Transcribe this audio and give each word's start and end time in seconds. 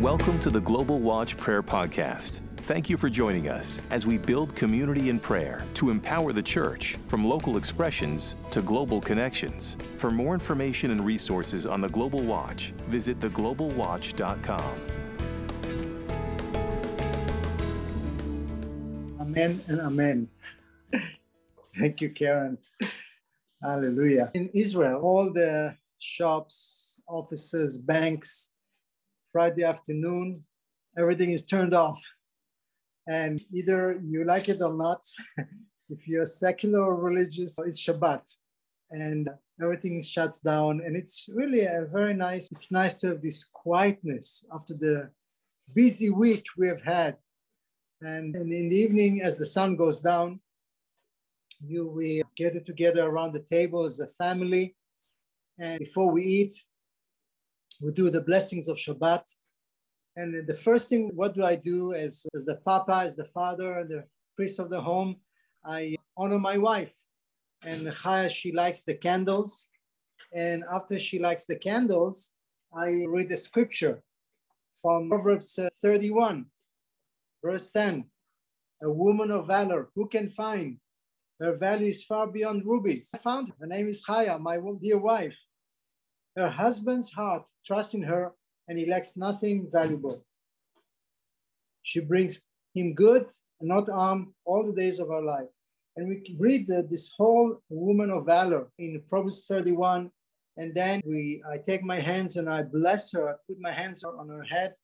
Welcome 0.00 0.38
to 0.40 0.50
the 0.50 0.60
Global 0.60 1.00
Watch 1.00 1.36
Prayer 1.36 1.60
Podcast. 1.60 2.40
Thank 2.58 2.88
you 2.88 2.96
for 2.96 3.10
joining 3.10 3.48
us 3.48 3.82
as 3.90 4.06
we 4.06 4.16
build 4.16 4.54
community 4.54 5.08
in 5.08 5.18
prayer 5.18 5.66
to 5.74 5.90
empower 5.90 6.32
the 6.32 6.40
church 6.40 6.96
from 7.08 7.26
local 7.26 7.56
expressions 7.56 8.36
to 8.52 8.62
global 8.62 9.00
connections. 9.00 9.76
For 9.96 10.12
more 10.12 10.34
information 10.34 10.92
and 10.92 11.04
resources 11.04 11.66
on 11.66 11.80
the 11.80 11.88
Global 11.88 12.20
Watch, 12.20 12.70
visit 12.86 13.18
theglobalwatch.com. 13.18 14.62
Amen 19.20 19.60
and 19.66 19.80
amen. 19.80 20.28
Thank 21.76 22.00
you, 22.00 22.10
Karen. 22.10 22.56
Hallelujah. 23.60 24.30
In 24.34 24.48
Israel, 24.54 25.00
all 25.00 25.32
the 25.32 25.76
shops, 25.98 27.02
offices, 27.08 27.78
banks, 27.78 28.52
Friday 29.38 29.62
afternoon, 29.62 30.42
everything 30.98 31.30
is 31.30 31.46
turned 31.46 31.72
off. 31.72 32.02
And 33.06 33.40
either 33.54 34.02
you 34.04 34.24
like 34.24 34.48
it 34.48 34.60
or 34.60 34.74
not, 34.74 35.00
if 35.90 36.08
you're 36.08 36.24
secular 36.24 36.80
or 36.80 36.96
religious, 36.96 37.56
it's 37.64 37.80
Shabbat. 37.80 38.24
And 38.90 39.30
everything 39.62 40.02
shuts 40.02 40.40
down. 40.40 40.80
And 40.84 40.96
it's 40.96 41.28
really 41.32 41.60
a 41.60 41.86
very 41.88 42.14
nice, 42.14 42.48
it's 42.50 42.72
nice 42.72 42.98
to 42.98 43.10
have 43.10 43.22
this 43.22 43.44
quietness 43.44 44.44
after 44.52 44.74
the 44.74 45.08
busy 45.72 46.10
week 46.10 46.44
we 46.56 46.66
have 46.66 46.82
had. 46.82 47.16
And, 48.00 48.34
and 48.34 48.52
in 48.52 48.68
the 48.70 48.76
evening, 48.76 49.22
as 49.22 49.38
the 49.38 49.46
sun 49.46 49.76
goes 49.76 50.00
down, 50.00 50.40
you 51.64 51.86
we 51.86 52.24
it 52.38 52.66
together 52.66 53.04
around 53.06 53.34
the 53.34 53.46
table 53.56 53.84
as 53.84 54.00
a 54.00 54.08
family. 54.08 54.74
And 55.60 55.78
before 55.78 56.10
we 56.10 56.24
eat, 56.24 56.56
we 57.82 57.92
do 57.92 58.10
the 58.10 58.20
blessings 58.20 58.68
of 58.68 58.76
Shabbat. 58.76 59.24
And 60.16 60.46
the 60.46 60.54
first 60.54 60.88
thing, 60.88 61.10
what 61.14 61.34
do 61.34 61.44
I 61.44 61.54
do 61.54 61.94
as, 61.94 62.26
as 62.34 62.44
the 62.44 62.56
papa, 62.56 63.02
as 63.04 63.14
the 63.14 63.24
father, 63.24 63.84
the 63.88 64.04
priest 64.36 64.58
of 64.58 64.68
the 64.70 64.80
home? 64.80 65.16
I 65.64 65.96
honor 66.16 66.38
my 66.38 66.58
wife. 66.58 66.94
And 67.62 67.86
Chaya, 67.86 68.28
she 68.28 68.52
likes 68.52 68.82
the 68.82 68.94
candles. 68.94 69.68
And 70.32 70.64
after 70.72 70.98
she 70.98 71.18
likes 71.18 71.44
the 71.44 71.56
candles, 71.56 72.32
I 72.72 73.04
read 73.08 73.28
the 73.28 73.36
scripture 73.36 74.02
from 74.80 75.08
Proverbs 75.08 75.58
uh, 75.58 75.68
31, 75.80 76.46
verse 77.44 77.70
10. 77.70 78.04
A 78.82 78.90
woman 78.90 79.30
of 79.30 79.46
valor, 79.46 79.88
who 79.94 80.08
can 80.08 80.28
find? 80.28 80.78
Her 81.40 81.56
value 81.56 81.88
is 81.88 82.04
far 82.04 82.26
beyond 82.26 82.64
rubies. 82.64 83.10
I 83.14 83.18
found 83.18 83.48
her. 83.48 83.54
Her 83.60 83.66
name 83.66 83.88
is 83.88 84.04
Chaya, 84.04 84.40
my 84.40 84.58
dear 84.82 84.98
wife. 84.98 85.36
Her 86.38 86.48
husband's 86.48 87.12
heart 87.12 87.48
trusts 87.66 87.94
in 87.94 88.02
her 88.02 88.32
and 88.68 88.78
he 88.78 88.86
lacks 88.86 89.16
nothing 89.16 89.68
valuable. 89.72 90.24
She 91.82 91.98
brings 91.98 92.46
him 92.74 92.94
good 92.94 93.26
and 93.58 93.68
not 93.68 93.88
harm 93.88 94.34
all 94.44 94.64
the 94.64 94.72
days 94.72 95.00
of 95.00 95.08
her 95.08 95.20
life. 95.20 95.50
And 95.96 96.08
we 96.08 96.36
read 96.38 96.68
this 96.68 97.12
whole 97.18 97.60
woman 97.68 98.10
of 98.10 98.26
valor 98.26 98.68
in 98.78 99.02
Proverbs 99.10 99.46
31. 99.46 100.12
And 100.56 100.72
then 100.76 101.00
we, 101.04 101.42
I 101.50 101.58
take 101.58 101.82
my 101.82 102.00
hands 102.00 102.36
and 102.36 102.48
I 102.48 102.62
bless 102.62 103.10
her. 103.14 103.30
I 103.30 103.34
put 103.48 103.58
my 103.58 103.72
hands 103.72 104.04
on 104.04 104.28
her 104.28 104.44
head 104.44 104.74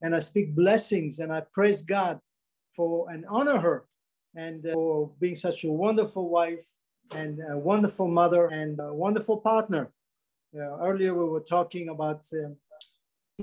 and 0.00 0.16
I 0.16 0.18
speak 0.18 0.56
blessings 0.56 1.18
and 1.18 1.30
I 1.30 1.42
praise 1.52 1.82
God 1.82 2.20
for 2.74 3.10
and 3.10 3.26
honor 3.28 3.58
her 3.58 3.84
and 4.34 4.66
uh, 4.66 4.72
for 4.72 5.10
being 5.20 5.34
such 5.34 5.64
a 5.64 5.70
wonderful 5.70 6.30
wife 6.30 6.64
and 7.14 7.38
a 7.50 7.58
wonderful 7.58 8.08
mother 8.08 8.46
and 8.46 8.80
a 8.80 8.94
wonderful 8.94 9.36
partner. 9.36 9.92
Uh, 10.54 10.76
earlier 10.82 11.14
we 11.14 11.24
were 11.24 11.40
talking 11.40 11.88
about 11.88 12.22
uh, 12.34 12.50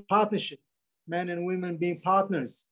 partnership, 0.07 0.59
men 1.07 1.29
and 1.29 1.43
women 1.43 1.75
being 1.75 1.99
partners, 2.01 2.67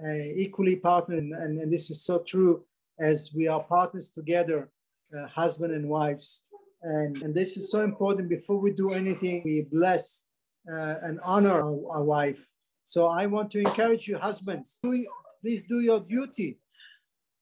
uh, 0.00 0.12
equally 0.36 0.76
partners, 0.76 1.18
and, 1.18 1.60
and, 1.60 1.72
this 1.72 1.90
is 1.90 2.04
so 2.04 2.20
true 2.20 2.64
as 3.00 3.32
we 3.34 3.48
are 3.48 3.64
partners 3.64 4.08
together, 4.08 4.70
uh, 5.12 5.26
husband 5.26 5.74
and 5.74 5.88
wives. 5.88 6.44
And, 6.82 7.20
and 7.24 7.34
this 7.34 7.56
is 7.56 7.68
so 7.68 7.82
important. 7.82 8.28
Before 8.28 8.58
we 8.58 8.70
do 8.70 8.92
anything, 8.92 9.42
we 9.44 9.62
bless 9.62 10.26
uh, 10.70 10.94
and 11.02 11.18
honor 11.24 11.60
our, 11.60 11.96
our, 11.96 12.04
wife. 12.04 12.48
So 12.84 13.08
I 13.08 13.26
want 13.26 13.50
to 13.52 13.58
encourage 13.58 14.06
you, 14.06 14.18
husbands, 14.18 14.78
do, 14.82 15.04
please 15.42 15.64
do 15.64 15.80
your 15.80 16.00
duty 16.00 16.58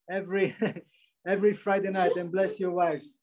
every 0.09 0.55
every 1.27 1.53
Friday 1.53 1.91
night 1.91 2.15
and 2.15 2.31
bless 2.31 2.59
your 2.59 2.71
wives. 2.71 3.21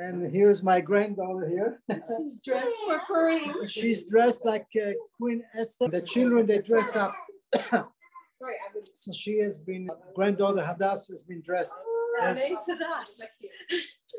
And 0.00 0.34
here's 0.34 0.62
my 0.62 0.80
granddaughter 0.80 1.46
here. 1.46 1.82
She's 1.92 2.40
dressed 2.44 2.78
for 2.86 3.02
Purim. 3.06 3.68
She's 3.68 4.04
dressed 4.04 4.46
like 4.46 4.66
uh, 4.82 4.92
Queen 5.18 5.42
Esther. 5.54 5.88
The 5.88 6.00
children, 6.00 6.46
they 6.46 6.62
dress 6.62 6.96
up. 6.96 7.12
Sorry, 7.52 8.54
I've 8.66 8.72
been... 8.72 8.82
So 8.94 9.12
she 9.12 9.38
has 9.40 9.60
been, 9.60 9.90
granddaughter 10.14 10.62
Hadass 10.62 11.10
has 11.10 11.22
been 11.22 11.42
dressed. 11.42 11.76
Oh, 11.78 12.20
as, 12.22 12.48
her 12.48 12.56
Hadas. 12.56 13.20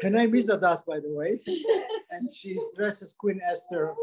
Her 0.04 0.10
name 0.12 0.36
is 0.36 0.52
Hadas, 0.52 0.86
by 0.86 1.00
the 1.00 1.10
way. 1.10 1.40
and 2.12 2.32
she's 2.32 2.64
dressed 2.78 3.02
as 3.02 3.14
Queen 3.14 3.42
Esther. 3.44 3.96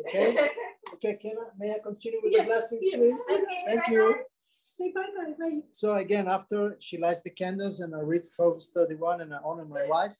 Okay. 0.00 0.36
Okay, 0.92 1.16
can 1.20 1.32
I, 1.32 1.48
may 1.58 1.72
I 1.72 1.78
continue 1.82 2.20
with 2.22 2.36
the 2.36 2.44
blessings, 2.44 2.86
please? 2.94 3.18
Thank 3.66 3.88
you. 3.88 4.14
Say 4.52 4.92
bye 4.94 5.02
bye 5.16 5.32
bye. 5.38 5.60
So 5.72 5.94
again, 5.94 6.28
after 6.28 6.76
she 6.78 6.98
lights 6.98 7.22
the 7.22 7.30
candles 7.30 7.80
and 7.80 7.94
I 7.94 8.00
read 8.00 8.22
Proverbs 8.36 8.70
31 8.72 9.22
and 9.22 9.34
I 9.34 9.38
honor 9.44 9.64
my 9.64 9.84
wife, 9.86 10.12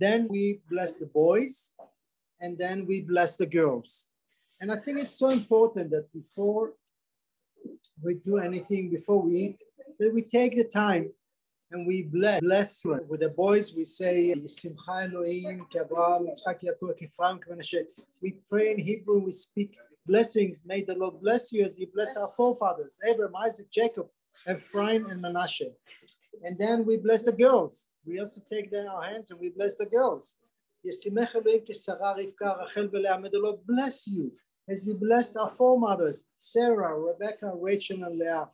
then 0.00 0.26
we 0.28 0.60
bless 0.68 0.96
the 0.96 1.06
boys 1.06 1.72
and 2.40 2.58
then 2.58 2.86
we 2.86 3.02
bless 3.02 3.36
the 3.36 3.46
girls. 3.46 4.08
And 4.60 4.72
I 4.72 4.76
think 4.76 4.98
it's 4.98 5.14
so 5.14 5.28
important 5.28 5.90
that 5.90 6.12
before 6.12 6.72
we 8.02 8.14
do 8.14 8.38
anything, 8.38 8.90
before 8.90 9.20
we 9.20 9.32
eat, 9.32 9.62
that 9.98 10.12
we 10.12 10.22
take 10.22 10.56
the 10.56 10.64
time 10.64 11.10
and 11.70 11.86
we 11.86 12.02
bless. 12.02 12.40
bless 12.40 12.84
with 12.84 13.20
the 13.20 13.28
boys. 13.28 13.74
We 13.74 13.84
say, 13.84 14.34
We 18.22 18.36
pray 18.50 18.70
in 18.72 18.78
Hebrew. 18.78 19.18
We 19.18 19.30
speak 19.30 19.76
blessings. 20.06 20.62
May 20.66 20.82
the 20.82 20.94
Lord 20.94 21.20
bless 21.20 21.52
you 21.52 21.64
as 21.64 21.76
He 21.76 21.86
bless 21.86 22.16
our 22.16 22.28
forefathers, 22.28 22.98
Abraham, 23.06 23.36
Isaac, 23.36 23.70
Jacob, 23.70 24.08
Ephraim, 24.50 25.06
and 25.06 25.20
Manasseh. 25.20 25.72
And 26.42 26.58
then 26.58 26.86
we 26.86 26.96
bless 26.96 27.22
the 27.24 27.32
girls. 27.32 27.90
We 28.06 28.18
also 28.20 28.40
take 28.52 28.70
them 28.70 28.86
our 28.88 29.02
hands 29.02 29.30
and 29.30 29.40
we 29.40 29.50
bless 29.50 29.76
the 29.76 29.86
girls. 29.86 30.36
The 30.82 31.00
Lord 33.42 33.58
bless 33.66 34.06
you 34.06 34.32
as 34.68 34.84
He 34.84 34.94
blessed 34.94 35.36
our 35.36 35.50
foremothers, 35.50 36.28
Sarah, 36.38 36.98
Rebecca, 36.98 37.52
Rachel, 37.54 38.04
and 38.04 38.18
Leah. 38.18 38.48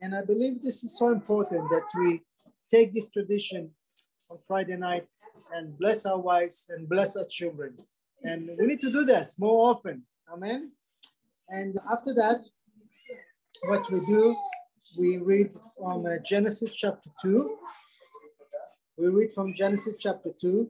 And 0.00 0.14
I 0.14 0.22
believe 0.22 0.62
this 0.62 0.82
is 0.84 0.96
so 0.98 1.10
important 1.10 1.68
that 1.70 1.86
we 1.98 2.22
take 2.70 2.92
this 2.94 3.10
tradition 3.10 3.70
on 4.30 4.38
Friday 4.46 4.76
night 4.76 5.06
and 5.54 5.76
bless 5.78 6.06
our 6.06 6.18
wives 6.18 6.68
and 6.70 6.88
bless 6.88 7.16
our 7.16 7.26
children. 7.26 7.76
And 8.24 8.48
we 8.58 8.66
need 8.66 8.80
to 8.80 8.90
do 8.90 9.04
this 9.04 9.38
more 9.38 9.70
often. 9.70 10.04
Amen. 10.32 10.72
And 11.48 11.76
after 11.90 12.14
that, 12.14 12.42
what 13.64 13.82
we 13.90 14.00
do, 14.06 14.34
we 14.98 15.18
read 15.18 15.50
from 15.76 16.06
uh, 16.06 16.18
Genesis 16.24 16.72
chapter 16.72 17.10
2. 17.22 17.56
We 18.98 19.08
read 19.08 19.32
from 19.32 19.54
Genesis 19.54 19.96
chapter 19.98 20.30
2 20.40 20.68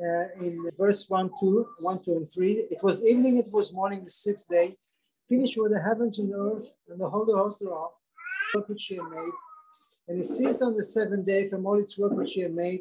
uh, 0.00 0.04
in 0.40 0.70
verse 0.78 1.08
1, 1.08 1.30
2, 1.40 1.66
1, 1.80 2.04
2, 2.04 2.12
and 2.12 2.30
3. 2.30 2.52
It 2.70 2.82
was 2.82 3.06
evening, 3.06 3.38
it 3.38 3.52
was 3.52 3.72
morning, 3.72 4.04
the 4.04 4.10
sixth 4.10 4.48
day. 4.48 4.76
Finished 5.28 5.56
were 5.56 5.68
the 5.68 5.80
heavens 5.80 6.18
and 6.18 6.32
the 6.32 6.36
earth 6.36 6.70
and 6.88 7.00
the 7.00 7.08
whole 7.08 7.26
host 7.26 7.60
thereof, 7.60 7.90
work 8.54 8.68
which 8.68 8.84
he 8.86 8.96
had 8.96 9.06
made. 9.10 9.32
And 10.08 10.18
he 10.18 10.22
ceased 10.24 10.62
on 10.62 10.74
the 10.74 10.82
seventh 10.82 11.26
day 11.26 11.48
from 11.48 11.66
all 11.66 11.78
its 11.78 11.98
work 11.98 12.12
which 12.12 12.34
he 12.34 12.42
had 12.42 12.54
made. 12.54 12.80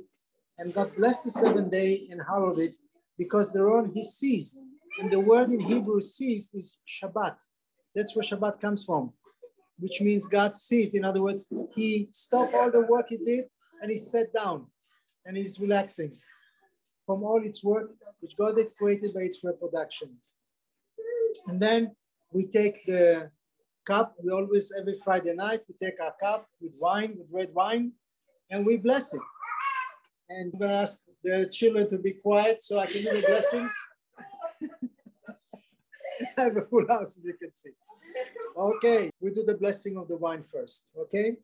And 0.58 0.74
God 0.74 0.96
blessed 0.96 1.24
the 1.24 1.32
seventh 1.32 1.72
day 1.72 2.08
and 2.12 2.22
hallowed 2.28 2.60
it, 2.60 2.76
because 3.18 3.54
thereon 3.54 3.92
he 3.94 4.04
ceased 4.04 4.60
and 5.00 5.10
the 5.10 5.20
word 5.20 5.52
in 5.52 5.60
Hebrew 5.60 6.00
ceased 6.00 6.56
is 6.56 6.78
Shabbat. 6.88 7.38
That's 7.96 8.16
where 8.16 8.24
Shabbat 8.24 8.60
comes 8.60 8.86
from, 8.86 9.14
which 9.80 10.02
means 10.02 10.26
God 10.26 10.54
ceased. 10.54 10.96
In 10.96 11.06
other 11.06 11.22
words, 11.22 11.52
he 11.76 12.10
stopped 12.12 12.54
all 12.54 12.72
the 12.72 12.82
work 12.82 13.08
he 13.10 13.18
did 13.18 13.46
and 13.82 13.92
he 13.92 13.98
sat 13.98 14.32
down 14.34 14.68
and 15.26 15.36
he's 15.36 15.60
relaxing 15.60 16.18
from 17.06 17.24
all 17.24 17.42
its 17.44 17.64
work 17.64 17.92
which 18.20 18.38
God 18.38 18.58
had 18.58 18.74
created 18.78 19.14
by 19.14 19.22
its 19.22 19.44
reproduction. 19.44 20.16
And 21.48 21.62
then 21.62 21.94
we 22.32 22.46
take 22.46 22.86
the 22.86 23.30
cup. 23.86 24.16
We 24.24 24.32
always, 24.32 24.72
every 24.80 24.96
Friday 25.04 25.34
night, 25.34 25.62
we 25.68 25.76
take 25.76 26.00
our 26.00 26.14
cup 26.22 26.48
with 26.62 26.72
wine, 26.80 27.16
with 27.18 27.28
red 27.32 27.54
wine, 27.54 27.92
and 28.50 28.66
we 28.66 28.78
bless 28.78 29.14
it. 29.14 29.22
And 30.30 30.54
I'm 30.54 30.60
going 30.60 30.72
to 30.72 30.78
ask 30.78 31.02
the 31.24 31.50
children 31.52 31.90
to 31.90 31.98
be 31.98 32.14
quiet 32.14 32.62
so 32.62 32.80
I 32.80 32.86
can 32.86 33.04
do 33.04 33.12
the 33.12 33.28
blessings. 33.28 33.74
I 36.38 36.42
have 36.44 36.58
a 36.58 36.62
full 36.62 36.86
house, 36.88 37.18
as 37.18 37.26
you 37.26 37.34
can 37.34 37.52
see. 37.52 37.72
Okay, 38.57 39.11
we 39.21 39.31
do 39.31 39.45
the 39.45 39.55
blessing 39.55 39.97
of 39.97 40.09
the 40.09 40.17
wine 40.17 40.43
first, 40.43 40.91
okay? 40.97 41.37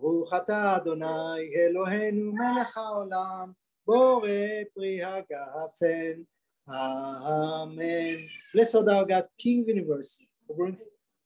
ברוך 0.00 0.34
אתה 0.34 0.76
אדוני 0.76 1.54
אלוהינו 1.56 2.32
מלך 2.32 2.76
העולם 2.76 3.52
בורא 3.86 4.28
פרי 4.74 5.02
הגפן 5.02 6.22
אמן 6.68 8.16
Blessed 8.54 8.74
art 8.74 8.86
thou, 8.86 9.04
God, 9.04 9.28
King 9.38 9.60
of 9.60 9.66
the 9.66 9.72
universe, 9.74 10.22
who 10.46 10.54
bring, 10.54 10.78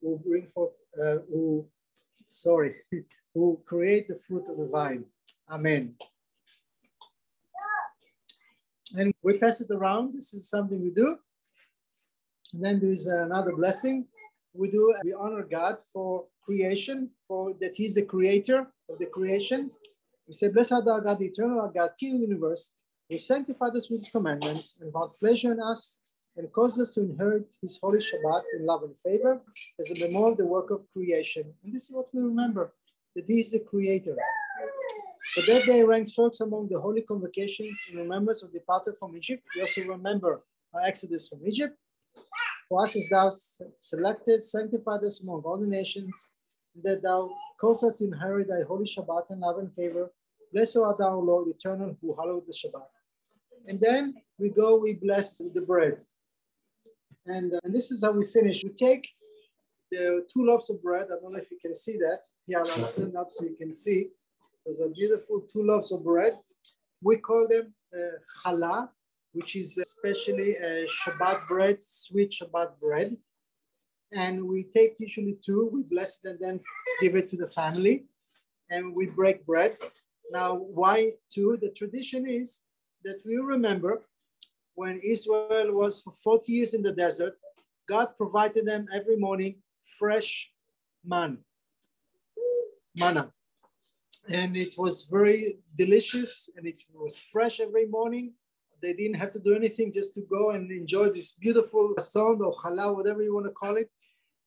who 0.02 0.19
bring 0.19 0.46
forth, 0.55 0.76
uh, 1.02 1.19
who, 1.31 1.67
sorry, 2.26 2.75
who 3.34 3.61
create 3.64 4.08
the 4.08 4.17
fruit 4.17 4.44
of 4.49 4.56
the 4.56 4.67
vine. 4.67 5.05
Amen. 5.49 5.94
And 8.96 9.14
we 9.22 9.38
pass 9.38 9.61
it 9.61 9.70
around. 9.70 10.14
This 10.14 10.34
is 10.34 10.49
something 10.49 10.82
we 10.82 10.90
do. 10.90 11.19
And 12.56 12.63
then 12.63 12.80
there's 12.80 13.07
another 13.07 13.54
blessing. 13.54 14.06
We 14.54 14.72
do, 14.72 14.96
we 15.04 15.12
honor 15.12 15.44
God 15.44 15.75
for 15.92 16.24
creation, 16.42 17.10
for 17.28 17.54
that 17.60 17.75
He's 17.75 17.94
the 17.94 18.04
creator 18.04 18.60
of 18.90 18.98
the 18.98 19.07
creation. 19.07 19.72
We 20.25 20.31
say, 20.31 20.48
Blessed 20.48 20.86
thou, 20.86 21.02
God, 21.02 21.19
the 21.19 21.25
eternal 21.25 21.69
God, 21.75 21.90
King 22.00 22.13
of 22.13 22.22
the 22.22 22.28
universe, 22.28 22.72
who 23.10 23.18
sanctified 23.18 23.75
us 23.75 23.90
with 23.90 24.00
his 24.00 24.10
commandments 24.10 24.78
and 24.80 24.94
found 24.94 25.12
pleasure 25.19 25.52
in 25.52 25.60
us 25.60 26.00
and 26.38 26.50
caused 26.54 26.80
us 26.80 26.94
to 26.94 27.02
inherit 27.02 27.46
his 27.62 27.78
holy 27.81 28.00
Shabbat 28.00 28.44
in 28.57 28.66
love 28.66 28.84
and 28.84 28.96
favor 29.04 29.42
as 29.78 29.92
a 29.92 30.07
memorial 30.07 30.31
of 30.31 30.38
the 30.38 30.46
work 30.46 30.72
of 30.72 30.81
creation. 30.94 31.44
And 31.62 31.74
this 31.74 31.90
is 31.90 31.92
what 31.92 32.07
we 32.13 32.22
remember, 32.22 32.74
that 33.18 33.25
he 33.28 33.40
is 33.40 33.52
the 33.52 33.60
creator. 33.60 34.16
But 35.36 35.46
that 35.48 35.66
day 35.66 35.84
ranks 35.84 36.13
first 36.13 36.40
among 36.40 36.69
the 36.69 36.80
holy 36.80 37.02
convocations 37.02 37.78
in 37.92 37.98
remembrance 37.98 38.44
of 38.44 38.54
the 38.54 38.60
departure 38.60 38.96
from 38.98 39.18
Egypt. 39.18 39.44
We 39.54 39.62
also 39.62 39.81
remember 39.86 40.40
our 40.74 40.81
exodus 40.84 41.28
from 41.28 41.46
Egypt. 41.46 41.78
For 42.69 42.81
us 42.81 42.95
as 42.95 43.09
thou 43.09 43.29
selected, 43.79 44.44
sanctified 44.44 45.03
us 45.03 45.21
among 45.21 45.41
all 45.41 45.57
the 45.57 45.67
nations, 45.67 46.27
that 46.83 47.01
thou 47.01 47.29
caused 47.59 47.83
us 47.83 48.00
to 48.00 48.06
inherit 48.06 48.47
thy 48.50 48.63
holy 48.67 48.85
Shabbat 48.85 49.29
and 49.29 49.41
love 49.41 49.59
and 49.59 49.73
favor. 49.73 50.12
Blessed 50.51 50.77
art 50.77 50.97
thou, 50.97 51.19
Lord, 51.19 51.47
eternal, 51.47 51.95
who 52.01 52.15
hallowed 52.15 52.45
the 52.45 52.53
Shabbat. 52.53 52.88
And 53.67 53.79
then 53.79 54.15
we 54.38 54.50
go, 54.50 54.77
we 54.77 54.94
bless 54.94 55.38
the 55.38 55.63
bread. 55.65 55.97
And, 57.25 57.53
uh, 57.53 57.59
and 57.63 57.73
this 57.73 57.91
is 57.91 58.03
how 58.03 58.12
we 58.12 58.25
finish. 58.27 58.63
We 58.63 58.71
take 58.71 59.07
the 59.91 60.25
two 60.31 60.45
loaves 60.45 60.69
of 60.69 60.81
bread. 60.81 61.07
I 61.11 61.19
don't 61.21 61.33
know 61.33 61.39
if 61.39 61.50
you 61.51 61.57
can 61.61 61.73
see 61.73 61.97
that. 61.97 62.19
Here, 62.45 62.59
I'll 62.59 62.85
stand 62.85 63.15
up 63.15 63.27
so 63.29 63.45
you 63.45 63.56
can 63.56 63.71
see. 63.71 64.09
Those 64.65 64.81
are 64.81 64.89
beautiful 64.89 65.41
two 65.41 65.63
loaves 65.63 65.91
of 65.91 66.03
bread. 66.03 66.33
We 67.01 67.18
call 67.18 67.47
them 67.47 67.73
uh, 67.95 68.18
challah, 68.44 68.89
which 69.35 69.55
is 69.55 69.77
especially 69.77 70.55
a 70.55 70.85
Shabbat 70.87 71.47
bread, 71.47 71.81
sweet 71.81 72.31
Shabbat 72.31 72.79
bread. 72.79 73.11
And 74.13 74.47
we 74.47 74.63
take 74.63 74.95
usually 74.97 75.37
two, 75.45 75.69
we 75.73 75.83
bless 75.83 76.19
it 76.23 76.29
and 76.29 76.39
then 76.39 76.59
give 77.01 77.15
it 77.15 77.29
to 77.31 77.37
the 77.37 77.49
family. 77.49 78.05
And 78.69 78.95
we 78.95 79.07
break 79.07 79.45
bread. 79.45 79.75
Now, 80.31 80.55
why 80.55 81.13
two? 81.31 81.57
The 81.61 81.69
tradition 81.69 82.27
is 82.27 82.61
that 83.03 83.17
we 83.25 83.35
remember 83.35 84.03
when 84.73 84.99
Israel 85.03 85.73
was 85.73 86.01
for 86.01 86.13
40 86.23 86.51
years 86.51 86.73
in 86.73 86.81
the 86.81 86.93
desert, 86.93 87.35
God 87.87 88.07
provided 88.17 88.65
them 88.65 88.87
every 88.91 89.17
morning 89.17 89.55
fresh 89.99 90.51
man, 91.05 91.37
manna. 92.97 93.31
And 94.29 94.57
it 94.57 94.73
was 94.77 95.03
very 95.03 95.59
delicious 95.77 96.49
and 96.55 96.65
it 96.65 96.79
was 96.93 97.19
fresh 97.19 97.59
every 97.59 97.85
morning. 97.85 98.33
They 98.85 98.93
didn't 98.93 99.17
have 99.23 99.31
to 99.31 99.39
do 99.39 99.55
anything 99.55 99.91
just 99.91 100.13
to 100.13 100.21
go 100.21 100.51
and 100.51 100.69
enjoy 100.69 101.09
this 101.09 101.31
beautiful 101.31 101.95
sound 101.97 102.39
or 102.43 102.53
challah, 102.53 102.95
whatever 102.95 103.23
you 103.23 103.33
want 103.33 103.47
to 103.47 103.51
call 103.51 103.77
it. 103.77 103.89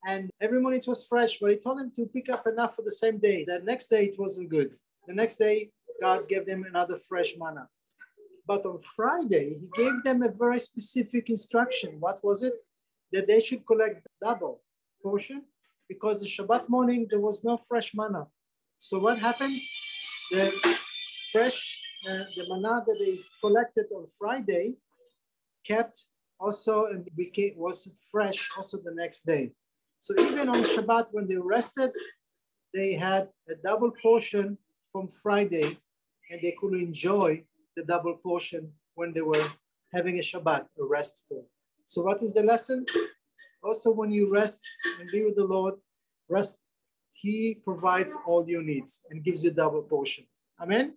And 0.07 0.31
every 0.41 0.61
morning 0.61 0.79
it 0.79 0.87
was 0.87 1.05
fresh, 1.05 1.39
but 1.41 1.51
he 1.51 1.57
told 1.57 1.81
them 1.81 1.91
to 1.97 2.07
pick 2.07 2.29
up 2.29 2.47
enough 2.47 2.77
for 2.77 2.83
the 2.83 2.93
same 2.93 3.19
day. 3.19 3.45
The 3.45 3.59
next 3.71 3.89
day 3.89 4.05
it 4.05 4.17
wasn't 4.17 4.49
good. 4.49 4.71
The 5.09 5.15
next 5.15 5.39
day, 5.39 5.71
God 6.01 6.29
gave 6.29 6.47
them 6.47 6.63
another 6.63 6.99
fresh 7.09 7.35
manna. 7.37 7.67
But 8.47 8.65
on 8.65 8.79
Friday, 8.79 9.59
he 9.61 9.69
gave 9.75 10.05
them 10.05 10.23
a 10.23 10.29
very 10.29 10.61
specific 10.61 11.31
instruction. 11.31 11.97
What 11.99 12.23
was 12.23 12.45
it? 12.45 12.55
That 13.11 13.27
they 13.27 13.41
should 13.41 13.67
collect 13.67 14.07
double 14.23 14.63
portion 15.03 15.43
because 15.89 16.21
the 16.21 16.29
Shabbat 16.29 16.69
morning 16.69 17.09
there 17.11 17.21
was 17.21 17.43
no 17.43 17.57
fresh 17.57 17.93
manna. 17.93 18.27
So 18.77 19.01
what 19.01 19.19
happened? 19.19 19.59
The 20.31 20.47
fresh, 21.33 21.78
uh, 22.07 22.25
the 22.37 22.47
manna 22.49 22.83
that 22.87 22.97
they 22.99 23.19
collected 23.41 23.87
on 23.95 24.07
Friday 24.19 24.75
kept 25.65 26.07
also 26.41 26.87
and 26.87 27.09
became 27.17 27.55
was 27.57 27.91
fresh 28.11 28.51
also 28.57 28.79
the 28.79 28.95
next 28.95 29.27
day. 29.27 29.53
So 29.99 30.15
even 30.21 30.49
on 30.49 30.63
Shabbat 30.63 31.09
when 31.11 31.27
they 31.27 31.37
rested, 31.37 31.91
they 32.73 32.95
had 32.95 33.29
a 33.49 33.55
double 33.57 33.91
portion 34.03 34.57
from 34.93 35.09
Friday 35.09 35.79
and 36.31 36.41
they 36.43 36.55
could 36.61 36.75
enjoy 36.75 37.43
the 37.77 37.85
double 37.85 38.15
portion 38.15 38.73
when 38.95 39.13
they 39.13 39.23
were 39.23 39.47
having 39.93 40.19
a 40.19 40.23
Shabbat, 40.23 40.67
a 40.81 40.85
restful. 40.85 41.47
So 41.85 42.03
what 42.03 42.23
is 42.23 42.33
the 42.33 42.43
lesson? 42.43 42.87
Also, 43.63 43.91
when 43.91 44.11
you 44.11 44.31
rest 44.33 44.61
and 45.01 45.09
be 45.11 45.25
with 45.25 45.37
the 45.37 45.45
Lord, 45.45 45.75
rest, 46.29 46.59
He 47.13 47.59
provides 47.65 48.17
all 48.27 48.49
your 48.49 48.63
needs 48.63 49.03
and 49.11 49.25
gives 49.25 49.43
you 49.43 49.51
double 49.51 49.83
portion. 49.83 50.25
Amen? 50.61 50.95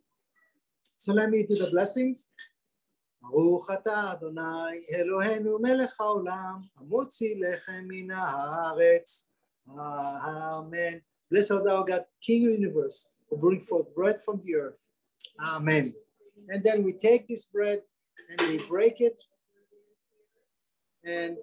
So 1.01 1.13
let 1.13 1.31
me 1.31 1.47
do 1.47 1.57
the 1.57 1.71
blessings. 1.71 2.31
ברוך 3.23 3.71
אתה 3.71 4.13
אדוני 4.13 4.87
אלוהינו 4.95 5.59
מלך 5.59 6.01
העולם 6.01 6.61
המוציא 6.77 7.35
לחם 7.41 7.85
מן 7.89 8.11
הארץ. 8.11 9.33
Amen. 9.69 11.01
Blessed 11.31 11.51
art 11.51 11.65
thou 11.65 11.83
God, 11.83 12.03
King 12.21 12.47
of 12.47 12.53
the 12.53 12.59
universe, 12.61 13.09
who 13.29 13.37
bring 13.37 13.61
forth 13.61 13.93
bread 13.95 14.21
from 14.21 14.41
the 14.45 14.55
earth. 14.55 14.83
Amen. 15.41 15.93
And 16.49 16.63
then 16.63 16.85
we 16.85 16.93
take 16.93 17.27
this 17.27 17.47
bread 17.47 17.83
and 18.31 18.41
we 18.49 18.59
break 18.69 19.01
it 19.01 19.19
and 21.05 21.37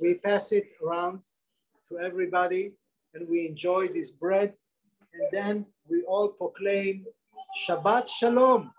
we 0.00 0.14
pass 0.14 0.52
it 0.52 0.66
around 0.82 1.20
to 1.88 1.98
everybody 1.98 2.72
and 3.14 3.28
we 3.28 3.46
enjoy 3.46 3.88
this 3.88 4.10
bread. 4.10 4.54
And 5.12 5.24
then 5.32 5.66
we 5.90 6.02
all 6.02 6.28
proclaim 6.28 7.04
Shabbat 7.62 8.08
Shalom. 8.08 8.72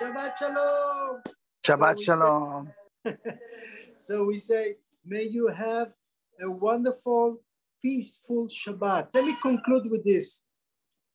Shabbat 0.00 0.38
Shalom. 0.38 1.22
Shabbat 1.62 1.92
So 1.92 1.94
we- 1.96 2.04
Shalom. 2.04 2.72
so 3.96 4.24
we 4.24 4.38
say, 4.38 4.76
may 5.04 5.24
you 5.24 5.48
have 5.48 5.92
a 6.40 6.50
wonderful, 6.50 7.40
peaceful 7.82 8.48
Shabbat. 8.48 9.14
Let 9.14 9.24
me 9.24 9.36
conclude 9.42 9.90
with 9.90 10.04
this. 10.04 10.44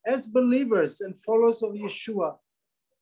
As 0.05 0.27
believers 0.27 1.01
and 1.01 1.17
followers 1.17 1.63
of 1.63 1.71
Yeshua, 1.71 2.37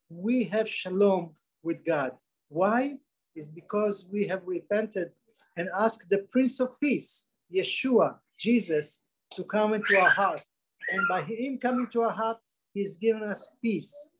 we 0.08 0.44
have 0.44 0.68
shalom 0.68 1.34
with 1.62 1.84
God. 1.84 2.12
Why? 2.48 2.94
Is 3.34 3.46
because 3.46 4.08
we 4.10 4.26
have 4.26 4.42
repented 4.46 5.12
and 5.56 5.68
asked 5.76 6.08
the 6.08 6.26
Prince 6.30 6.58
of 6.60 6.80
Peace, 6.80 7.28
Yeshua, 7.54 8.16
Jesus, 8.38 9.02
to 9.32 9.44
come 9.44 9.74
into 9.74 9.96
our 9.98 10.08
heart. 10.08 10.42
And 10.90 11.02
by 11.08 11.22
Him 11.22 11.58
coming 11.58 11.86
to 11.88 12.02
our 12.02 12.12
heart, 12.12 12.38
He's 12.72 12.96
given 12.96 13.22
us 13.22 13.48
peace 13.62 14.12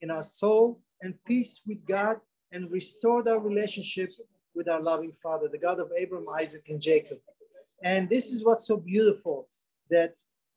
in 0.00 0.10
our 0.10 0.22
soul 0.22 0.80
and 1.02 1.14
peace 1.26 1.62
with 1.66 1.84
God 1.86 2.16
and 2.52 2.70
restored 2.70 3.28
our 3.28 3.40
relationship 3.40 4.10
with 4.54 4.68
our 4.68 4.80
loving 4.80 5.12
Father, 5.12 5.48
the 5.50 5.58
God 5.58 5.80
of 5.80 5.90
Abraham, 5.96 6.26
Isaac, 6.38 6.64
and 6.68 6.80
Jacob. 6.80 7.18
And 7.82 8.08
this 8.08 8.32
is 8.32 8.44
what's 8.44 8.66
so 8.66 8.76
beautiful 8.76 9.48
that 9.90 10.14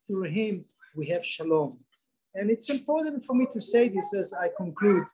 through 0.07 0.23
Him 0.23 0.65
we 0.95 1.07
have 1.07 1.25
shalom. 1.25 1.77
And 2.33 2.49
it's 2.49 2.69
important 2.69 3.23
for 3.25 3.35
me 3.35 3.47
to 3.51 3.59
say 3.59 3.89
this 3.89 4.13
as 4.15 4.33
I 4.33 4.49
conclude. 4.57 5.05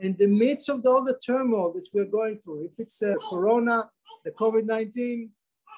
In 0.00 0.16
the 0.18 0.26
midst 0.26 0.70
of 0.70 0.84
all 0.86 1.04
the 1.04 1.18
turmoil 1.24 1.72
that 1.72 1.86
we're 1.92 2.06
going 2.06 2.38
through, 2.38 2.64
if 2.64 2.72
it's 2.78 3.02
uh, 3.02 3.14
Corona, 3.28 3.90
the 4.24 4.30
COVID 4.30 4.64
19, 4.64 5.30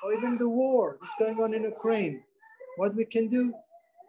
or 0.05 0.13
even 0.15 0.39
the 0.39 0.49
war 0.49 0.99
that's 1.01 1.15
going 1.19 1.41
on 1.41 1.55
in 1.55 1.65
Ukraine, 1.65 2.23
what 2.77 2.95
we 2.95 3.05
can 3.05 3.29
do 3.29 3.53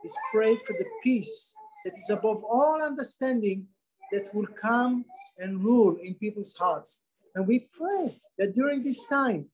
is 0.04 0.16
pray 0.32 0.56
for 0.56 0.74
the 0.74 0.86
peace 1.04 1.56
that 1.84 1.94
is 1.94 2.10
above 2.10 2.44
all 2.44 2.82
understanding 2.82 3.68
that 4.12 4.34
will 4.34 4.48
come 4.48 5.06
and 5.40 5.64
rule 5.64 5.98
in 6.02 6.14
people's 6.16 6.56
hearts. 6.56 7.02
And 7.36 7.48
we 7.48 7.68
pray 7.78 8.12
that 8.38 8.54
during 8.54 8.84
this 8.84 9.08
time, 9.08 9.48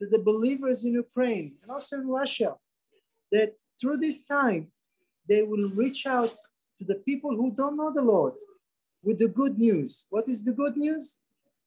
that 0.00 0.10
the 0.10 0.18
believers 0.18 0.84
in 0.84 0.92
Ukraine 0.94 1.54
and 1.62 1.70
also 1.70 1.96
in 1.98 2.08
Russia, 2.08 2.54
that 3.32 3.52
through 3.80 3.98
this 3.98 4.24
time, 4.24 4.68
they 5.28 5.42
will 5.42 5.70
reach 5.70 6.06
out 6.06 6.32
to 6.78 6.84
the 6.84 6.96
people 6.96 7.34
who 7.34 7.50
don't 7.50 7.76
know 7.76 7.92
the 7.92 8.02
Lord 8.02 8.34
with 9.02 9.18
the 9.18 9.28
good 9.28 9.58
news. 9.58 10.06
What 10.10 10.28
is 10.28 10.44
the 10.44 10.52
good 10.52 10.76
news? 10.76 11.18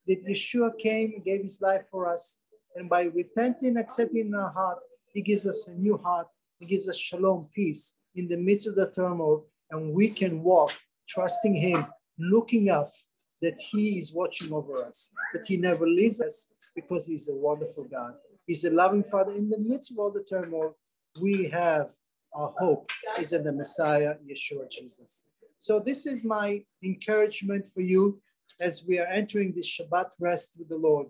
That 0.06 0.24
Yeshua 0.26 0.78
came 0.78 1.12
and 1.14 1.24
gave 1.24 1.42
his 1.42 1.60
life 1.60 1.84
for 1.90 2.10
us. 2.10 2.38
And 2.76 2.88
by 2.88 3.02
repenting, 3.02 3.76
accepting 3.76 4.28
in 4.28 4.34
our 4.34 4.50
heart, 4.50 4.78
he 5.12 5.22
gives 5.22 5.46
us 5.46 5.68
a 5.68 5.74
new 5.74 5.98
heart. 5.98 6.28
He 6.58 6.66
gives 6.66 6.88
us 6.88 6.96
shalom, 6.96 7.48
peace 7.54 7.98
in 8.14 8.28
the 8.28 8.36
midst 8.36 8.66
of 8.66 8.76
the 8.76 8.90
turmoil. 8.90 9.46
And 9.70 9.92
we 9.92 10.10
can 10.10 10.42
walk 10.42 10.72
trusting 11.08 11.54
him, 11.54 11.86
looking 12.18 12.70
up 12.70 12.86
that 13.42 13.58
he 13.70 13.98
is 13.98 14.12
watching 14.12 14.52
over 14.52 14.84
us, 14.84 15.10
that 15.32 15.44
he 15.46 15.56
never 15.56 15.86
leaves 15.86 16.20
us 16.20 16.48
because 16.74 17.06
he's 17.06 17.28
a 17.28 17.34
wonderful 17.34 17.88
God. 17.90 18.14
He's 18.46 18.64
a 18.64 18.70
loving 18.70 19.04
Father. 19.04 19.32
In 19.32 19.48
the 19.48 19.58
midst 19.58 19.92
of 19.92 19.98
all 19.98 20.10
the 20.10 20.22
turmoil, 20.22 20.76
we 21.20 21.48
have 21.48 21.90
our 22.34 22.52
hope 22.58 22.90
is 23.18 23.32
in 23.32 23.44
the 23.44 23.52
Messiah, 23.52 24.14
Yeshua 24.28 24.70
Jesus. 24.70 25.24
So 25.58 25.80
this 25.80 26.06
is 26.06 26.24
my 26.24 26.62
encouragement 26.82 27.68
for 27.72 27.80
you 27.80 28.20
as 28.60 28.84
we 28.86 28.98
are 28.98 29.06
entering 29.06 29.52
this 29.52 29.68
Shabbat 29.68 30.10
rest 30.20 30.52
with 30.58 30.68
the 30.68 30.76
Lord. 30.76 31.08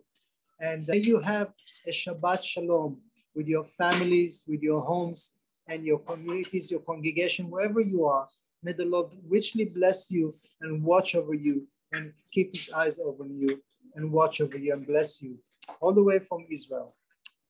And 0.60 0.82
may 0.88 0.98
you 0.98 1.20
have 1.20 1.52
a 1.86 1.90
Shabbat 1.90 2.42
Shalom 2.42 3.00
with 3.34 3.46
your 3.46 3.64
families, 3.64 4.44
with 4.46 4.62
your 4.62 4.80
homes, 4.82 5.34
and 5.68 5.84
your 5.84 5.98
communities, 6.00 6.70
your 6.70 6.80
congregation, 6.80 7.50
wherever 7.50 7.80
you 7.80 8.06
are. 8.06 8.28
May 8.62 8.72
the 8.72 8.84
Lord 8.84 9.08
richly 9.26 9.64
bless 9.64 10.10
you 10.10 10.34
and 10.60 10.84
watch 10.84 11.14
over 11.14 11.34
you 11.34 11.66
and 11.92 12.12
keep 12.32 12.54
his 12.54 12.70
eyes 12.72 12.98
over 12.98 13.24
you 13.26 13.62
and 13.94 14.12
watch 14.12 14.40
over 14.40 14.58
you 14.58 14.72
and 14.72 14.86
bless 14.86 15.22
you 15.22 15.38
all 15.80 15.92
the 15.92 16.02
way 16.02 16.18
from 16.18 16.46
Israel. 16.50 16.94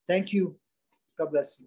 Thank 0.06 0.32
you. 0.32 0.56
God 1.18 1.32
bless 1.32 1.60
you. 1.60 1.66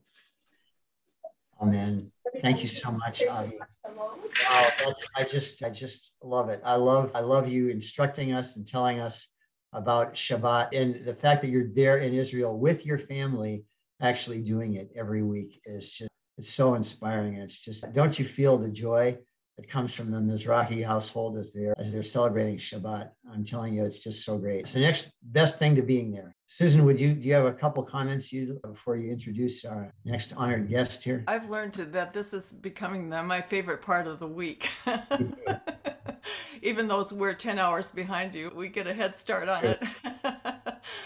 Amen. 1.61 2.11
Thank 2.41 2.61
you 2.61 2.67
so 2.67 2.91
much, 2.91 3.21
Avi. 3.29 3.59
Wow, 3.95 4.69
I 5.15 5.23
just, 5.23 5.63
I 5.63 5.69
just 5.69 6.13
love 6.23 6.49
it. 6.49 6.61
I 6.63 6.75
love, 6.75 7.11
I 7.13 7.19
love 7.19 7.47
you 7.47 7.69
instructing 7.69 8.33
us 8.33 8.55
and 8.55 8.67
telling 8.67 8.99
us 8.99 9.27
about 9.73 10.15
Shabbat 10.15 10.69
and 10.73 11.05
the 11.05 11.13
fact 11.13 11.41
that 11.41 11.49
you're 11.49 11.67
there 11.73 11.99
in 11.99 12.13
Israel 12.13 12.57
with 12.57 12.85
your 12.85 12.97
family, 12.97 13.65
actually 14.01 14.41
doing 14.41 14.75
it 14.75 14.91
every 14.95 15.23
week 15.23 15.61
is 15.65 15.91
just, 15.91 16.09
it's 16.37 16.49
so 16.49 16.73
inspiring. 16.75 17.35
And 17.35 17.43
it's 17.43 17.57
just, 17.57 17.91
don't 17.93 18.17
you 18.17 18.25
feel 18.25 18.57
the 18.57 18.69
joy 18.69 19.17
that 19.57 19.69
comes 19.69 19.93
from 19.93 20.09
the 20.09 20.17
Mizrahi 20.17 20.85
household 20.85 21.37
as 21.37 21.53
they're 21.53 21.75
as 21.77 21.91
they're 21.91 22.03
celebrating 22.03 22.57
Shabbat. 22.57 23.11
I'm 23.31 23.45
telling 23.45 23.73
you, 23.75 23.85
it's 23.85 23.99
just 23.99 24.25
so 24.25 24.37
great. 24.37 24.61
It's 24.61 24.73
the 24.73 24.79
next 24.79 25.11
best 25.21 25.59
thing 25.59 25.75
to 25.75 25.81
being 25.81 26.11
there. 26.11 26.35
Susan, 26.47 26.85
would 26.85 26.99
you 26.99 27.13
do 27.13 27.27
you 27.27 27.33
have 27.33 27.45
a 27.45 27.53
couple 27.53 27.83
comments 27.83 28.31
you 28.31 28.59
before 28.63 28.95
you 28.95 29.11
introduce 29.11 29.63
our 29.63 29.93
next 30.05 30.33
honored 30.33 30.69
guest 30.69 31.03
here? 31.03 31.23
I've 31.27 31.49
learned 31.49 31.73
that 31.73 32.13
this 32.13 32.33
is 32.33 32.51
becoming 32.51 33.09
the, 33.09 33.21
my 33.23 33.41
favorite 33.41 33.81
part 33.81 34.07
of 34.07 34.19
the 34.19 34.27
week. 34.27 34.69
Even 36.61 36.87
though 36.87 37.05
we're 37.11 37.33
10 37.33 37.59
hours 37.59 37.91
behind 37.91 38.33
you, 38.33 38.49
we 38.55 38.69
get 38.69 38.87
a 38.87 38.93
head 38.93 39.13
start 39.13 39.49
on 39.49 39.65
it. 39.65 39.83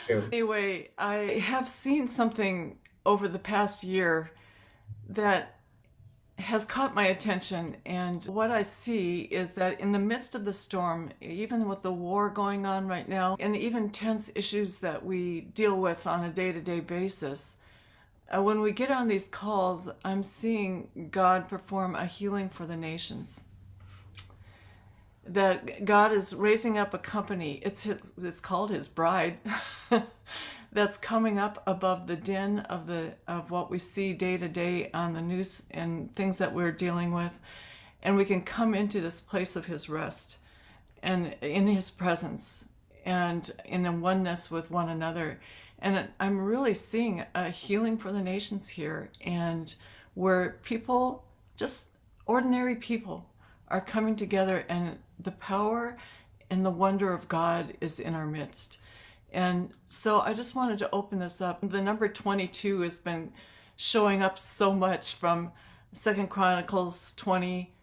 anyway, 0.31 0.89
I 0.99 1.15
have 1.43 1.67
seen 1.67 2.07
something 2.07 2.77
over 3.05 3.27
the 3.27 3.39
past 3.39 3.83
year 3.83 4.31
that 5.09 5.56
has 6.37 6.65
caught 6.65 6.93
my 6.93 7.07
attention. 7.07 7.77
And 7.85 8.23
what 8.25 8.51
I 8.51 8.61
see 8.61 9.21
is 9.21 9.53
that 9.53 9.79
in 9.79 9.91
the 9.91 9.99
midst 9.99 10.35
of 10.35 10.45
the 10.45 10.53
storm, 10.53 11.11
even 11.19 11.67
with 11.67 11.81
the 11.81 11.91
war 11.91 12.29
going 12.29 12.65
on 12.65 12.87
right 12.87 13.07
now, 13.07 13.37
and 13.39 13.55
even 13.55 13.89
tense 13.89 14.31
issues 14.35 14.79
that 14.81 15.03
we 15.03 15.41
deal 15.41 15.75
with 15.75 16.05
on 16.05 16.23
a 16.23 16.29
day 16.29 16.51
to 16.51 16.61
day 16.61 16.79
basis, 16.79 17.57
uh, 18.35 18.41
when 18.41 18.61
we 18.61 18.71
get 18.71 18.91
on 18.91 19.07
these 19.07 19.27
calls, 19.27 19.89
I'm 20.03 20.23
seeing 20.23 21.09
God 21.11 21.47
perform 21.47 21.95
a 21.95 22.05
healing 22.05 22.49
for 22.49 22.65
the 22.65 22.77
nations. 22.77 23.43
That 25.25 25.85
God 25.85 26.11
is 26.11 26.33
raising 26.35 26.77
up 26.77 26.93
a 26.93 26.97
company. 26.97 27.61
It's 27.63 27.83
his, 27.83 28.13
it's 28.17 28.39
called 28.39 28.69
His 28.69 28.87
bride. 28.87 29.39
that's 30.77 30.97
coming 30.97 31.39
up 31.39 31.63
above 31.65 32.05
the 32.05 32.15
din 32.15 32.59
of 32.59 32.85
the 32.85 33.13
of 33.27 33.49
what 33.49 33.71
we 33.71 33.79
see 33.79 34.13
day 34.13 34.37
to 34.37 34.47
day 34.47 34.91
on 34.93 35.13
the 35.13 35.21
news 35.21 35.63
and 35.71 36.13
things 36.15 36.37
that 36.37 36.53
we're 36.53 36.71
dealing 36.71 37.11
with. 37.11 37.39
And 38.03 38.15
we 38.15 38.25
can 38.25 38.43
come 38.43 38.75
into 38.75 39.01
this 39.01 39.19
place 39.19 39.55
of 39.55 39.65
his 39.65 39.89
rest 39.89 40.37
and 41.01 41.35
in 41.41 41.65
his 41.65 41.89
presence 41.89 42.69
and 43.03 43.51
in 43.65 44.01
oneness 44.01 44.51
with 44.51 44.69
one 44.69 44.87
another. 44.87 45.39
And 45.79 46.09
i'm 46.19 46.39
really 46.39 46.75
seeing 46.75 47.25
a 47.33 47.49
healing 47.49 47.97
for 47.97 48.11
the 48.11 48.21
nations 48.21 48.69
here 48.69 49.09
and 49.19 49.73
where 50.13 50.59
people 50.61 51.23
just 51.55 51.87
ordinary 52.27 52.75
people 52.75 53.25
are 53.67 53.81
coming 53.81 54.15
together 54.15 54.63
and 54.69 54.99
the 55.17 55.31
power 55.31 55.97
and 56.51 56.63
the 56.63 56.71
wonder 56.71 57.13
of 57.13 57.27
god 57.27 57.73
is 57.81 57.99
in 57.99 58.13
our 58.13 58.25
midst 58.25 58.79
and 59.31 59.71
so 59.87 60.21
I 60.21 60.33
just 60.33 60.55
wanted 60.55 60.79
to 60.79 60.89
open 60.91 61.19
this 61.19 61.41
up. 61.41 61.59
The 61.61 61.81
number 61.81 62.07
22 62.07 62.81
has 62.81 62.99
been 62.99 63.31
showing 63.75 64.21
up 64.21 64.39
so 64.39 64.73
much 64.73 65.13
from 65.13 65.51
Second 65.93 66.29
Chronicles 66.29 67.13
20 67.17 67.73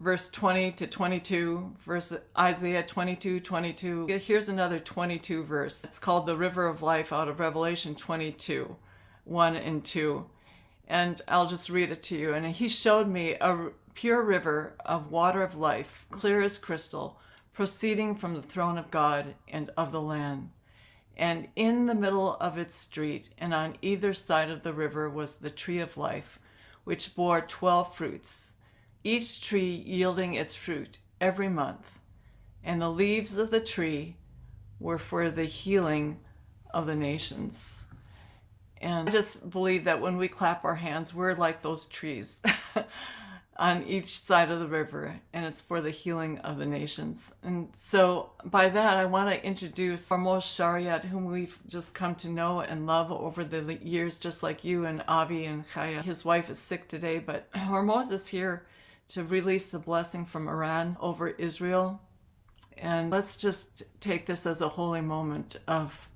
verse 0.00 0.30
20 0.30 0.70
to 0.72 0.86
22 0.86 1.74
verse 1.84 2.14
Isaiah 2.38 2.84
22 2.84 3.40
22 3.40 4.06
here's 4.06 4.48
another 4.48 4.78
22 4.78 5.42
verse. 5.42 5.84
It's 5.84 5.98
called 5.98 6.26
the 6.26 6.36
river 6.36 6.66
of 6.66 6.82
life 6.82 7.12
out 7.12 7.28
of 7.28 7.40
Revelation 7.40 7.94
22 7.94 8.76
1 9.24 9.56
and 9.56 9.84
2 9.84 10.26
and 10.88 11.20
I'll 11.28 11.46
just 11.46 11.68
read 11.68 11.92
it 11.92 12.02
to 12.04 12.16
you. 12.16 12.32
And 12.34 12.46
he 12.46 12.66
showed 12.66 13.08
me 13.08 13.36
a 13.40 13.70
pure 13.94 14.22
river 14.22 14.74
of 14.84 15.10
water 15.10 15.42
of 15.42 15.54
life 15.54 16.06
clear 16.10 16.40
as 16.40 16.58
crystal 16.58 17.17
proceeding 17.58 18.14
from 18.14 18.34
the 18.34 18.40
throne 18.40 18.78
of 18.78 18.88
God 18.88 19.34
and 19.48 19.68
of 19.76 19.90
the 19.90 20.00
Lamb. 20.00 20.52
And 21.16 21.48
in 21.56 21.86
the 21.86 21.94
middle 21.96 22.36
of 22.36 22.56
its 22.56 22.76
street 22.76 23.30
and 23.36 23.52
on 23.52 23.74
either 23.82 24.14
side 24.14 24.48
of 24.48 24.62
the 24.62 24.72
river 24.72 25.10
was 25.10 25.34
the 25.34 25.50
tree 25.50 25.80
of 25.80 25.96
life, 25.96 26.38
which 26.84 27.16
bore 27.16 27.40
twelve 27.40 27.96
fruits, 27.96 28.52
each 29.02 29.40
tree 29.40 29.72
yielding 29.84 30.34
its 30.34 30.54
fruit 30.54 31.00
every 31.20 31.48
month. 31.48 31.98
And 32.62 32.80
the 32.80 32.92
leaves 32.92 33.36
of 33.36 33.50
the 33.50 33.58
tree 33.58 34.18
were 34.78 34.96
for 34.96 35.28
the 35.28 35.46
healing 35.46 36.20
of 36.72 36.86
the 36.86 36.94
nations. 36.94 37.86
And 38.80 39.08
I 39.08 39.10
just 39.10 39.50
believe 39.50 39.82
that 39.82 40.00
when 40.00 40.16
we 40.16 40.28
clap 40.28 40.64
our 40.64 40.76
hands, 40.76 41.12
we're 41.12 41.34
like 41.34 41.62
those 41.62 41.88
trees. 41.88 42.38
on 43.58 43.82
each 43.82 44.20
side 44.20 44.50
of 44.52 44.60
the 44.60 44.68
river, 44.68 45.20
and 45.32 45.44
it's 45.44 45.60
for 45.60 45.80
the 45.80 45.90
healing 45.90 46.38
of 46.38 46.58
the 46.58 46.66
nations. 46.66 47.32
And 47.42 47.70
so, 47.74 48.30
by 48.44 48.68
that, 48.68 48.96
I 48.96 49.04
want 49.04 49.30
to 49.30 49.44
introduce 49.44 50.08
Hormoz 50.08 50.42
Shariat, 50.42 51.06
whom 51.06 51.24
we've 51.24 51.58
just 51.66 51.92
come 51.92 52.14
to 52.16 52.28
know 52.28 52.60
and 52.60 52.86
love 52.86 53.10
over 53.10 53.42
the 53.42 53.74
years, 53.82 54.20
just 54.20 54.44
like 54.44 54.62
you 54.62 54.84
and 54.84 55.02
Avi 55.08 55.44
and 55.44 55.68
Chaya. 55.68 56.04
His 56.04 56.24
wife 56.24 56.48
is 56.48 56.60
sick 56.60 56.86
today, 56.86 57.18
but 57.18 57.50
Hormoz 57.54 58.12
is 58.12 58.28
here 58.28 58.64
to 59.08 59.24
release 59.24 59.70
the 59.70 59.80
blessing 59.80 60.24
from 60.24 60.48
Iran 60.48 60.96
over 61.00 61.28
Israel. 61.28 62.00
And 62.76 63.10
let's 63.10 63.36
just 63.36 63.82
take 64.00 64.26
this 64.26 64.46
as 64.46 64.60
a 64.60 64.68
holy 64.68 65.00
moment 65.00 65.56
of 65.66 66.08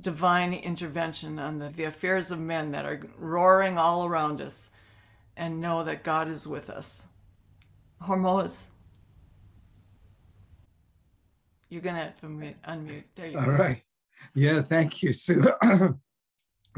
divine 0.00 0.54
intervention 0.54 1.40
on 1.40 1.58
the, 1.58 1.68
the 1.68 1.84
affairs 1.84 2.30
of 2.30 2.38
men 2.38 2.70
that 2.70 2.84
are 2.84 3.00
roaring 3.18 3.76
all 3.76 4.04
around 4.04 4.40
us 4.40 4.70
and 5.40 5.58
know 5.58 5.82
that 5.82 6.04
God 6.04 6.28
is 6.28 6.46
with 6.46 6.68
us. 6.68 7.08
Hormoz. 8.02 8.66
You're 11.70 11.80
going 11.80 11.96
to 11.96 12.12
unmute. 12.68 13.04
There 13.16 13.26
you 13.26 13.38
All 13.38 13.46
go. 13.46 13.52
All 13.52 13.56
right. 13.56 13.82
Yeah, 14.34 14.60
thank 14.60 15.02
you, 15.02 15.14
Sue. 15.14 15.42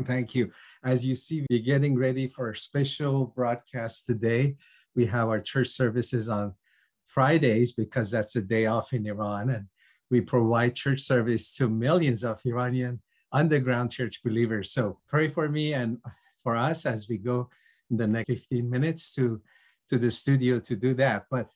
thank 0.05 0.37
you. 0.37 0.53
As 0.85 1.05
you 1.05 1.17
see, 1.17 1.45
we're 1.51 1.59
getting 1.59 1.99
ready 1.99 2.29
for 2.29 2.51
a 2.51 2.57
special 2.57 3.27
broadcast 3.35 4.07
today. 4.07 4.55
We 4.95 5.07
have 5.07 5.29
our 5.29 5.41
church 5.41 5.69
services 5.69 6.29
on 6.29 6.55
Fridays 7.07 7.73
because 7.73 8.13
that's 8.13 8.37
a 8.37 8.43
day 8.43 8.67
off 8.67 8.93
in 8.93 9.07
Iran. 9.07 9.51
And 9.51 9.67
we 10.09 10.21
provide 10.21 10.77
church 10.77 11.01
service 11.01 11.57
to 11.57 11.69
millions 11.69 12.23
of 12.23 12.41
Iranian 12.47 13.03
underground 13.33 13.91
church 13.91 14.23
believers. 14.23 14.71
So 14.71 15.01
pray 15.09 15.29
for 15.29 15.49
me 15.49 15.75
and 15.75 15.99
for 16.45 16.55
us 16.55 16.87
as 16.87 17.09
we 17.09 17.19
go 17.19 17.49
the 17.97 18.07
next 18.07 18.29
15 18.29 18.69
minutes 18.69 19.15
to, 19.15 19.41
to 19.89 19.99
the 19.99 20.11
studio 20.11 20.59
to 20.61 20.77
do 20.77 20.95
that. 20.95 21.27
But 21.31 21.49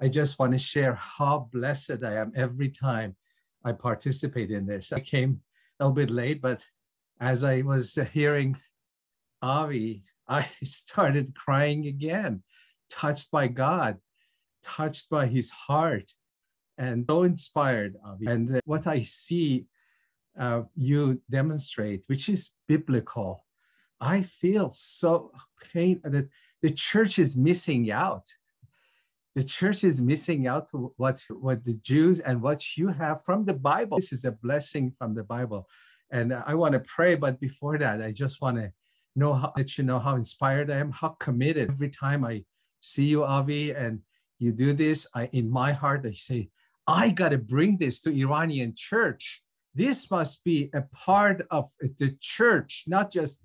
I 0.00 0.08
just 0.08 0.38
want 0.38 0.52
to 0.52 0.58
share 0.58 0.94
how 0.94 1.48
blessed 1.52 2.02
I 2.02 2.16
am 2.16 2.32
every 2.34 2.68
time 2.68 3.16
I 3.64 3.72
participate 3.72 4.50
in 4.50 4.66
this. 4.66 4.92
I 4.92 5.00
came 5.00 5.40
a 5.78 5.84
little 5.84 5.94
bit 5.94 6.10
late, 6.10 6.42
but 6.42 6.64
as 7.20 7.44
I 7.44 7.62
was 7.62 7.98
hearing 8.12 8.56
Avi, 9.40 10.04
I 10.28 10.42
started 10.62 11.34
crying 11.34 11.86
again, 11.86 12.42
touched 12.90 13.30
by 13.30 13.48
God, 13.48 13.98
touched 14.62 15.10
by 15.10 15.26
his 15.26 15.50
heart, 15.50 16.12
and 16.78 17.04
so 17.08 17.22
inspired, 17.22 17.96
Avi. 18.04 18.26
And 18.26 18.60
what 18.64 18.86
I 18.86 19.02
see 19.02 19.66
uh, 20.38 20.62
you 20.74 21.20
demonstrate, 21.30 22.04
which 22.06 22.28
is 22.28 22.52
biblical, 22.66 23.44
I 24.02 24.22
feel 24.22 24.70
so 24.70 25.30
pain 25.72 26.00
that 26.02 26.28
the 26.60 26.70
church 26.70 27.20
is 27.20 27.36
missing 27.36 27.90
out. 27.92 28.26
The 29.36 29.44
church 29.44 29.84
is 29.84 30.00
missing 30.00 30.48
out 30.48 30.66
what, 30.96 31.24
what 31.30 31.64
the 31.64 31.74
Jews 31.74 32.18
and 32.18 32.42
what 32.42 32.76
you 32.76 32.88
have 32.88 33.24
from 33.24 33.44
the 33.44 33.54
Bible. 33.54 33.98
This 33.98 34.12
is 34.12 34.24
a 34.24 34.32
blessing 34.32 34.92
from 34.98 35.14
the 35.14 35.22
Bible. 35.22 35.68
And 36.10 36.34
I 36.34 36.54
want 36.54 36.74
to 36.74 36.80
pray, 36.80 37.14
but 37.14 37.40
before 37.40 37.78
that, 37.78 38.02
I 38.02 38.10
just 38.10 38.42
want 38.42 38.56
to 38.58 38.72
know 39.14 39.32
how, 39.34 39.52
let 39.56 39.78
you 39.78 39.84
know 39.84 40.00
how 40.00 40.16
inspired 40.16 40.70
I 40.70 40.78
am, 40.78 40.90
how 40.90 41.10
committed. 41.20 41.70
Every 41.70 41.88
time 41.88 42.24
I 42.24 42.44
see 42.80 43.06
you, 43.06 43.24
Avi, 43.24 43.70
and 43.70 44.00
you 44.38 44.50
do 44.52 44.72
this, 44.72 45.06
I 45.14 45.30
in 45.32 45.48
my 45.48 45.72
heart, 45.72 46.04
I 46.04 46.12
say, 46.12 46.50
I 46.86 47.10
got 47.10 47.28
to 47.28 47.38
bring 47.38 47.78
this 47.78 48.00
to 48.02 48.10
Iranian 48.10 48.74
church. 48.76 49.42
This 49.74 50.10
must 50.10 50.42
be 50.44 50.70
a 50.74 50.82
part 50.92 51.46
of 51.50 51.70
the 51.80 52.16
church, 52.20 52.84
not 52.86 53.12
just 53.12 53.40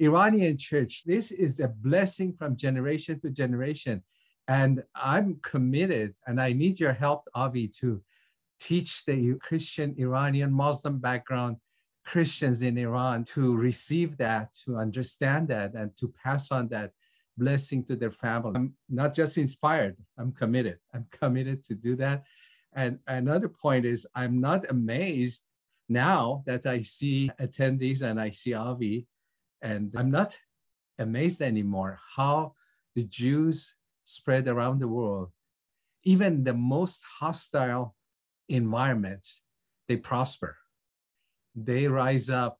Iranian 0.00 0.56
church, 0.56 1.04
this 1.04 1.30
is 1.30 1.60
a 1.60 1.68
blessing 1.68 2.32
from 2.32 2.56
generation 2.56 3.20
to 3.20 3.30
generation. 3.30 4.02
And 4.48 4.82
I'm 4.94 5.38
committed, 5.42 6.14
and 6.26 6.40
I 6.40 6.52
need 6.52 6.80
your 6.80 6.92
help, 6.92 7.28
Avi, 7.34 7.68
to 7.80 8.02
teach 8.58 9.04
the 9.04 9.34
Christian 9.36 9.94
Iranian 9.98 10.52
Muslim 10.52 10.98
background 10.98 11.56
Christians 12.04 12.62
in 12.62 12.76
Iran 12.78 13.24
to 13.24 13.56
receive 13.56 14.16
that, 14.16 14.52
to 14.64 14.76
understand 14.76 15.48
that, 15.48 15.74
and 15.74 15.96
to 15.98 16.08
pass 16.08 16.50
on 16.50 16.68
that 16.68 16.92
blessing 17.36 17.84
to 17.84 17.94
their 17.94 18.10
family. 18.10 18.52
I'm 18.56 18.74
not 18.88 19.14
just 19.14 19.38
inspired, 19.38 19.96
I'm 20.18 20.32
committed. 20.32 20.78
I'm 20.92 21.06
committed 21.10 21.62
to 21.64 21.74
do 21.74 21.94
that. 21.96 22.24
And 22.72 22.98
another 23.06 23.48
point 23.48 23.84
is, 23.84 24.06
I'm 24.14 24.40
not 24.40 24.70
amazed 24.70 25.44
now 25.88 26.42
that 26.46 26.66
I 26.66 26.82
see 26.82 27.30
attendees 27.40 28.02
and 28.02 28.20
I 28.20 28.30
see 28.30 28.54
Avi, 28.54 29.06
and 29.62 29.92
I'm 29.96 30.10
not 30.10 30.38
amazed 30.98 31.42
anymore 31.42 31.98
how 32.16 32.54
the 32.94 33.04
Jews 33.04 33.74
spread 34.04 34.48
around 34.48 34.80
the 34.80 34.88
world. 34.88 35.30
Even 36.04 36.44
the 36.44 36.54
most 36.54 37.04
hostile 37.20 37.94
environments, 38.48 39.42
they 39.88 39.96
prosper. 39.96 40.56
They 41.54 41.86
rise 41.88 42.30
up 42.30 42.58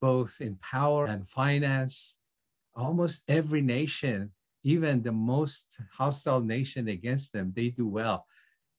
both 0.00 0.40
in 0.40 0.56
power 0.56 1.06
and 1.06 1.28
finance. 1.28 2.18
Almost 2.74 3.24
every 3.28 3.60
nation, 3.60 4.32
even 4.64 5.02
the 5.02 5.12
most 5.12 5.80
hostile 5.92 6.40
nation 6.40 6.88
against 6.88 7.32
them, 7.32 7.52
they 7.54 7.68
do 7.68 7.86
well. 7.86 8.26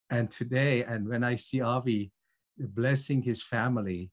And 0.09 0.29
today, 0.29 0.83
and 0.83 1.07
when 1.07 1.23
I 1.23 1.35
see 1.35 1.61
Avi 1.61 2.11
blessing 2.57 3.21
his 3.21 3.41
family, 3.41 4.11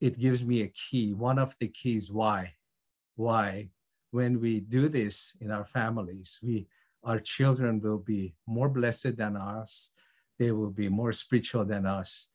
it 0.00 0.18
gives 0.18 0.44
me 0.44 0.62
a 0.62 0.68
key. 0.68 1.14
One 1.14 1.38
of 1.38 1.56
the 1.58 1.68
keys 1.68 2.12
why. 2.12 2.55
Why? 3.16 3.70
When 4.12 4.40
we 4.40 4.60
do 4.60 4.88
this 4.88 5.36
in 5.40 5.50
our 5.50 5.64
families, 5.64 6.38
we 6.42 6.68
our 7.02 7.20
children 7.20 7.80
will 7.80 7.98
be 7.98 8.34
more 8.46 8.68
blessed 8.68 9.16
than 9.16 9.36
us. 9.36 9.92
They 10.38 10.50
will 10.52 10.70
be 10.70 10.88
more 10.88 11.12
spiritual 11.12 11.64
than 11.64 11.86
us, 11.86 12.30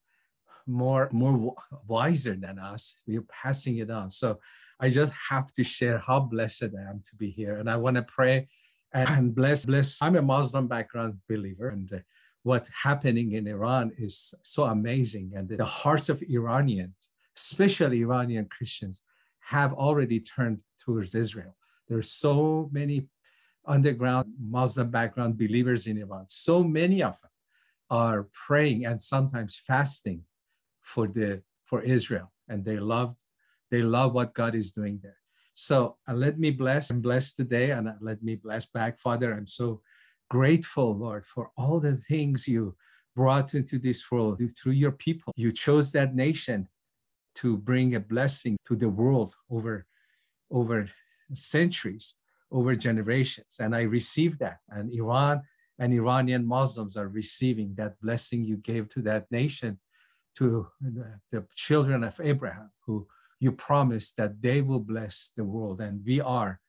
more 0.68 1.10
more 1.12 1.56
wiser 1.88 2.36
than 2.36 2.60
us. 2.60 3.00
We're 3.08 3.28
passing 3.44 3.78
it 3.78 3.90
on. 3.90 4.10
So 4.10 4.40
I 4.80 4.90
just 4.90 5.14
have 5.30 5.48
to 5.54 5.64
share 5.64 6.00
how 6.00 6.22
blessed 6.22 6.72
I 6.78 6.90
am 6.90 7.02
to 7.10 7.16
be 7.16 7.30
here, 7.30 7.58
and 7.58 7.70
I 7.70 7.78
want 7.78 7.98
to 7.98 8.04
pray 8.04 8.48
and 8.94 9.36
bless 9.36 9.66
bless. 9.66 10.02
I'm 10.02 10.16
a 10.16 10.22
Muslim 10.22 10.68
background 10.68 11.20
believer, 11.30 11.70
and 11.70 11.92
uh, 11.94 12.00
what's 12.44 12.70
happening 12.70 13.34
in 13.34 13.48
Iran 13.48 13.92
is 13.98 14.34
so 14.42 14.64
amazing, 14.66 15.34
and 15.36 15.48
the 15.48 15.66
hearts 15.66 16.10
of 16.10 16.24
Iranians, 16.24 17.10
especially 17.38 18.02
Iranian 18.02 18.46
Christians, 18.46 19.04
have 19.42 19.74
already 19.74 20.20
turned 20.20 20.60
towards 20.80 21.16
Israel. 21.16 21.56
There 21.88 21.98
are 21.98 22.04
so 22.04 22.70
many 22.72 23.08
underground 23.66 24.34
Muslim 24.40 24.90
background 24.90 25.38
believers 25.38 25.88
in 25.88 25.98
Iran. 25.98 26.26
So 26.30 26.64
many 26.64 27.04
of 27.04 27.20
them 27.22 27.32
are 27.90 28.28
praying 28.34 28.86
and 28.86 29.02
sometimes 29.02 29.56
fasting 29.56 30.24
for 30.82 31.08
the 31.08 31.42
for 31.66 31.82
Israel, 31.82 32.32
and 32.50 32.64
they 32.66 32.78
love 32.78 33.16
they 33.70 33.82
love 33.82 34.14
what 34.14 34.34
God 34.34 34.56
is 34.56 34.72
doing 34.72 35.00
there. 35.02 35.18
So 35.54 35.98
uh, 36.08 36.14
let 36.14 36.40
me 36.40 36.52
bless 36.52 36.90
and 36.90 37.02
bless 37.02 37.34
today, 37.34 37.72
and 37.72 37.88
uh, 37.90 37.94
let 38.02 38.24
me 38.24 38.36
bless 38.36 38.66
back, 38.66 39.00
Father. 39.00 39.34
I'm 39.34 39.48
so 39.48 39.82
grateful, 40.30 40.98
Lord, 40.98 41.26
for 41.26 41.52
all 41.58 41.80
the 41.80 41.98
things 41.98 42.48
you 42.48 42.76
brought 43.16 43.54
into 43.54 43.78
this 43.78 44.10
world 44.10 44.42
through 44.58 44.74
your 44.74 44.94
people. 44.94 45.34
You 45.36 45.52
chose 45.52 45.92
that 45.92 46.16
nation 46.16 46.68
to 47.36 47.58
bring 47.58 47.96
a 47.96 48.00
blessing 48.00 48.58
to 48.66 48.76
the 48.76 48.90
world 48.90 49.36
over 49.50 49.86
over 50.52 50.90
centuries 51.34 52.16
over 52.52 52.76
generations. 52.76 53.58
And 53.60 53.76
I 53.76 53.84
received 53.84 54.40
that. 54.40 54.58
And 54.70 54.94
Iran 54.94 55.42
and 55.80 55.94
Iranian 55.94 56.46
Muslims 56.46 56.98
are 56.98 57.08
receiving 57.08 57.74
that 57.76 58.00
blessing 58.02 58.44
you 58.44 58.58
gave 58.58 58.90
to 58.90 59.02
that 59.04 59.32
nation, 59.32 59.80
to 60.38 60.68
the 61.32 61.46
children 61.56 62.04
of 62.04 62.20
Abraham, 62.22 62.72
who 62.86 63.08
you 63.40 63.52
promised 63.52 64.18
that 64.18 64.42
they 64.42 64.62
will 64.62 64.80
bless 64.80 65.32
the 65.36 65.44
world. 65.44 65.82
And 65.82 66.02
we 66.06 66.22
are. 66.22 66.60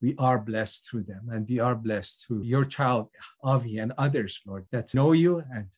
We 0.00 0.14
are 0.18 0.38
blessed 0.38 0.88
through 0.88 1.04
them, 1.04 1.28
and 1.30 1.48
we 1.48 1.60
are 1.60 1.76
blessed 1.76 2.26
through 2.26 2.42
your 2.42 2.64
child, 2.64 3.08
Avi, 3.44 3.78
and 3.78 3.92
others, 3.96 4.40
Lord, 4.44 4.66
that 4.72 4.94
know 4.94 5.12
you 5.12 5.44
and 5.54 5.68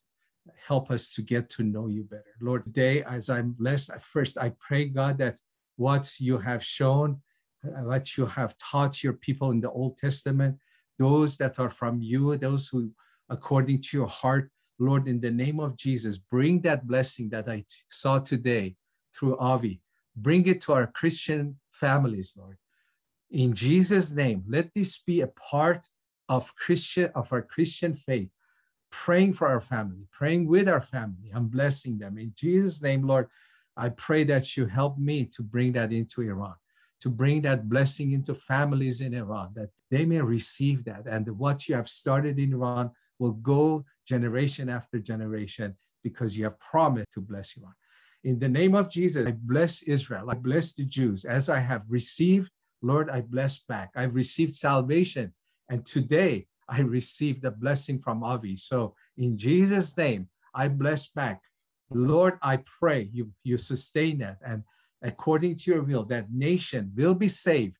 help 0.66 0.90
us 0.90 1.11
to 1.12 1.22
get 1.22 1.48
to 1.50 1.62
know 1.62 1.87
you 1.87 2.04
better. 2.04 2.35
Lord, 2.40 2.64
today, 2.64 3.02
as 3.04 3.30
I'm 3.30 3.52
blessed, 3.52 4.00
first 4.00 4.38
I 4.38 4.52
pray, 4.59 4.87
God, 4.87 5.18
that 5.18 5.40
what 5.76 6.20
you 6.20 6.38
have 6.38 6.62
shown 6.62 7.20
uh, 7.64 7.83
what 7.85 8.16
you 8.16 8.26
have 8.26 8.57
taught 8.59 9.02
your 9.02 9.14
people 9.14 9.50
in 9.50 9.61
the 9.61 9.70
Old 9.70 9.96
Testament, 9.96 10.59
those 10.98 11.37
that 11.38 11.59
are 11.59 11.70
from 11.70 12.02
you, 12.02 12.37
those 12.37 12.68
who, 12.68 12.90
according 13.30 13.80
to 13.80 13.96
your 13.96 14.07
heart, 14.07 14.50
Lord, 14.78 15.09
in 15.09 15.20
the 15.20 15.30
name 15.30 15.61
of 15.61 15.76
Jesus, 15.76 16.18
bring 16.18 16.61
that 16.62 16.87
blessing 16.87 17.30
that 17.30 17.48
I 17.48 17.64
saw 17.90 18.18
today 18.18 18.76
through 19.14 19.38
Avi. 19.38 19.80
Bring 20.16 20.46
it 20.46 20.61
to 20.62 20.72
our 20.72 20.87
Christian 20.87 21.59
families, 21.70 22.35
Lord. 22.37 22.59
In 23.30 23.54
Jesus' 23.54 24.12
name, 24.12 24.44
let 24.46 24.72
this 24.74 25.00
be 25.00 25.22
a 25.22 25.28
part 25.28 25.87
of 26.28 26.54
Christian 26.57 27.11
of 27.14 27.33
our 27.33 27.42
Christian 27.42 27.94
faith. 27.94 28.28
Praying 29.02 29.33
for 29.35 29.48
our 29.48 29.61
family, 29.61 30.07
praying 30.12 30.46
with 30.46 30.68
our 30.68 30.80
family. 30.80 31.30
I'm 31.35 31.48
blessing 31.48 31.98
them. 31.98 32.16
In 32.16 32.33
Jesus' 32.37 32.83
name, 32.83 33.02
Lord, 33.07 33.28
I 33.76 33.88
pray 33.90 34.24
that 34.24 34.57
you 34.57 34.66
help 34.66 34.98
me 34.98 35.24
to 35.35 35.42
bring 35.42 35.72
that 35.72 35.92
into 35.92 36.22
Iran 36.22 36.54
to 37.04 37.11
bring 37.11 37.42
that 37.42 37.68
blessing 37.68 38.12
into 38.12 38.33
families 38.33 39.02
in 39.02 39.12
Iran, 39.12 39.50
that 39.54 39.68
they 39.90 40.07
may 40.07 40.22
receive 40.22 40.85
that. 40.85 41.07
And 41.07 41.28
what 41.38 41.68
you 41.68 41.74
have 41.74 41.87
started 41.87 42.38
in 42.38 42.54
Iran 42.54 42.92
will 43.18 43.33
go 43.33 43.85
generation 44.09 44.70
after 44.70 44.98
generation 44.98 45.76
because 46.02 46.35
you 46.35 46.44
have 46.44 46.59
promised 46.61 47.12
to 47.12 47.20
bless 47.20 47.59
Iran. 47.59 47.74
In 48.24 48.38
the 48.38 48.48
name 48.48 48.74
of 48.74 48.88
Jesus, 48.88 49.26
I 49.26 49.33
bless 49.33 49.83
Israel. 49.83 50.30
I 50.30 50.35
bless 50.35 50.72
the 50.72 50.87
Jews. 50.87 51.26
As 51.26 51.50
I 51.50 51.59
have 51.59 51.83
received, 51.90 52.50
Lord, 52.80 53.11
I 53.11 53.20
bless 53.20 53.59
back. 53.59 53.90
I've 53.94 54.14
received 54.14 54.54
salvation. 54.54 55.35
And 55.68 55.85
today 55.85 56.46
I 56.68 56.81
received 56.81 57.42
the 57.42 57.50
blessing 57.50 58.00
from 58.00 58.22
Avi. 58.22 58.57
So 58.57 58.94
in 59.16 59.37
Jesus' 59.37 59.96
name, 59.96 60.29
I 60.55 60.68
bless 60.68 61.09
back. 61.09 61.42
Lord, 61.90 62.38
I 62.42 62.59
pray 62.59 63.11
you, 63.12 63.31
you 63.42 63.59
sustain 63.59 64.18
that. 64.18 64.38
And 64.44 64.62
according 65.03 65.57
to 65.57 65.72
your 65.72 65.83
will, 65.83 66.05
that 66.05 66.33
nation 66.33 66.92
will 66.96 67.14
be 67.14 67.29
saved. 67.29 67.79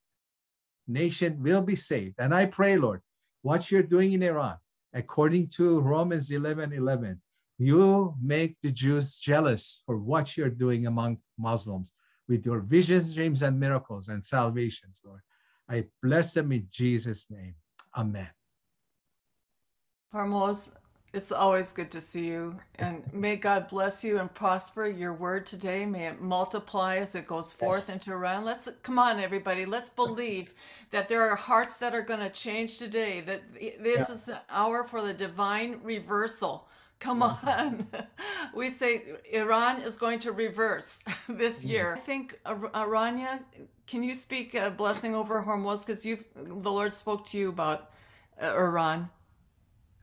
Nation 0.87 1.41
will 1.41 1.61
be 1.61 1.75
saved. 1.75 2.15
And 2.19 2.33
I 2.33 2.45
pray, 2.45 2.77
Lord, 2.77 3.01
what 3.41 3.71
you're 3.71 3.83
doing 3.83 4.13
in 4.13 4.23
Iran, 4.23 4.57
according 4.93 5.49
to 5.49 5.79
Romans 5.79 6.31
11 6.31 6.73
11, 6.73 7.21
you 7.57 8.15
make 8.21 8.57
the 8.61 8.71
Jews 8.71 9.17
jealous 9.17 9.81
for 9.85 9.97
what 9.97 10.35
you're 10.35 10.49
doing 10.49 10.87
among 10.87 11.19
Muslims 11.37 11.93
with 12.27 12.45
your 12.45 12.59
visions, 12.59 13.15
dreams, 13.15 13.41
and 13.41 13.59
miracles 13.59 14.09
and 14.09 14.23
salvations, 14.23 15.01
Lord. 15.05 15.21
I 15.69 15.85
bless 16.03 16.33
them 16.33 16.51
in 16.51 16.67
Jesus' 16.69 17.31
name. 17.31 17.55
Amen. 17.95 18.29
Hormoz, 20.13 20.69
it's 21.13 21.31
always 21.31 21.73
good 21.73 21.91
to 21.91 22.01
see 22.01 22.27
you. 22.27 22.59
And 22.77 23.03
may 23.13 23.37
God 23.37 23.67
bless 23.67 24.03
you 24.03 24.19
and 24.19 24.33
prosper 24.33 24.85
your 24.85 25.13
word 25.13 25.45
today. 25.45 25.85
May 25.85 26.07
it 26.07 26.21
multiply 26.21 26.97
as 26.97 27.15
it 27.15 27.25
goes 27.25 27.53
forth 27.53 27.89
into 27.89 28.11
Iran. 28.11 28.45
Let's 28.45 28.67
come 28.83 28.99
on, 28.99 29.19
everybody. 29.19 29.65
Let's 29.65 29.89
believe 29.89 30.53
that 30.91 31.07
there 31.07 31.21
are 31.29 31.35
hearts 31.35 31.77
that 31.77 31.93
are 31.93 32.01
going 32.01 32.19
to 32.19 32.29
change 32.29 32.77
today. 32.77 33.21
That 33.21 33.53
this 33.53 34.09
yeah. 34.09 34.15
is 34.15 34.21
the 34.23 34.41
hour 34.49 34.83
for 34.83 35.01
the 35.01 35.13
divine 35.13 35.79
reversal. 35.83 36.67
Come 36.99 37.23
on. 37.23 37.87
we 38.53 38.69
say 38.69 39.03
Iran 39.31 39.81
is 39.81 39.97
going 39.97 40.19
to 40.19 40.31
reverse 40.31 40.99
this 41.29 41.63
year. 41.63 41.95
I 41.95 41.99
think 41.99 42.39
Aranya, 42.45 43.41
can 43.87 44.03
you 44.03 44.13
speak 44.15 44.53
a 44.53 44.69
blessing 44.69 45.15
over 45.15 45.43
Hormoz 45.43 45.85
because 45.85 46.05
you 46.05 46.23
the 46.35 46.71
Lord 46.71 46.93
spoke 46.93 47.25
to 47.27 47.37
you 47.37 47.49
about 47.49 47.91
uh, 48.41 48.47
Iran 48.47 49.09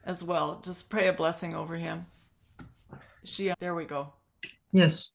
as 0.04 0.22
well. 0.24 0.60
Just 0.64 0.90
pray 0.90 1.08
a 1.08 1.12
blessing 1.12 1.54
over 1.54 1.76
him. 1.76 2.06
She, 3.24 3.52
there 3.60 3.74
we 3.74 3.84
go. 3.84 4.12
Yes. 4.72 5.12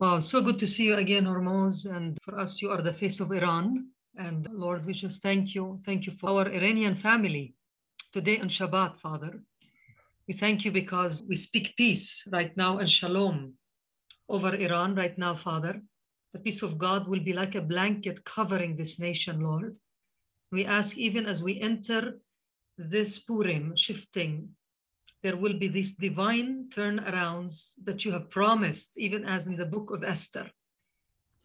Wow, 0.00 0.20
so 0.20 0.40
good 0.40 0.58
to 0.60 0.66
see 0.66 0.84
you 0.84 0.96
again, 0.96 1.24
Hormoz. 1.24 1.84
And 1.84 2.16
for 2.22 2.38
us, 2.38 2.62
you 2.62 2.70
are 2.70 2.80
the 2.80 2.92
face 2.92 3.20
of 3.20 3.32
Iran. 3.32 3.88
And 4.16 4.48
Lord, 4.52 4.86
we 4.86 4.92
just 4.92 5.22
thank 5.22 5.54
you. 5.54 5.80
Thank 5.84 6.06
you 6.06 6.12
for 6.12 6.30
our 6.30 6.48
Iranian 6.48 6.96
family 6.96 7.54
today 8.12 8.38
on 8.38 8.48
Shabbat, 8.48 8.98
Father. 9.00 9.40
We 10.26 10.34
thank 10.34 10.64
you 10.64 10.72
because 10.72 11.22
we 11.28 11.36
speak 11.36 11.74
peace 11.76 12.24
right 12.30 12.56
now 12.56 12.78
and 12.78 12.88
shalom 12.88 13.54
over 14.28 14.54
Iran 14.54 14.94
right 14.94 15.16
now, 15.18 15.34
Father. 15.34 15.80
The 16.32 16.38
peace 16.38 16.62
of 16.62 16.78
God 16.78 17.08
will 17.08 17.20
be 17.20 17.32
like 17.32 17.54
a 17.54 17.62
blanket 17.62 18.24
covering 18.24 18.76
this 18.76 18.98
nation, 18.98 19.40
Lord. 19.40 19.76
We 20.52 20.64
ask, 20.64 20.96
even 20.96 21.26
as 21.26 21.42
we 21.42 21.60
enter 21.60 22.18
this 22.78 23.18
Purim 23.18 23.74
shifting, 23.76 24.50
there 25.22 25.36
will 25.36 25.58
be 25.58 25.68
these 25.68 25.94
divine 25.94 26.70
turnarounds 26.70 27.72
that 27.82 28.04
you 28.04 28.12
have 28.12 28.30
promised, 28.30 28.96
even 28.96 29.24
as 29.24 29.48
in 29.48 29.56
the 29.56 29.66
book 29.66 29.90
of 29.90 30.04
Esther. 30.04 30.48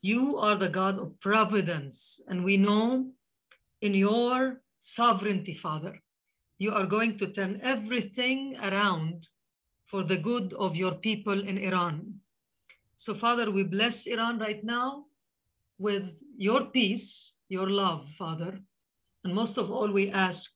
You 0.02 0.38
are 0.38 0.56
the 0.56 0.70
God 0.70 1.00
of 1.00 1.20
providence, 1.20 2.22
and 2.28 2.44
we 2.44 2.58
know 2.58 3.12
in 3.82 3.94
your 3.94 4.62
sovereignty, 4.82 5.56
Father, 5.56 6.00
you 6.60 6.72
are 6.72 6.86
going 6.86 7.18
to 7.18 7.28
turn 7.28 7.60
everything 7.64 8.56
around 8.62 9.28
for 9.88 10.04
the 10.04 10.18
good 10.18 10.54
of 10.54 10.76
your 10.76 10.94
people 10.94 11.40
in 11.48 11.58
Iran. 11.58 12.20
So, 12.96 13.16
Father, 13.16 13.50
we 13.50 13.64
bless 13.64 14.06
Iran 14.06 14.40
right 14.40 14.64
now 14.64 15.06
with 15.80 16.22
your 16.38 16.66
peace, 16.66 17.34
your 17.50 17.70
love, 17.70 18.08
Father. 18.18 18.60
And 19.24 19.34
most 19.34 19.58
of 19.58 19.72
all, 19.72 19.92
we 19.92 20.12
ask 20.12 20.52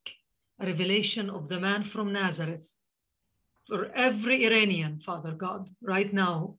revelation 0.66 1.30
of 1.30 1.50
the 1.50 1.60
man 1.60 1.84
from 1.84 2.12
Nazareth 2.12 2.74
for 3.68 3.92
every 3.94 4.46
Iranian, 4.46 5.00
Father 5.00 5.32
God, 5.32 5.70
right 5.82 6.14
now. 6.14 6.58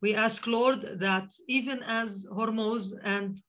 We 0.00 0.14
ask, 0.14 0.46
Lord, 0.46 0.98
that 0.98 1.32
even 1.48 1.82
as 1.82 2.26
Hormoz 2.30 2.92
and 3.02 3.40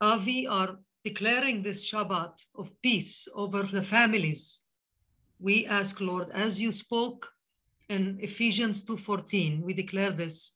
Avi 0.00 0.46
are 0.46 0.78
declaring 1.04 1.62
this 1.62 1.90
Shabbat 1.90 2.34
of 2.54 2.70
peace 2.82 3.26
over 3.34 3.62
the 3.62 3.82
families, 3.82 4.60
we 5.40 5.66
ask, 5.66 6.00
Lord, 6.00 6.30
as 6.30 6.60
you 6.60 6.70
spoke 6.72 7.28
in 7.88 8.18
Ephesians 8.20 8.84
2:14, 8.84 9.62
we 9.62 9.72
declare 9.72 10.12
this, 10.12 10.52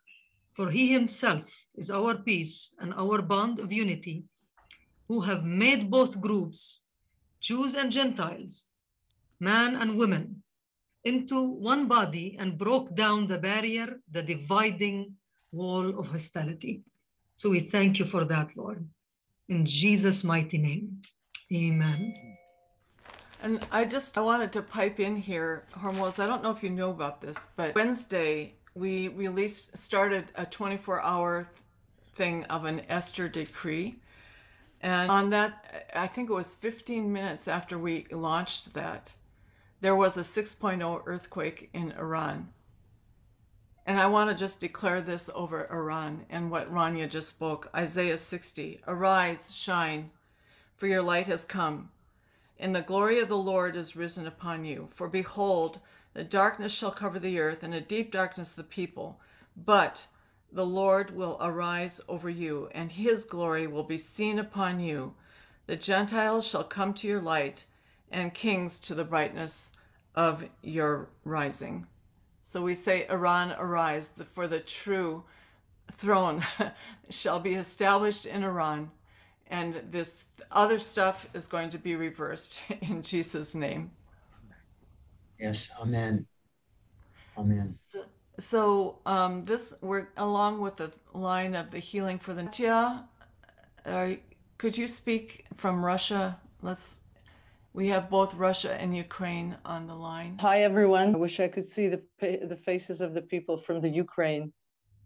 for 0.55 0.71
he 0.71 0.93
himself 0.93 1.43
is 1.75 1.91
our 1.91 2.15
peace 2.15 2.75
and 2.79 2.93
our 2.95 3.23
bond 3.23 3.59
of 3.59 3.73
unity, 3.73 4.25
who 5.09 5.21
have 5.21 5.45
made 5.45 5.91
both 5.91 6.21
groups, 6.21 6.82
Jews 7.43 7.75
and 7.75 7.91
Gentiles, 7.91 8.67
man 9.41 9.75
and 9.75 9.99
woman, 9.99 10.43
into 11.05 11.43
one 11.43 11.89
body 11.89 12.37
and 12.39 12.57
broke 12.57 12.95
down 12.95 13.27
the 13.27 13.39
barrier, 13.39 13.99
the 14.11 14.23
dividing 14.23 15.15
wall 15.51 15.99
of 15.99 16.07
hostility. 16.07 16.83
So 17.35 17.51
we 17.51 17.59
thank 17.61 17.99
you 17.99 18.07
for 18.07 18.25
that, 18.25 18.57
Lord. 18.57 18.89
In 19.49 19.67
Jesus' 19.67 20.23
mighty 20.23 20.57
name, 20.57 21.03
amen. 21.53 22.15
And 23.43 23.67
I 23.73 23.85
just 23.87 24.17
I 24.17 24.21
wanted 24.21 24.53
to 24.53 24.63
pipe 24.63 25.01
in 25.01 25.17
here, 25.17 25.65
Hormoz. 25.77 26.23
I 26.23 26.27
don't 26.27 26.45
know 26.45 26.53
if 26.53 26.63
you 26.63 26.71
know 26.71 26.91
about 26.91 27.21
this, 27.21 27.49
but 27.57 27.75
Wednesday 27.75 28.55
we 28.75 29.09
released 29.09 29.77
started 29.77 30.27
a 30.37 30.47
24-hour 30.47 31.49
thing 32.15 32.45
of 32.45 32.65
an 32.65 32.83
Esther 32.89 33.29
decree. 33.29 33.97
And 34.83 35.11
on 35.11 35.31
that, 35.31 35.89
I 35.95 36.09
think 36.09 36.29
it 36.29 36.35
was 36.35 36.57
15 36.57 37.13
minutes 37.13 37.47
after 37.47 37.79
we 37.79 38.07
launched 38.11 38.75
that, 38.75 39.15
there 39.81 39.95
was 39.95 40.17
a 40.17 40.21
6.0 40.21 41.03
earthquake 41.07 41.71
in 41.73 41.93
Iran. 41.93 42.49
And 43.87 44.01
I 44.01 44.07
want 44.07 44.31
to 44.31 44.37
just 44.37 44.61
declare 44.61 45.01
this 45.01 45.31
over 45.35 45.69
Iran 45.71 46.27
and 46.31 46.51
what 46.51 46.73
Rania 46.73 47.09
just 47.09 47.29
spoke 47.29 47.69
Isaiah 47.75 48.19
60 48.19 48.81
Arise, 48.87 49.55
shine, 49.55 50.11
for 50.77 50.87
your 50.87 51.03
light 51.03 51.27
has 51.27 51.45
come, 51.45 51.91
and 52.59 52.75
the 52.75 52.83
glory 52.83 53.19
of 53.19 53.29
the 53.29 53.37
Lord 53.37 53.77
is 53.77 53.97
risen 53.97 54.27
upon 54.27 54.65
you. 54.65 54.89
For 54.93 55.09
behold, 55.09 55.81
the 56.15 56.25
darkness 56.25 56.73
shall 56.73 56.93
cover 56.93 57.19
the 57.19 57.41
earth, 57.41 57.63
and 57.63 57.75
a 57.75 57.81
deep 57.81 58.13
darkness 58.13 58.53
the 58.53 58.63
people. 58.63 59.21
But 59.57 60.07
the 60.53 60.67
Lord 60.67 61.17
will 61.17 61.39
arise 61.41 62.01
over 62.09 62.29
you, 62.29 62.69
and 62.73 62.93
his 62.93 63.25
glory 63.25 63.67
will 63.67 63.85
be 63.85 63.97
seen 63.97 64.39
upon 64.39 64.81
you. 64.81 65.15
The 65.67 65.77
Gentiles 65.77 66.47
shall 66.47 66.65
come 66.65 66.93
to 66.95 67.09
your 67.09 67.23
light, 67.23 67.65
and 68.11 68.35
kings 68.35 68.79
to 68.81 68.95
the 68.95 69.05
brightness 69.05 69.73
of 70.15 70.45
your 70.63 71.09
rising. 71.25 71.87
So 72.43 72.63
we 72.63 72.75
say, 72.75 73.07
Iran, 73.09 73.53
arise, 73.53 74.11
for 74.33 74.47
the 74.47 74.61
true 74.61 75.25
throne 75.93 76.43
shall 77.11 77.41
be 77.41 77.55
established 77.55 78.27
in 78.27 78.45
Iran, 78.45 78.91
and 79.47 79.83
this 79.89 80.27
other 80.51 80.79
stuff 80.79 81.29
is 81.33 81.47
going 81.47 81.71
to 81.71 81.79
be 81.79 81.97
reversed 81.97 82.63
in 82.83 83.03
Jesus' 83.03 83.55
name. 83.55 83.93
Yes, 85.39 85.71
amen. 85.81 86.27
Amen. 87.37 87.69
So, 87.69 88.05
so 88.43 88.99
um, 89.07 89.45
this 89.45 89.75
we're 89.81 90.09
along 90.17 90.61
with 90.61 90.77
the 90.77 90.93
line 91.15 91.55
of 91.55 91.71
the 91.71 91.79
healing 91.79 92.19
for 92.19 92.35
the 92.35 92.45
Tia. 92.45 93.05
Are, 93.87 94.05
uh, 94.05 94.15
could 94.59 94.77
you 94.77 94.87
speak 94.87 95.47
from 95.57 95.85
Russia? 95.85 96.41
Let's. 96.61 97.01
We 97.75 97.89
have 97.89 98.11
both 98.11 98.35
Russia 98.35 98.75
and 98.75 98.95
Ukraine 98.95 99.57
on 99.65 99.87
the 99.87 99.95
line. 99.95 100.37
Hi 100.41 100.63
everyone. 100.63 101.15
I 101.15 101.19
wish 101.19 101.41
I 101.41 101.49
could 101.49 101.67
see 101.67 101.89
the 101.89 102.03
the 102.21 102.59
faces 102.67 103.01
of 103.01 103.15
the 103.15 103.23
people 103.23 103.59
from 103.59 103.81
the 103.81 103.89
Ukraine, 103.89 104.53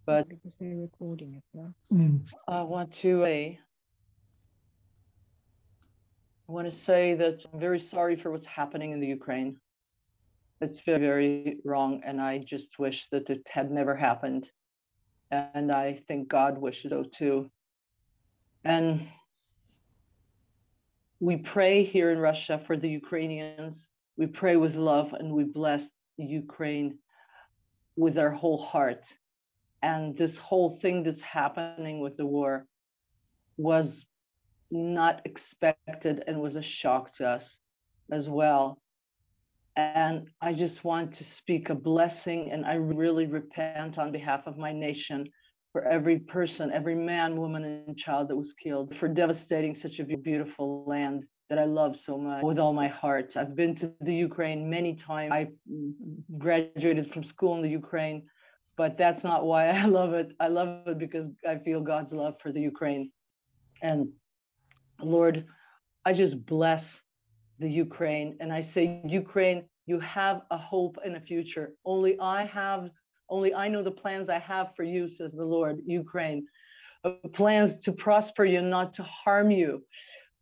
but 0.05 0.29
because 0.29 0.57
they're 0.57 0.75
recording 0.75 1.35
it 1.35 1.44
now. 1.55 1.72
Mm. 1.92 2.27
I 2.49 2.62
want 2.62 2.92
to 2.92 3.22
say 3.22 3.61
I 6.49 6.53
want 6.53 6.70
to 6.70 6.77
say 6.77 7.14
that 7.14 7.44
I'm 7.53 7.61
very 7.61 7.81
sorry 7.81 8.16
for 8.16 8.31
what's 8.31 8.46
happening 8.46 8.92
in 8.92 9.01
the 9.01 9.07
Ukraine. 9.07 9.59
It's 10.60 10.80
very, 10.80 10.98
very 10.98 11.58
wrong, 11.64 12.02
and 12.06 12.20
I 12.20 12.38
just 12.38 12.78
wish 12.78 13.08
that 13.10 13.28
it 13.28 13.46
had 13.46 13.70
never 13.70 13.94
happened. 13.94 14.48
And 15.30 15.70
I 15.70 15.94
think 16.08 16.28
God 16.28 16.58
wishes 16.58 16.90
so 16.90 17.02
too. 17.02 17.50
And 18.64 19.08
we 21.20 21.36
pray 21.36 21.84
here 21.84 22.10
in 22.10 22.18
Russia 22.18 22.62
for 22.66 22.76
the 22.76 22.88
Ukrainians. 22.88 23.88
We 24.16 24.26
pray 24.26 24.56
with 24.56 24.76
love 24.76 25.12
and 25.12 25.32
we 25.32 25.44
bless 25.44 25.88
Ukraine 26.16 26.98
with 27.96 28.18
our 28.18 28.30
whole 28.30 28.58
heart. 28.58 29.04
And 29.82 30.16
this 30.16 30.36
whole 30.36 30.70
thing 30.70 31.02
that's 31.02 31.20
happening 31.20 32.00
with 32.00 32.16
the 32.16 32.26
war 32.26 32.66
was 33.56 34.06
not 34.70 35.22
expected 35.24 36.24
and 36.26 36.40
was 36.40 36.56
a 36.56 36.62
shock 36.62 37.14
to 37.14 37.28
us 37.28 37.58
as 38.10 38.28
well. 38.28 38.80
And 39.76 40.28
I 40.40 40.54
just 40.54 40.84
want 40.84 41.12
to 41.14 41.24
speak 41.24 41.68
a 41.68 41.74
blessing 41.74 42.50
and 42.50 42.64
I 42.64 42.74
really 42.74 43.26
repent 43.26 43.98
on 43.98 44.10
behalf 44.10 44.46
of 44.46 44.56
my 44.56 44.72
nation 44.72 45.28
for 45.72 45.86
every 45.86 46.18
person, 46.18 46.72
every 46.72 46.94
man, 46.94 47.36
woman, 47.36 47.62
and 47.86 47.98
child 47.98 48.28
that 48.28 48.36
was 48.36 48.54
killed, 48.54 48.96
for 48.96 49.08
devastating 49.08 49.74
such 49.74 50.00
a 50.00 50.04
beautiful 50.04 50.84
land 50.86 51.24
that 51.50 51.58
I 51.58 51.64
love 51.64 51.96
so 51.96 52.16
much 52.16 52.42
with 52.42 52.58
all 52.58 52.72
my 52.72 52.88
heart. 52.88 53.36
I've 53.36 53.54
been 53.54 53.74
to 53.76 53.92
the 54.00 54.14
Ukraine 54.14 54.70
many 54.70 54.94
times. 54.94 55.32
I 55.32 55.48
graduated 56.38 57.12
from 57.12 57.22
school 57.22 57.54
in 57.56 57.62
the 57.62 57.68
Ukraine, 57.68 58.22
but 58.78 58.96
that's 58.96 59.22
not 59.22 59.44
why 59.44 59.68
I 59.82 59.84
love 59.84 60.14
it. 60.14 60.32
I 60.40 60.48
love 60.48 60.86
it 60.86 60.98
because 60.98 61.26
I 61.46 61.58
feel 61.58 61.82
God's 61.82 62.12
love 62.12 62.36
for 62.40 62.50
the 62.50 62.60
Ukraine. 62.60 63.12
And 63.82 64.08
Lord, 65.02 65.44
I 66.06 66.14
just 66.14 66.44
bless 66.46 67.00
the 67.58 67.68
Ukraine 67.68 68.36
and 68.40 68.52
I 68.52 68.60
say, 68.60 69.00
Ukraine, 69.04 69.64
you 69.86 70.00
have 70.00 70.42
a 70.50 70.58
hope 70.58 70.98
and 71.04 71.16
a 71.16 71.20
future. 71.20 71.74
Only 71.84 72.18
I 72.18 72.44
have, 72.46 72.90
only 73.28 73.54
I 73.54 73.68
know 73.68 73.82
the 73.82 73.90
plans 73.90 74.28
I 74.28 74.38
have 74.38 74.74
for 74.76 74.82
you, 74.82 75.08
says 75.08 75.32
the 75.32 75.44
Lord, 75.44 75.80
Ukraine. 75.86 76.46
Uh, 77.04 77.12
plans 77.32 77.78
to 77.84 77.92
prosper 77.92 78.44
you, 78.44 78.60
not 78.62 78.94
to 78.94 79.02
harm 79.04 79.50
you. 79.50 79.84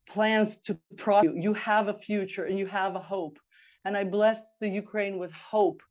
Plans 0.09 0.57
to 0.67 0.79
prosper 0.97 1.31
you. 1.31 1.41
You 1.41 1.55
have 1.55 1.89
a 1.89 1.95
future 1.95 2.45
and 2.45 2.59
you 2.59 2.67
have 2.67 2.97
a 2.97 3.01
hope. 3.01 3.39
And 3.85 3.97
I 3.97 4.05
bless 4.05 4.41
the 4.61 4.69
Ukraine 4.69 5.19
with 5.19 5.33
hope, 5.33 5.83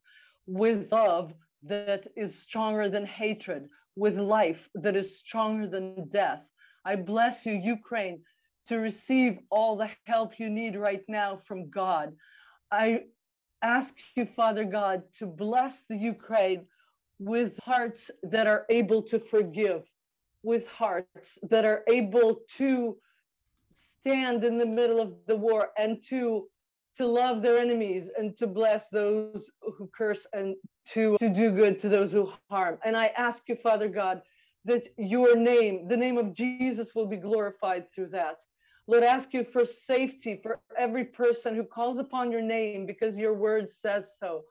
with 0.46 0.90
love 0.90 1.32
that 1.62 2.08
is 2.16 2.38
stronger 2.38 2.88
than 2.88 3.06
hatred, 3.06 3.68
with 3.96 4.18
life 4.18 4.68
that 4.74 4.96
is 4.96 5.18
stronger 5.18 5.66
than 5.68 6.08
death. 6.10 6.42
I 6.84 6.96
bless 6.96 7.46
you, 7.46 7.54
Ukraine, 7.54 8.20
to 8.68 8.78
receive 8.78 9.38
all 9.50 9.76
the 9.76 9.90
help 10.06 10.38
you 10.38 10.48
need 10.48 10.76
right 10.76 11.04
now 11.08 11.40
from 11.46 11.70
God. 11.70 12.14
I 12.70 13.02
ask 13.62 13.94
you, 14.14 14.26
Father 14.26 14.64
God, 14.64 15.02
to 15.18 15.26
bless 15.26 15.82
the 15.88 15.96
Ukraine 15.96 16.66
with 17.18 17.58
hearts 17.58 18.10
that 18.22 18.46
are 18.46 18.66
able 18.68 19.02
to 19.02 19.18
forgive, 19.18 19.82
with 20.42 20.66
hearts 20.68 21.38
that 21.42 21.64
are 21.64 21.84
able 21.88 22.40
to 22.58 22.96
stand 24.00 24.44
in 24.44 24.58
the 24.58 24.66
middle 24.66 25.00
of 25.00 25.14
the 25.26 25.36
war 25.36 25.70
and 25.78 26.02
to 26.08 26.48
to 26.96 27.06
love 27.06 27.42
their 27.42 27.58
enemies 27.58 28.08
and 28.18 28.36
to 28.38 28.46
bless 28.46 28.88
those 28.88 29.50
who 29.60 29.90
curse 29.96 30.26
and 30.32 30.54
to, 30.86 31.16
to 31.18 31.28
do 31.28 31.50
good 31.50 31.80
to 31.80 31.88
those 31.88 32.12
who 32.12 32.32
harm. 32.50 32.78
And 32.84 32.96
I 32.96 33.06
ask 33.16 33.42
you, 33.48 33.56
Father 33.56 33.88
God, 33.88 34.22
that 34.64 34.86
your 34.96 35.36
name, 35.36 35.88
the 35.88 35.96
name 35.96 36.18
of 36.18 36.32
Jesus, 36.32 36.94
will 36.94 37.06
be 37.06 37.16
glorified 37.16 37.92
through 37.92 38.08
that. 38.08 38.36
Lord, 38.86 39.02
ask 39.02 39.32
you 39.32 39.44
for 39.44 39.64
safety 39.64 40.38
for 40.42 40.60
every 40.76 41.04
person 41.04 41.54
who 41.54 41.64
calls 41.64 41.98
upon 41.98 42.30
your 42.30 42.42
name 42.42 42.84
because 42.84 43.16
your 43.16 43.32
word 43.32 43.70
says 43.70 44.10
so. 44.20 44.42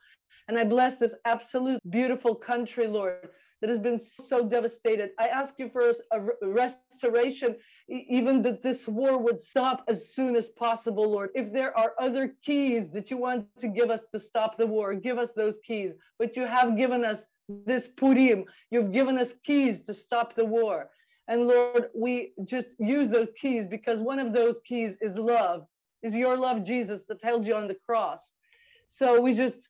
And 0.48 0.58
I 0.58 0.64
bless 0.64 0.96
this 0.96 1.14
absolute 1.26 1.80
beautiful 1.90 2.36
country, 2.36 2.88
Lord, 2.88 3.30
that 3.62 3.70
has 3.70 3.80
been 3.80 4.02
so 4.28 4.46
devastated. 4.46 5.12
I 5.20 5.28
ask 5.28 5.54
you 5.58 5.70
for 5.70 5.94
a 6.12 6.20
restoration, 6.42 7.56
even 7.88 8.42
that 8.42 8.64
this 8.64 8.88
war 8.88 9.18
would 9.18 9.44
stop 9.44 9.84
as 9.88 10.14
soon 10.14 10.36
as 10.36 10.50
possible, 10.50 11.10
Lord. 11.10 11.30
If 11.36 11.54
there 11.54 11.78
are 11.78 11.94
other 12.02 12.34
keys 12.44 12.90
that 12.92 13.12
you 13.12 13.18
want 13.18 13.48
to 13.60 13.68
give 13.68 13.90
us 13.90 14.02
to 14.14 14.20
stop 14.20 14.58
the 14.58 14.68
war, 14.68 14.96
give 14.96 15.18
us 15.18 15.30
those 15.36 15.56
keys. 15.66 15.94
But 16.20 16.36
you 16.36 16.46
have 16.46 16.76
given 16.76 17.06
us 17.06 17.22
this 17.66 17.88
Purim, 17.88 18.46
you've 18.72 18.92
given 18.92 19.18
us 19.18 19.34
keys 19.46 19.82
to 19.82 19.94
stop 19.94 20.36
the 20.36 20.46
war. 20.46 20.90
And 21.28 21.48
Lord, 21.48 21.90
we 21.96 22.34
just 22.46 22.68
use 22.80 23.10
those 23.10 23.30
keys 23.42 23.68
because 23.68 24.00
one 24.00 24.20
of 24.20 24.34
those 24.34 24.58
keys 24.66 24.96
is 25.02 25.16
love, 25.16 25.68
is 26.04 26.16
your 26.16 26.38
love, 26.38 26.66
Jesus, 26.66 27.02
that 27.10 27.24
held 27.24 27.48
you 27.48 27.56
on 27.56 27.68
the 27.68 27.78
cross. 27.88 28.34
So 28.90 29.22
we 29.22 29.34
just 29.36 29.70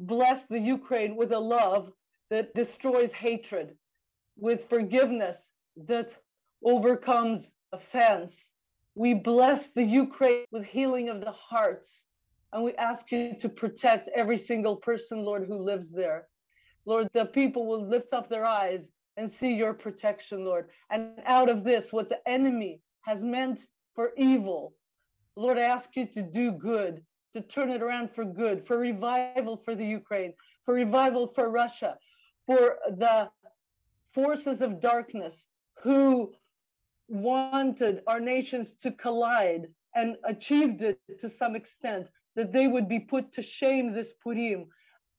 bless 0.00 0.46
the 0.46 0.58
Ukraine 0.60 1.16
with 1.16 1.32
a 1.32 1.38
love 1.38 1.92
that 2.30 2.54
destroys 2.54 3.12
hatred. 3.12 3.76
with 4.38 4.68
forgiveness 4.68 5.38
that 5.88 6.12
overcomes 6.64 7.48
offense. 7.72 8.50
We 8.96 9.14
bless 9.14 9.68
the 9.68 9.84
Ukraine 9.84 10.44
with 10.52 10.64
healing 10.64 11.10
of 11.10 11.20
the 11.20 11.32
hearts. 11.32 12.04
And 12.52 12.64
we 12.64 12.74
ask 12.76 13.12
you 13.12 13.34
to 13.40 13.48
protect 13.50 14.10
every 14.14 14.38
single 14.38 14.76
person, 14.76 15.24
Lord, 15.24 15.46
who 15.48 15.58
lives 15.58 15.90
there. 15.90 16.28
Lord, 16.86 17.08
the 17.14 17.26
people 17.26 17.66
will 17.66 17.86
lift 17.88 18.12
up 18.12 18.28
their 18.30 18.46
eyes 18.46 18.90
and 19.16 19.30
see 19.30 19.52
your 19.52 19.74
protection, 19.74 20.44
Lord. 20.44 20.68
And 20.90 21.20
out 21.24 21.50
of 21.50 21.64
this, 21.64 21.92
what 21.92 22.08
the 22.08 22.20
enemy 22.28 22.80
has 23.02 23.22
meant 23.22 23.60
for 23.94 24.12
evil, 24.16 24.74
Lord, 25.36 25.58
I 25.58 25.62
ask 25.62 25.90
you 25.94 26.06
to 26.06 26.22
do 26.22 26.52
good, 26.52 27.02
to 27.34 27.40
turn 27.40 27.70
it 27.70 27.82
around 27.82 28.10
for 28.14 28.24
good, 28.24 28.66
for 28.66 28.78
revival 28.78 29.56
for 29.64 29.74
the 29.74 29.86
Ukraine, 29.86 30.32
for 30.64 30.74
revival 30.74 31.32
for 31.34 31.48
Russia, 31.50 31.96
for 32.46 32.76
the 32.88 33.28
forces 34.12 34.60
of 34.60 34.80
darkness 34.80 35.44
who 35.82 36.32
wanted 37.08 38.02
our 38.06 38.20
nations 38.20 38.74
to 38.82 38.90
collide 38.90 39.66
and 39.94 40.16
achieved 40.24 40.82
it 40.82 40.98
to 41.20 41.28
some 41.28 41.54
extent, 41.54 42.08
that 42.36 42.52
they 42.52 42.66
would 42.66 42.88
be 42.88 42.98
put 42.98 43.32
to 43.32 43.42
shame 43.42 43.92
this 43.92 44.12
Purim, 44.22 44.66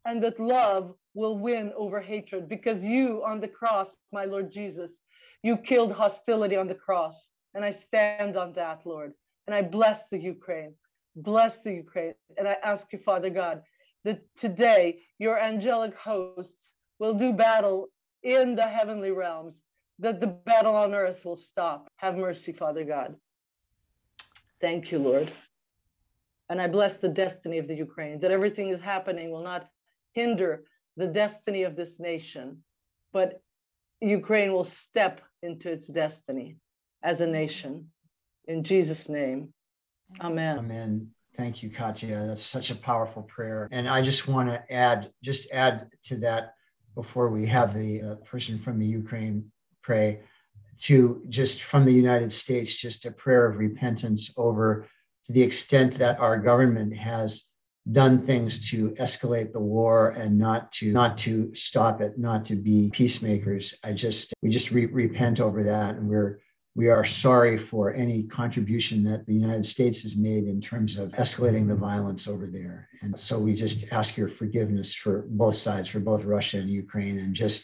and 0.05 0.21
that 0.23 0.39
love 0.39 0.95
will 1.15 1.37
win 1.39 1.73
over 1.75 1.99
hatred. 1.99 2.47
Because 2.47 2.83
you 2.83 3.23
on 3.25 3.39
the 3.41 3.47
cross, 3.47 3.95
my 4.11 4.25
Lord 4.25 4.51
Jesus, 4.51 4.99
you 5.41 5.57
killed 5.57 5.91
hostility 5.91 6.55
on 6.55 6.67
the 6.67 6.75
cross. 6.75 7.29
And 7.55 7.65
I 7.65 7.71
stand 7.71 8.37
on 8.37 8.53
that, 8.53 8.81
Lord. 8.85 9.13
And 9.47 9.55
I 9.55 9.63
bless 9.63 10.03
the 10.11 10.19
Ukraine. 10.19 10.75
Bless 11.15 11.57
the 11.59 11.71
Ukraine. 11.71 12.13
And 12.37 12.47
I 12.47 12.57
ask 12.63 12.91
you, 12.91 12.99
Father 12.99 13.29
God, 13.29 13.63
that 14.03 14.21
today 14.37 14.99
your 15.17 15.39
angelic 15.39 15.95
hosts 15.95 16.73
will 16.99 17.13
do 17.13 17.33
battle 17.33 17.87
in 18.23 18.55
the 18.55 18.67
heavenly 18.67 19.11
realms, 19.11 19.61
that 19.99 20.19
the 20.19 20.27
battle 20.27 20.75
on 20.75 20.93
earth 20.93 21.23
will 21.23 21.37
stop. 21.37 21.87
Have 21.97 22.15
mercy, 22.15 22.51
Father 22.51 22.83
God. 22.83 23.15
Thank 24.59 24.91
you, 24.91 24.99
Lord. 24.99 25.31
And 26.49 26.61
I 26.61 26.67
bless 26.67 26.97
the 26.97 27.07
destiny 27.07 27.57
of 27.57 27.67
the 27.67 27.75
Ukraine, 27.75 28.19
that 28.19 28.31
everything 28.31 28.69
is 28.69 28.81
happening 28.81 29.31
will 29.31 29.43
not 29.43 29.69
hinder 30.13 30.63
the 30.97 31.07
destiny 31.07 31.63
of 31.63 31.75
this 31.75 31.99
nation, 31.99 32.63
but 33.11 33.41
Ukraine 34.01 34.53
will 34.53 34.63
step 34.63 35.21
into 35.41 35.71
its 35.71 35.87
destiny 35.87 36.57
as 37.03 37.21
a 37.21 37.27
nation. 37.27 37.91
In 38.47 38.63
Jesus' 38.63 39.09
name, 39.09 39.53
amen. 40.21 40.59
Amen. 40.59 41.11
Thank 41.35 41.61
you, 41.61 41.69
Katya. 41.69 42.25
That's 42.25 42.43
such 42.43 42.71
a 42.71 42.75
powerful 42.75 43.23
prayer. 43.23 43.67
And 43.71 43.89
I 43.89 44.01
just 44.01 44.27
want 44.27 44.49
to 44.49 44.73
add, 44.73 45.11
just 45.21 45.51
add 45.51 45.89
to 46.05 46.17
that 46.17 46.53
before 46.93 47.29
we 47.29 47.45
have 47.47 47.73
the 47.73 48.01
uh, 48.01 48.15
person 48.15 48.57
from 48.57 48.79
the 48.79 48.85
Ukraine 48.85 49.51
pray, 49.81 50.21
to 50.81 51.23
just 51.29 51.63
from 51.63 51.85
the 51.85 51.91
United 51.91 52.31
States, 52.31 52.73
just 52.73 53.05
a 53.05 53.11
prayer 53.11 53.45
of 53.45 53.57
repentance 53.57 54.33
over 54.37 54.87
to 55.25 55.31
the 55.31 55.41
extent 55.41 55.95
that 55.95 56.19
our 56.19 56.37
government 56.37 56.95
has 56.95 57.45
done 57.91 58.25
things 58.25 58.69
to 58.71 58.89
escalate 58.91 59.53
the 59.53 59.59
war 59.59 60.09
and 60.09 60.37
not 60.37 60.71
to 60.71 60.91
not 60.91 61.17
to 61.19 61.53
stop 61.53 62.01
it 62.01 62.17
not 62.17 62.45
to 62.45 62.55
be 62.55 62.89
peacemakers. 62.91 63.75
I 63.83 63.93
just 63.93 64.33
we 64.41 64.49
just 64.49 64.71
re- 64.71 64.87
repent 64.87 65.39
over 65.39 65.63
that. 65.63 65.95
And 65.95 66.09
we're 66.09 66.39
we 66.73 66.89
are 66.89 67.05
sorry 67.05 67.57
for 67.57 67.93
any 67.93 68.23
contribution 68.23 69.03
that 69.03 69.25
the 69.27 69.35
united 69.35 69.65
states 69.65 70.01
has 70.01 70.15
made 70.15 70.45
in 70.45 70.59
terms 70.59 70.97
of 70.97 71.11
escalating 71.11 71.67
the 71.67 71.75
violence 71.75 72.27
over 72.27 72.47
there. 72.47 72.89
And 73.01 73.19
so 73.19 73.37
we 73.37 73.53
just 73.53 73.85
ask 73.91 74.17
your 74.17 74.29
forgiveness 74.29 74.93
for 74.93 75.25
both 75.29 75.55
sides 75.55 75.87
for 75.87 75.99
both 75.99 76.23
russia 76.23 76.57
and 76.57 76.69
ukraine 76.69 77.19
and 77.19 77.35
just 77.35 77.63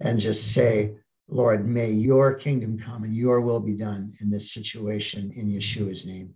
and 0.00 0.18
just 0.18 0.54
say 0.54 0.94
lord 1.28 1.68
may 1.68 1.90
your 1.90 2.32
kingdom 2.32 2.78
come 2.78 3.04
and 3.04 3.14
your 3.14 3.42
will 3.42 3.60
be 3.60 3.74
done 3.74 4.14
in 4.20 4.30
this 4.30 4.54
situation 4.54 5.30
in 5.36 5.48
yeshua's 5.48 6.06
name 6.06 6.34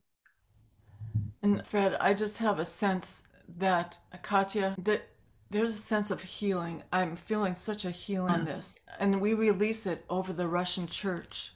and 1.45 1.67
Fred, 1.67 1.97
I 2.01 2.15
just 2.15 2.39
have 2.39 2.59
a 2.59 2.65
sense 2.65 3.25
that, 3.59 3.99
Katya, 4.23 4.75
that 4.79 5.09
there's 5.51 5.75
a 5.75 5.79
sense 5.79 6.11
of 6.11 6.23
healing. 6.23 6.83
I'm 6.91 7.17
feeling 7.17 7.55
such 7.55 7.85
a 7.85 7.91
healing 7.91 8.33
on 8.33 8.45
this. 8.47 8.77
And 8.99 9.21
we 9.21 9.35
release 9.35 9.87
it 9.87 10.07
over 10.09 10.33
the 10.33 10.49
Russian 10.49 10.87
church. 10.87 11.53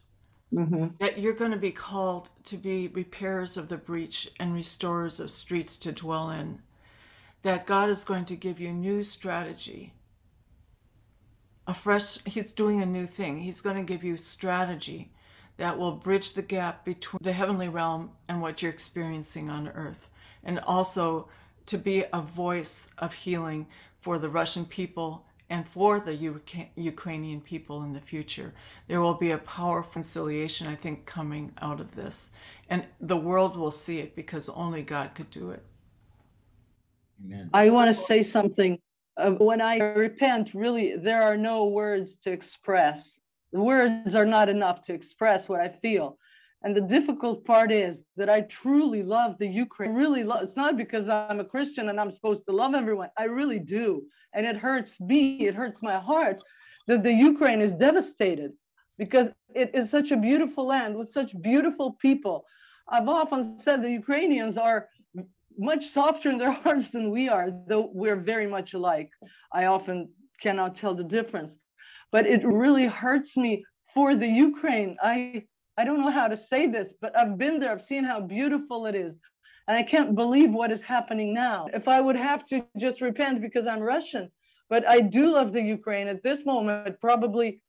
Mm-hmm. 0.53 0.88
That 1.01 1.18
you're 1.18 1.33
going 1.33 1.53
to 1.53 1.59
be 1.59 1.72
called 1.72 2.31
to 2.44 2.57
be 2.59 2.88
repairers 2.88 3.57
of 3.57 3.68
the 3.68 3.77
breach 3.79 4.31
and 4.38 4.53
restorers 4.53 5.20
of 5.20 5.31
streets 5.31 5.77
to 5.79 5.92
dwell 5.92 6.31
in. 6.31 6.61
That 7.42 7.66
God 7.66 7.88
is 7.88 8.05
going 8.05 8.27
to 8.27 8.37
give 8.37 8.61
you 8.61 8.72
new 8.72 9.05
strategy. 9.05 9.94
A 11.66 11.72
fresh, 11.72 12.18
He's 12.24 12.53
doing 12.53 12.81
a 12.83 12.87
new 12.87 13.07
thing. 13.07 13.38
He's 13.38 13.62
going 13.62 13.77
to 13.77 13.83
give 13.83 14.05
you 14.05 14.18
strategy 14.18 15.12
that 15.59 15.79
will 15.79 15.92
bridge 15.92 16.33
the 16.33 16.42
gap 16.42 16.85
between 16.85 17.21
the 17.21 17.33
heavenly 17.33 17.68
realm 17.68 18.12
and 18.29 18.40
what 18.40 18.62
you're 18.62 18.73
experiencing 18.73 19.51
on 19.51 19.68
earth. 19.68 20.09
And 20.42 20.59
also 20.61 21.29
to 21.66 21.77
be 21.77 22.05
a 22.12 22.23
voice 22.23 22.90
of 22.97 23.12
healing 23.12 23.66
for 24.01 24.18
the 24.18 24.31
Russian 24.31 24.64
people 24.64 25.27
and 25.51 25.68
for 25.68 25.99
the 25.99 26.14
Ukrainian 26.77 27.40
people 27.40 27.83
in 27.83 27.92
the 27.92 28.01
future. 28.01 28.55
There 28.87 29.01
will 29.01 29.14
be 29.14 29.31
a 29.31 29.38
powerful 29.38 29.92
conciliation, 29.92 30.66
I 30.66 30.77
think, 30.77 31.07
coming 31.07 31.53
out 31.61 31.81
of 31.81 31.97
this. 31.97 32.31
And 32.68 32.85
the 33.01 33.16
world 33.16 33.57
will 33.57 33.71
see 33.71 33.99
it 33.99 34.14
because 34.14 34.49
only 34.49 34.83
God 34.83 35.14
could 35.14 35.31
do 35.31 35.51
it. 35.51 35.64
Amen. 37.25 37.51
I 37.53 37.71
want 37.71 37.94
to 37.94 38.01
say 38.01 38.23
something. 38.23 38.79
Uh, 39.16 39.31
when 39.33 39.61
I 39.61 39.79
repent, 39.79 40.55
really, 40.55 40.97
there 40.97 41.23
are 41.23 41.37
no 41.37 41.66
words 41.66 42.16
to 42.23 42.31
express 42.31 43.18
the 43.53 43.61
words 43.61 44.15
are 44.15 44.27
not 44.27 44.49
enough 44.49 44.83
to 44.83 44.95
express 44.95 45.49
what 45.49 45.61
I 45.61 45.69
feel. 45.69 46.19
And 46.63 46.75
the 46.77 46.81
difficult 46.81 47.45
part 47.45 47.71
is 47.71 48.03
that 48.17 48.29
I 48.29 48.41
truly 48.43 49.03
love 49.03 49.39
the 49.39 49.47
Ukraine. 49.47 49.95
Really 49.95 50.25
love 50.25 50.43
it's 50.43 50.57
not 50.57 50.77
because 50.77 51.09
I'm 51.09 51.41
a 51.41 51.45
Christian 51.45 51.89
and 51.89 52.01
I'm 52.01 52.11
supposed 52.11 52.45
to 52.47 52.53
love 52.53 52.75
everyone. 52.75 53.11
I 53.17 53.25
really 53.25 53.61
do. 53.61 54.03
And 54.35 54.45
it 54.45 54.57
hurts 54.57 55.01
me, 55.01 55.47
it 55.47 55.55
hurts 55.55 55.83
my 55.83 55.99
heart 55.99 56.43
that 56.87 57.03
the 57.03 57.13
Ukraine 57.13 57.61
is 57.61 57.73
devastated 57.73 58.53
because 58.99 59.29
it 59.55 59.71
is 59.73 59.89
such 59.89 60.11
a 60.11 60.17
beautiful 60.17 60.67
land 60.67 60.97
with 60.97 61.11
such 61.11 61.41
beautiful 61.41 61.93
people. 61.93 62.45
I've 62.89 63.09
often 63.09 63.59
said 63.61 63.83
the 63.83 63.91
Ukrainians 63.91 64.57
are 64.57 64.89
much 65.57 65.91
softer 65.91 66.31
in 66.31 66.39
their 66.39 66.53
hearts 66.63 66.89
than 66.89 67.11
we 67.11 67.29
are, 67.29 67.51
though 67.69 67.91
we're 67.93 68.17
very 68.17 68.47
much 68.47 68.75
alike. 68.75 69.11
I 69.53 69.67
often 69.67 70.09
cannot 70.43 70.75
tell 70.75 70.95
the 70.95 71.05
difference 71.05 71.57
but 72.12 72.27
it 72.27 72.44
really 72.44 72.87
hurts 72.87 73.37
me 73.37 73.64
for 73.94 74.14
the 74.14 74.27
Ukraine. 74.27 74.97
I 75.03 75.44
I 75.79 75.85
don't 75.85 76.01
know 76.01 76.11
how 76.11 76.27
to 76.27 76.37
say 76.37 76.66
this, 76.66 76.92
but 77.01 77.16
I've 77.16 77.38
been 77.38 77.61
there. 77.61 77.71
I've 77.71 77.83
seen 77.83 78.03
how 78.03 78.21
beautiful 78.21 78.87
it 78.87 78.97
is. 78.97 79.14
And 79.68 79.77
I 79.77 79.85
can't 79.85 80.16
believe 80.16 80.51
what 80.51 80.73
is 80.73 80.81
happening 80.81 81.33
now. 81.33 81.68
If 81.73 81.87
I 81.87 82.01
would 82.01 82.16
have 82.16 82.44
to 82.47 82.64
just 82.77 83.01
repent 83.01 83.42
because 83.42 83.66
I'm 83.66 83.81
Russian, 83.81 84.31
but 84.68 84.88
I 84.88 85.01
do 85.01 85.33
love 85.33 85.53
the 85.53 85.61
Ukraine 85.61 86.09
at 86.09 86.23
this 86.23 86.44
moment, 86.44 87.01
probably, 87.01 87.61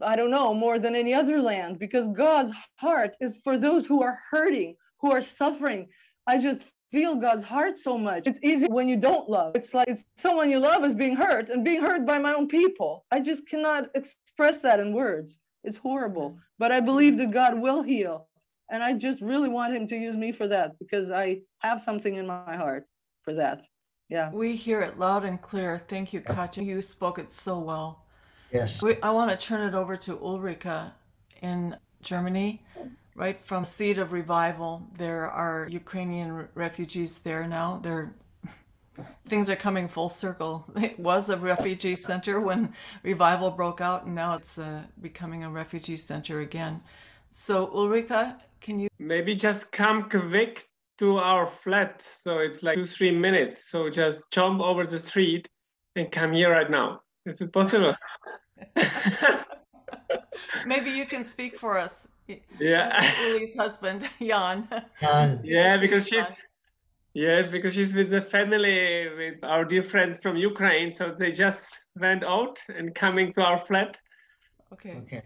I 0.00 0.16
don't 0.16 0.30
know, 0.30 0.54
more 0.54 0.78
than 0.80 0.96
any 0.96 1.14
other 1.14 1.40
land, 1.40 1.78
because 1.78 2.08
God's 2.08 2.52
heart 2.76 3.12
is 3.20 3.36
for 3.44 3.58
those 3.58 3.86
who 3.86 4.02
are 4.02 4.18
hurting, 4.30 4.74
who 5.00 5.12
are 5.12 5.22
suffering. 5.22 5.88
I 6.26 6.38
just 6.38 6.62
feel 6.92 7.16
God's 7.16 7.42
heart 7.42 7.78
so 7.78 7.98
much. 7.98 8.26
It's 8.26 8.38
easy 8.42 8.66
when 8.66 8.88
you 8.88 8.96
don't 8.96 9.28
love. 9.28 9.56
It's 9.56 9.74
like 9.74 9.88
it's 9.88 10.04
someone 10.16 10.50
you 10.50 10.58
love 10.58 10.84
is 10.84 10.94
being 10.94 11.16
hurt 11.16 11.48
and 11.48 11.64
being 11.64 11.80
hurt 11.80 12.06
by 12.06 12.18
my 12.18 12.34
own 12.34 12.46
people. 12.46 13.04
I 13.10 13.20
just 13.20 13.46
cannot 13.48 13.88
express 13.94 14.58
that 14.58 14.78
in 14.78 14.92
words. 14.92 15.38
It's 15.64 15.78
horrible. 15.78 16.30
Mm. 16.30 16.38
But 16.58 16.70
I 16.70 16.80
believe 16.80 17.16
that 17.18 17.32
God 17.32 17.58
will 17.58 17.82
heal. 17.82 18.28
And 18.70 18.82
I 18.82 18.92
just 18.92 19.20
really 19.20 19.48
want 19.48 19.74
him 19.74 19.86
to 19.88 19.96
use 19.96 20.16
me 20.16 20.32
for 20.32 20.46
that 20.48 20.78
because 20.78 21.10
I 21.10 21.40
have 21.58 21.82
something 21.82 22.14
in 22.16 22.26
my 22.26 22.56
heart 22.56 22.86
for 23.22 23.34
that. 23.34 23.66
Yeah. 24.08 24.30
We 24.30 24.56
hear 24.56 24.80
it 24.82 24.98
loud 24.98 25.24
and 25.24 25.40
clear. 25.40 25.82
Thank 25.88 26.12
you, 26.12 26.20
Katya. 26.20 26.62
You 26.62 26.82
spoke 26.82 27.18
it 27.18 27.30
so 27.30 27.58
well. 27.58 28.04
Yes. 28.52 28.82
We, 28.82 29.00
I 29.02 29.10
want 29.10 29.30
to 29.30 29.36
turn 29.36 29.62
it 29.62 29.74
over 29.74 29.96
to 29.96 30.18
Ulrika 30.18 30.94
in 31.40 31.76
Germany 32.02 32.62
right? 33.14 33.44
From 33.44 33.64
seed 33.64 33.98
of 33.98 34.12
revival 34.12 34.88
there 34.96 35.30
are 35.30 35.68
ukrainian 35.70 36.48
refugees 36.54 37.18
there 37.18 37.46
now. 37.46 37.80
They're 37.82 38.14
things 39.26 39.48
are 39.48 39.56
coming 39.56 39.88
full 39.88 40.08
circle. 40.08 40.64
It 40.76 40.98
was 40.98 41.28
a 41.28 41.36
refugee 41.36 41.96
center 41.96 42.40
when 42.40 42.74
revival 43.02 43.50
broke 43.50 43.80
out 43.80 44.04
and 44.04 44.14
now 44.14 44.34
it's 44.34 44.58
uh, 44.58 44.82
becoming 45.00 45.44
a 45.44 45.50
refugee 45.50 45.96
center 45.96 46.40
again. 46.40 46.82
So 47.30 47.70
ulrika 47.72 48.38
can 48.60 48.78
you 48.78 48.88
maybe 48.98 49.34
just 49.34 49.72
come 49.72 50.08
quick 50.08 50.68
to 50.98 51.18
our 51.18 51.50
flat. 51.64 52.02
So 52.02 52.38
it's 52.38 52.62
like 52.62 52.76
two 52.76 52.86
three 52.86 53.10
minutes. 53.10 53.70
So 53.70 53.90
just 53.90 54.30
jump 54.30 54.60
over 54.60 54.86
the 54.86 54.98
street 54.98 55.48
and 55.96 56.10
come 56.12 56.32
here 56.32 56.50
right 56.50 56.70
now. 56.70 57.02
Is 57.26 57.40
it 57.40 57.52
possible? 57.52 57.94
Maybe 60.66 60.90
you 60.90 61.06
can 61.06 61.24
speak 61.24 61.58
for 61.58 61.78
us 61.78 62.06
yeah. 62.58 62.88
Uli's 63.26 63.54
husband, 63.56 64.00
Jan. 64.20 64.68
Jan. 65.00 65.40
Yeah, 65.44 65.76
because 65.84 66.06
she's 66.08 66.26
yeah, 67.14 67.42
because 67.42 67.74
she's 67.74 67.92
with 67.94 68.10
the 68.10 68.22
family 68.22 69.08
with 69.20 69.44
our 69.44 69.64
dear 69.64 69.82
friends 69.92 70.14
from 70.22 70.34
Ukraine, 70.36 70.92
so 70.98 71.12
they 71.22 71.30
just 71.44 71.64
went 72.04 72.22
out 72.24 72.56
and 72.78 72.94
coming 72.94 73.32
to 73.34 73.40
our 73.42 73.58
flat. 73.68 73.92
Okay. 74.72 74.96
Okay. 75.02 75.22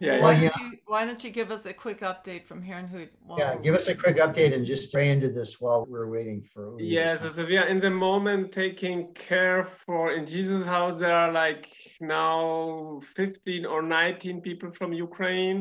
Yeah, 0.00 0.20
Why 0.20 0.34
Well, 0.34 0.40
don't 0.40 0.56
you 0.62 0.78
Why 0.86 1.04
don't 1.06 1.22
you 1.24 1.30
give 1.30 1.50
us 1.56 1.66
a 1.66 1.72
quick 1.84 2.00
update 2.12 2.44
from 2.46 2.62
Herrnhut? 2.62 3.10
while 3.26 3.38
Yeah, 3.40 3.56
give 3.66 3.74
us 3.80 3.86
a 3.88 3.96
quick 4.04 4.16
update 4.26 4.52
and 4.54 4.64
just 4.64 4.92
pray 4.92 5.10
into 5.14 5.28
this 5.38 5.60
while 5.60 5.86
we're 5.88 6.08
waiting 6.16 6.40
for. 6.52 6.62
Uli 6.70 6.78
to 6.84 6.88
Yes, 6.98 7.20
come. 7.22 7.32
so 7.34 7.40
we 7.52 7.56
are 7.62 7.66
in 7.74 7.80
the 7.80 7.90
moment 7.90 8.52
taking 8.52 8.98
care 9.30 9.60
for 9.84 10.02
in 10.12 10.24
Jesus' 10.34 10.64
house. 10.64 10.94
There 11.00 11.12
are 11.24 11.32
like 11.32 11.66
now 12.00 13.00
15 13.16 13.66
or 13.66 13.82
19 13.82 14.40
people 14.40 14.70
from 14.78 14.92
Ukraine. 14.92 15.60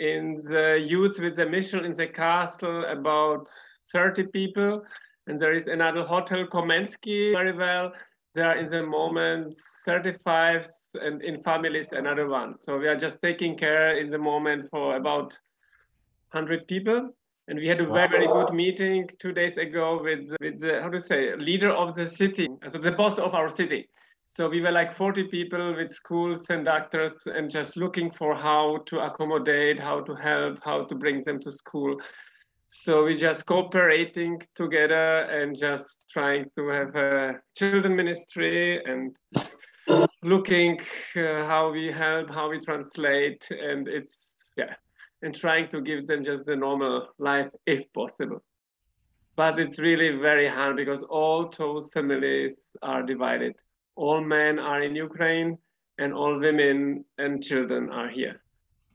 In 0.00 0.36
the 0.36 0.82
youth 0.82 1.20
with 1.20 1.36
the 1.36 1.44
mission 1.44 1.84
in 1.84 1.92
the 1.92 2.06
castle, 2.06 2.86
about 2.86 3.50
30 3.92 4.28
people. 4.28 4.82
And 5.26 5.38
there 5.38 5.52
is 5.52 5.66
another 5.66 6.02
hotel, 6.02 6.46
Komensky, 6.46 7.34
very 7.34 7.52
well. 7.52 7.92
There 8.34 8.46
are 8.46 8.56
in 8.56 8.68
the 8.68 8.82
moment 8.82 9.54
35 9.84 10.66
and 10.94 11.22
in 11.22 11.42
families 11.42 11.88
another 11.92 12.28
one. 12.28 12.58
So 12.60 12.78
we 12.78 12.88
are 12.88 12.96
just 12.96 13.20
taking 13.20 13.58
care 13.58 13.98
in 13.98 14.08
the 14.08 14.16
moment 14.16 14.70
for 14.70 14.96
about 14.96 15.38
100 16.32 16.66
people. 16.66 17.10
And 17.48 17.58
we 17.58 17.68
had 17.68 17.80
a 17.80 17.86
very, 17.86 18.08
very 18.08 18.26
good 18.26 18.54
meeting 18.54 19.06
two 19.18 19.32
days 19.32 19.58
ago 19.58 20.00
with, 20.02 20.34
with 20.40 20.60
the, 20.60 20.80
how 20.80 20.88
to 20.88 20.98
say, 20.98 21.36
leader 21.36 21.70
of 21.70 21.94
the 21.94 22.06
city, 22.06 22.48
so 22.66 22.78
the 22.78 22.92
boss 22.92 23.18
of 23.18 23.34
our 23.34 23.50
city. 23.50 23.88
So 24.32 24.48
we 24.48 24.60
were 24.60 24.70
like 24.70 24.96
40 24.96 25.24
people 25.24 25.74
with 25.74 25.90
schools 25.90 26.46
and 26.50 26.64
doctors 26.64 27.26
and 27.26 27.50
just 27.50 27.76
looking 27.76 28.12
for 28.12 28.36
how 28.36 28.78
to 28.86 29.00
accommodate, 29.00 29.80
how 29.80 30.02
to 30.02 30.14
help, 30.14 30.60
how 30.62 30.84
to 30.84 30.94
bring 30.94 31.24
them 31.24 31.40
to 31.40 31.50
school. 31.50 31.96
So 32.68 33.06
we 33.06 33.16
just 33.16 33.44
cooperating 33.44 34.40
together 34.54 35.22
and 35.22 35.58
just 35.58 36.04
trying 36.08 36.48
to 36.56 36.68
have 36.68 36.94
a 36.94 37.40
children 37.58 37.96
ministry 37.96 38.80
and 38.84 39.16
looking 40.22 40.78
uh, 41.16 41.44
how 41.44 41.72
we 41.72 41.90
help, 41.90 42.30
how 42.30 42.50
we 42.50 42.60
translate, 42.60 43.48
and 43.50 43.88
it's 43.88 44.44
yeah, 44.56 44.74
and 45.22 45.34
trying 45.34 45.68
to 45.70 45.80
give 45.80 46.06
them 46.06 46.22
just 46.22 46.46
the 46.46 46.54
normal 46.54 47.08
life 47.18 47.50
if 47.66 47.80
possible. 47.92 48.44
But 49.34 49.58
it's 49.58 49.80
really 49.80 50.18
very 50.18 50.48
hard 50.48 50.76
because 50.76 51.02
all 51.02 51.52
those 51.58 51.88
families 51.92 52.68
are 52.80 53.02
divided. 53.02 53.56
All 54.04 54.22
men 54.22 54.58
are 54.58 54.82
in 54.88 54.94
Ukraine, 54.96 55.58
and 55.98 56.14
all 56.14 56.34
women 56.48 57.04
and 57.18 57.42
children 57.48 57.90
are 57.90 58.08
here. 58.08 58.36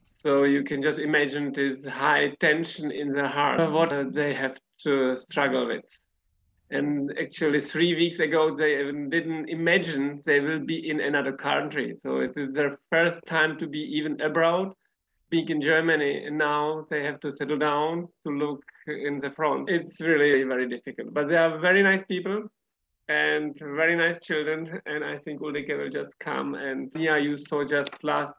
So 0.04 0.30
you 0.54 0.64
can 0.64 0.82
just 0.82 0.98
imagine 0.98 1.52
this 1.52 1.86
high 1.86 2.24
tension 2.40 2.90
in 2.90 3.08
their 3.10 3.28
heart, 3.28 3.58
what 3.70 3.90
they 4.12 4.34
have 4.34 4.56
to 4.84 5.14
struggle 5.14 5.64
with. 5.68 5.88
And 6.70 7.12
actually, 7.24 7.60
three 7.60 7.94
weeks 7.94 8.18
ago, 8.18 8.42
they 8.62 8.74
didn't 9.16 9.48
imagine 9.48 10.20
they 10.26 10.40
will 10.40 10.64
be 10.74 10.78
in 10.90 10.98
another 11.00 11.34
country. 11.50 11.94
So 11.96 12.08
it 12.26 12.32
is 12.36 12.54
their 12.54 12.72
first 12.90 13.24
time 13.26 13.52
to 13.60 13.66
be 13.68 13.82
even 13.98 14.20
abroad, 14.20 14.72
being 15.30 15.48
in 15.48 15.60
Germany. 15.60 16.24
And 16.26 16.36
now 16.36 16.84
they 16.90 17.04
have 17.04 17.20
to 17.20 17.30
settle 17.30 17.58
down 17.58 18.08
to 18.24 18.30
look 18.44 18.64
in 18.88 19.20
the 19.20 19.30
front. 19.30 19.68
It's 19.68 20.00
really 20.00 20.42
very 20.42 20.68
difficult. 20.68 21.14
But 21.14 21.28
they 21.28 21.36
are 21.36 21.60
very 21.60 21.84
nice 21.84 22.04
people 22.04 22.50
and 23.08 23.56
very 23.58 23.96
nice 23.96 24.20
children. 24.20 24.80
And 24.86 25.04
I 25.04 25.16
think 25.18 25.40
Ulrike 25.40 25.76
will 25.76 25.90
just 25.90 26.18
come. 26.18 26.54
And 26.54 26.90
yeah, 26.96 27.16
you 27.16 27.36
saw 27.36 27.64
just 27.64 28.02
last 28.02 28.34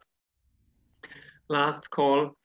last 1.49 1.89
call 1.89 2.36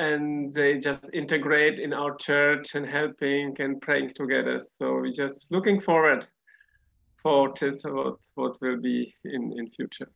and 0.00 0.50
they 0.52 0.78
just 0.78 1.10
integrate 1.12 1.78
in 1.78 1.92
our 1.92 2.16
church 2.16 2.74
and 2.74 2.86
helping 2.86 3.54
and 3.60 3.80
praying 3.80 4.12
together 4.14 4.58
so 4.58 4.94
we're 4.94 5.12
just 5.12 5.46
looking 5.50 5.80
forward 5.80 6.26
for 7.22 7.52
this 7.60 7.84
what 7.84 8.16
what 8.34 8.56
will 8.62 8.80
be 8.80 9.14
in 9.24 9.52
in 9.58 9.68
future 9.70 10.10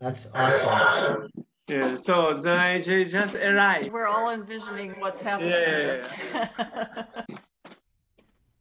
That's 0.00 0.26
awesome. 0.34 1.28
yeah 1.68 1.96
so 1.96 2.38
they, 2.42 2.82
they 2.84 3.04
just 3.04 3.34
arrived 3.34 3.92
We're 3.92 4.08
all 4.08 4.30
envisioning 4.30 4.94
what's 4.98 5.20
happening. 5.20 5.50
Yeah, 5.50 6.02
here. 6.32 7.08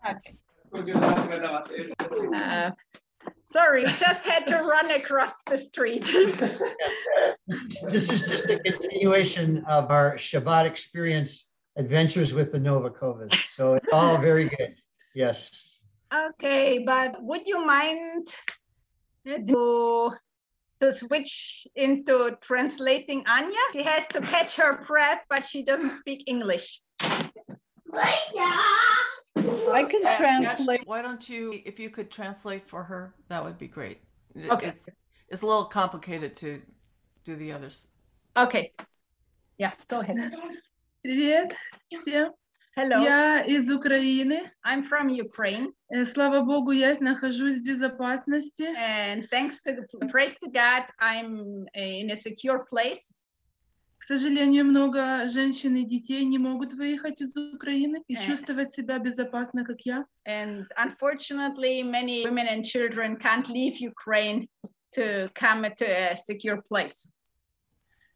Uh, 2.35 2.71
sorry, 3.45 3.85
just 3.85 4.25
had 4.25 4.47
to 4.47 4.55
run 4.55 4.91
across 4.91 5.41
the 5.49 5.57
street. 5.57 6.09
This 7.83 8.09
is 8.09 8.27
just 8.27 8.49
a 8.49 8.59
continuation 8.59 9.65
of 9.67 9.91
our 9.91 10.15
Shabbat 10.15 10.65
experience 10.65 11.47
adventures 11.75 12.33
with 12.33 12.51
the 12.51 12.59
Novakovas. 12.59 13.33
So 13.53 13.73
it's 13.73 13.91
all 13.91 14.17
very 14.17 14.47
good. 14.47 14.75
Yes. 15.13 15.51
okay, 16.13 16.83
but 16.85 17.21
would 17.21 17.47
you 17.47 17.65
mind 17.65 18.29
to, 19.25 20.11
to 20.79 20.91
switch 20.91 21.67
into 21.75 22.37
translating 22.41 23.23
Anya? 23.27 23.57
She 23.73 23.83
has 23.83 24.07
to 24.07 24.21
catch 24.21 24.55
her 24.55 24.83
breath, 24.85 25.23
but 25.29 25.45
she 25.45 25.63
doesn't 25.63 25.95
speak 25.95 26.23
English. 26.27 26.81
I 29.37 29.85
can 29.85 30.04
Uh, 30.06 30.16
translate. 30.18 30.82
Why 30.87 31.02
don't 31.02 31.28
you, 31.28 31.61
if 31.64 31.78
you 31.78 31.90
could 31.90 32.11
translate 32.11 32.68
for 32.68 32.85
her, 32.85 33.14
that 33.28 33.42
would 33.44 33.59
be 33.59 33.68
great. 33.68 34.00
It- 34.35 34.50
Okay. 34.50 34.68
It's, 34.68 34.88
it's 35.28 35.42
a 35.42 35.46
little 35.46 35.64
complicated 35.66 36.35
to 36.37 36.62
do 37.24 37.37
the 37.37 37.52
others. 37.52 37.88
Okay. 38.37 38.72
Yeah, 39.59 39.72
go 39.88 40.00
ahead. 40.00 40.16
Привет 41.02 41.54
всем. 41.88 42.32
Hello, 42.76 43.02
Я 43.02 43.42
из 43.42 43.70
Украины. 43.70 44.50
I'm 44.62 44.82
from 44.85 45.09
Ukraine, 45.09 45.72
Э, 45.90 46.04
Слава 46.04 46.42
Богу, 46.44 46.72
я 46.72 46.94
нахожусь 47.00 47.56
в 47.56 47.62
безопасности. 47.64 48.64
and 48.76 49.26
thanks 49.30 49.62
to 49.62 49.72
praise 50.11 50.37
to 50.44 50.50
God, 50.50 50.85
I'm 51.00 51.64
in 51.74 52.11
a 52.11 52.14
secure 52.16 52.66
place. 52.68 53.14
К 54.01 54.03
сожалению, 54.03 54.65
много 54.65 55.27
женщин 55.27 55.75
и 55.75 55.85
детей 55.85 56.25
не 56.25 56.39
могут 56.39 56.73
выехать 56.73 57.21
из 57.21 57.35
Украины 57.35 58.01
и 58.07 58.15
Э. 58.15 58.19
чувствовать 58.19 58.71
себя 58.71 58.97
безопасно, 58.97 59.63
как 59.63 59.81
я. 59.85 60.05
And 60.27 60.65
unfortunately, 60.75 61.83
many 61.83 62.23
women 62.25 62.47
and 62.47 62.63
children 62.65 63.15
can't 63.17 63.47
leave 63.47 63.75
Ukraine 63.79 64.47
to 64.95 65.29
come 65.35 65.69
to 65.77 65.85
a 65.85 66.17
secure 66.17 66.63
place. 66.67 67.11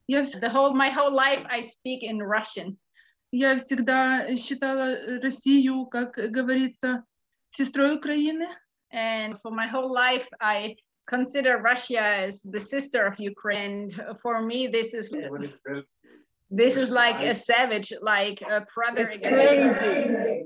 Я, 0.07 0.21
вс- 0.21 0.39
The 0.39 0.49
whole 0.49 0.73
my 0.73 0.89
whole 0.89 1.13
life 1.13 1.45
I 1.47 1.61
speak 1.61 2.01
in 2.01 2.17
Russian. 2.19 2.77
я 3.31 3.55
всегда 3.57 4.35
считала 4.37 4.95
Россию, 5.21 5.85
как 5.85 6.13
говорится, 6.15 7.03
сестрой 7.51 7.93
Украины. 7.97 8.47
And 8.91 9.37
for 9.39 9.51
my 9.51 9.67
whole 9.67 9.93
life, 9.93 10.27
I 10.41 10.77
consider 11.07 11.57
Russia 11.57 12.01
as 12.01 12.41
the 12.41 12.59
sister 12.59 13.05
of 13.05 13.19
Ukraine. 13.19 13.91
And 14.07 14.19
for 14.21 14.41
me, 14.41 14.67
this 14.67 14.93
is 14.93 15.13
this 16.51 16.77
is 16.77 16.89
like 16.89 17.21
a 17.23 17.33
savage, 17.33 17.91
like 18.01 18.41
a 18.41 18.65
brother 18.73 19.05
It's 19.05 19.15
against 19.15 19.35
brother. 19.35 19.77
crazy. 19.79 20.45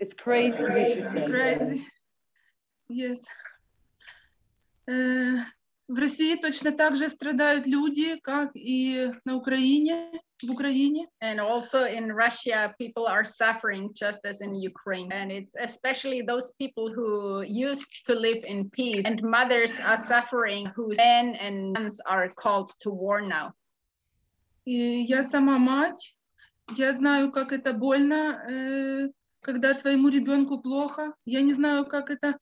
It's 0.00 0.14
crazy, 0.14 1.02
she. 1.02 1.24
Crazy. 1.26 1.86
Yes. 2.88 3.18
Э, 4.88 5.44
В 5.90 5.98
России 5.98 6.36
точно 6.36 6.70
так 6.70 6.94
же 6.94 7.08
страдают 7.08 7.66
люди, 7.66 8.14
как 8.22 8.52
и 8.54 9.10
на 9.24 9.34
Украине, 9.34 10.20
в 10.40 10.48
Украине. 10.52 11.08
And 11.20 11.40
also 11.40 11.84
in 11.84 12.12
Russia, 12.12 12.72
people 12.78 13.08
are 13.08 13.24
suffering 13.24 13.92
just 13.92 14.20
as 14.24 14.40
in 14.40 14.54
Ukraine. 14.54 15.10
And 15.10 15.32
it's 15.32 15.56
especially 15.56 16.22
those 16.22 16.52
people 16.60 16.92
who 16.94 17.42
used 17.42 18.06
to 18.06 18.14
live 18.14 18.44
in 18.44 18.70
peace. 18.70 19.04
And 19.04 19.20
mothers 19.20 19.80
are 19.80 19.96
suffering 19.96 20.70
whose 20.76 20.96
men 20.96 21.34
and 21.34 21.76
sons 21.76 22.00
are 22.06 22.28
called 22.36 22.70
to 22.82 22.90
war 22.90 23.20
now. 23.20 23.50
И 24.64 25.04
я 25.08 25.24
сама 25.24 25.58
мать, 25.58 26.14
я 26.76 26.92
знаю, 26.92 27.32
как 27.32 27.50
это 27.50 27.72
больно, 27.72 28.38
э, 28.48 29.08
когда 29.40 29.74
твоему 29.74 30.08
ребенку 30.08 30.60
плохо. 30.60 31.14
Я 31.24 31.40
не 31.40 31.52
знаю, 31.52 31.84
как 31.84 32.10
это 32.10 32.38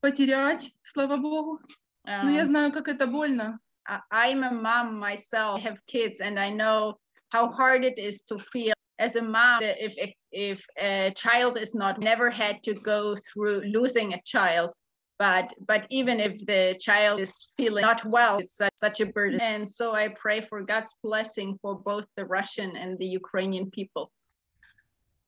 потерять, 0.00 0.70
слава 0.84 1.16
Богу, 1.16 1.58
но 2.05 2.29
я 2.29 2.41
Um, 2.43 2.45
знаю, 2.45 2.71
как 2.71 2.87
это 2.87 3.07
больно. 3.07 3.59
I- 3.85 4.01
I'm 4.11 4.43
a 4.43 4.51
mom 4.51 4.99
myself, 4.99 5.57
I 5.57 5.61
have 5.61 5.79
kids, 5.85 6.19
and 6.19 6.37
I 6.39 6.49
know 6.49 6.97
how 7.29 7.47
hard 7.47 7.83
it 7.85 7.97
is 7.97 8.23
to 8.23 8.37
feel 8.37 8.73
as 8.99 9.15
a 9.15 9.21
mom 9.21 9.61
that 9.61 9.77
if 9.83 9.97
if, 9.97 10.13
if 10.31 10.65
a 10.77 11.11
child 11.15 11.57
is 11.57 11.73
not 11.73 11.99
never 11.99 12.29
had 12.29 12.63
to 12.63 12.73
go 12.73 13.15
through 13.15 13.61
losing 13.61 14.13
a 14.13 14.21
child. 14.23 14.73
But 15.19 15.53
but 15.65 15.87
even 15.89 16.19
if 16.19 16.45
the 16.45 16.77
child 16.79 17.19
is 17.19 17.51
feeling 17.57 17.81
not 17.81 18.05
well, 18.05 18.37
it's 18.37 18.55
such, 18.55 18.73
such 18.75 18.99
a 19.01 19.05
burden. 19.07 19.41
And 19.41 19.71
so 19.71 19.95
I 19.95 20.09
pray 20.09 20.41
for 20.41 20.61
God's 20.61 20.93
blessing 21.01 21.57
for 21.61 21.73
both 21.75 22.05
the 22.15 22.25
Russian 22.25 22.75
and 22.77 22.97
the 22.99 23.07
Ukrainian 23.07 23.71
people. 23.71 24.11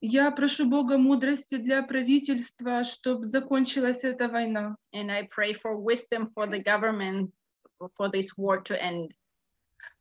Я 0.01 0.31
прошу 0.31 0.69
Бога 0.69 0.99
мудрости 0.99 1.57
для 1.57 1.83
правительства, 1.83 2.85
чтобы 2.85 3.25
закончилась 3.25 4.05
эта 4.05 4.29
война. 4.29 4.77
And 4.95 5.11
I 5.11 5.29
pray 5.29 5.53
for 5.53 5.77
wisdom 5.77 6.27
for 6.27 6.47
the 6.47 6.63
government 6.63 7.33
for 7.97 8.11
this 8.11 8.37
war 8.37 8.63
to 8.63 8.75
end, 8.81 9.13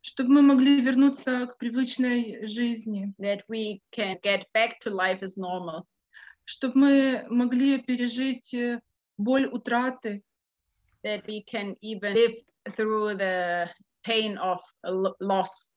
чтобы 0.01 0.29
мы 0.29 0.41
могли 0.41 0.81
вернуться 0.81 1.47
к 1.47 1.57
привычной 1.57 2.45
жизни, 2.45 3.13
that 3.19 3.43
we 3.47 3.81
can 3.91 4.17
get 4.21 4.45
back 4.53 4.79
to 4.83 4.89
life 4.89 5.21
as 5.21 5.37
normal. 5.37 5.85
чтобы 6.45 6.75
мы 6.75 7.25
могли 7.29 7.81
пережить 7.81 8.53
э, 8.53 8.81
боль 9.17 9.45
утраты, 9.45 10.23
that 11.03 11.25
we 11.27 11.43
can 11.43 11.75
even 11.81 12.13
live 12.13 12.35
through 12.75 13.15
the 13.15 13.69
pain 14.03 14.37
of 14.37 14.59
loss. 15.19 15.72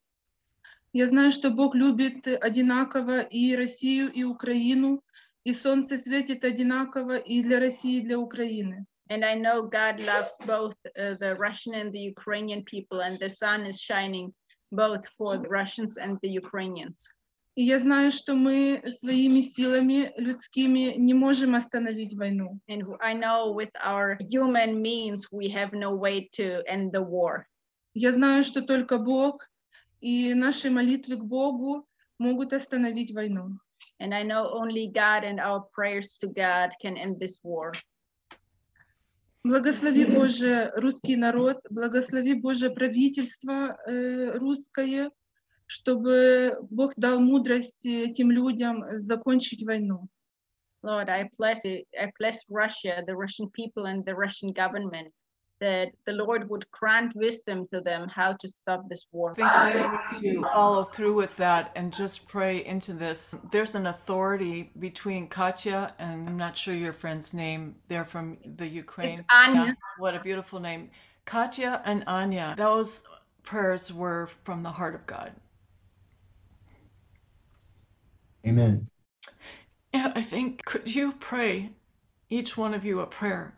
Я 0.98 1.06
знаю, 1.08 1.30
что 1.30 1.50
Бог 1.50 1.74
любит 1.74 2.26
одинаково 2.26 3.20
и 3.20 3.54
Россию, 3.54 4.10
и 4.10 4.24
Украину, 4.24 5.02
и 5.44 5.52
солнце 5.52 5.98
светит 5.98 6.42
одинаково 6.42 7.18
и 7.18 7.42
для 7.42 7.60
России, 7.60 7.98
и 7.98 8.00
для 8.00 8.18
Украины. 8.18 8.86
And 9.10 9.22
I 9.22 9.34
know 9.34 9.68
God 9.68 10.00
loves 10.00 10.38
both 10.46 10.74
uh, 10.96 11.14
the 11.20 11.36
Russian 11.36 11.74
and 11.74 11.92
the 11.92 12.00
Ukrainian 12.00 12.64
people, 12.64 13.02
and 13.02 13.18
the 13.18 13.28
sun 13.28 13.66
is 13.66 13.78
shining 13.78 14.32
both 14.72 15.04
for 15.18 15.36
the 15.36 15.50
Russians 15.50 15.98
and 15.98 16.18
the 16.22 16.30
Ukrainians. 16.30 17.12
И 17.56 17.64
я 17.64 17.78
знаю, 17.78 18.10
что 18.10 18.34
мы 18.34 18.82
своими 18.88 19.42
силами 19.42 20.14
людскими 20.16 20.94
не 20.96 21.12
можем 21.12 21.56
остановить 21.56 22.14
войну. 22.14 22.58
And 22.70 22.84
I 23.00 23.12
know 23.12 23.52
with 23.52 23.72
our 23.84 24.16
human 24.30 24.80
means, 24.80 25.30
we 25.30 25.50
have 25.50 25.74
no 25.74 25.94
way 25.94 26.30
to 26.38 26.62
end 26.66 26.92
the 26.92 27.02
war. 27.02 27.44
Я 27.92 28.12
знаю, 28.12 28.44
что 28.44 28.62
только 28.62 28.96
Бог 28.96 29.46
и 30.06 30.34
наши 30.34 30.70
молитвы 30.70 31.16
к 31.16 31.24
Богу 31.24 31.84
могут 32.18 32.52
остановить 32.52 33.12
войну. 33.12 33.58
And 33.98 34.14
I 34.14 34.22
know 34.22 34.52
only 34.52 34.86
God 34.86 35.24
and 35.24 35.40
our 35.40 35.64
prayers 35.72 36.16
to 36.20 36.28
God 36.28 36.70
can 36.80 36.96
end 36.96 37.18
this 37.18 37.40
war. 37.42 37.72
Благослови 39.42 40.04
Боже 40.04 40.72
русский 40.76 41.16
народ, 41.16 41.58
благослови 41.70 42.34
Боже 42.34 42.70
правительство 42.70 43.78
э, 43.86 44.38
русское, 44.38 45.10
чтобы 45.66 46.56
Бог 46.70 46.92
дал 46.96 47.18
мудрость 47.18 47.84
этим 47.84 48.30
людям 48.30 48.84
закончить 48.98 49.64
войну. 49.64 50.08
Lord, 50.84 51.08
I 51.08 51.28
bless 51.36 51.66
I 51.66 52.12
bless 52.20 52.44
Russia, 52.48 53.02
the 53.04 53.16
Russian 53.16 53.50
people 53.50 53.86
and 53.86 54.04
the 54.04 54.14
Russian 54.14 54.52
government, 54.52 55.12
that 55.60 55.92
the 56.04 56.12
Lord 56.12 56.48
would 56.50 56.70
grant 56.70 57.16
wisdom 57.16 57.66
to 57.68 57.80
them 57.80 58.08
how 58.08 58.34
to 58.34 58.48
stop 58.48 58.88
this 58.88 59.06
war. 59.12 59.34
I 59.38 59.72
think 59.72 60.22
we 60.22 60.28
need 60.28 60.34
to 60.36 60.42
follow 60.42 60.84
through 60.84 61.14
with 61.14 61.36
that 61.36 61.72
and 61.74 61.92
just 61.92 62.28
pray 62.28 62.64
into 62.64 62.92
this. 62.92 63.34
There's 63.50 63.74
an 63.74 63.86
authority 63.86 64.70
between 64.78 65.28
Katya 65.28 65.94
and 65.98 66.28
I'm 66.28 66.36
not 66.36 66.58
sure 66.58 66.74
your 66.74 66.92
friend's 66.92 67.32
name. 67.32 67.76
They're 67.88 68.04
from 68.04 68.38
the 68.44 68.66
Ukraine. 68.66 69.10
It's 69.10 69.22
Anya. 69.32 69.76
What 69.98 70.14
a 70.14 70.20
beautiful 70.20 70.60
name. 70.60 70.90
Katya 71.24 71.80
and 71.84 72.04
Anya. 72.06 72.54
Those 72.56 73.04
prayers 73.42 73.92
were 73.92 74.28
from 74.44 74.62
the 74.62 74.70
heart 74.70 74.94
of 74.94 75.06
God. 75.06 75.32
Amen. 78.46 78.88
And 79.92 80.12
I 80.14 80.22
think, 80.22 80.64
could 80.66 80.94
you 80.94 81.12
pray, 81.12 81.70
each 82.28 82.56
one 82.56 82.74
of 82.74 82.84
you, 82.84 83.00
a 83.00 83.06
prayer 83.06 83.56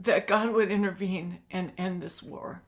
that 0.00 0.26
God 0.26 0.52
would 0.52 0.70
intervene 0.70 1.40
and 1.50 1.72
end 1.78 2.02
this 2.02 2.22
war? 2.22 2.62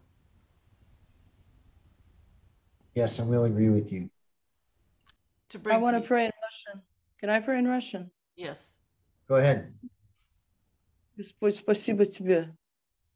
Yes, 2.95 3.19
I 3.21 3.25
will 3.25 3.45
agree 3.45 3.71
with 3.71 3.91
you. 3.93 4.11
To 5.51 5.59
I 5.59 5.61
bring 5.63 5.81
want 5.81 5.97
to 5.97 6.01
peace. 6.01 6.09
pray 6.09 6.25
in 6.27 6.33
Russian. 6.43 6.83
Can 7.21 7.31
I 7.31 7.41
pray 7.41 7.59
in 7.59 7.67
Russian? 7.67 8.11
Yes. 8.37 8.77
Go 9.29 9.37
ahead. 9.37 9.73
Господь, 11.17 11.57
спасибо 11.57 12.05
тебе. 12.07 12.55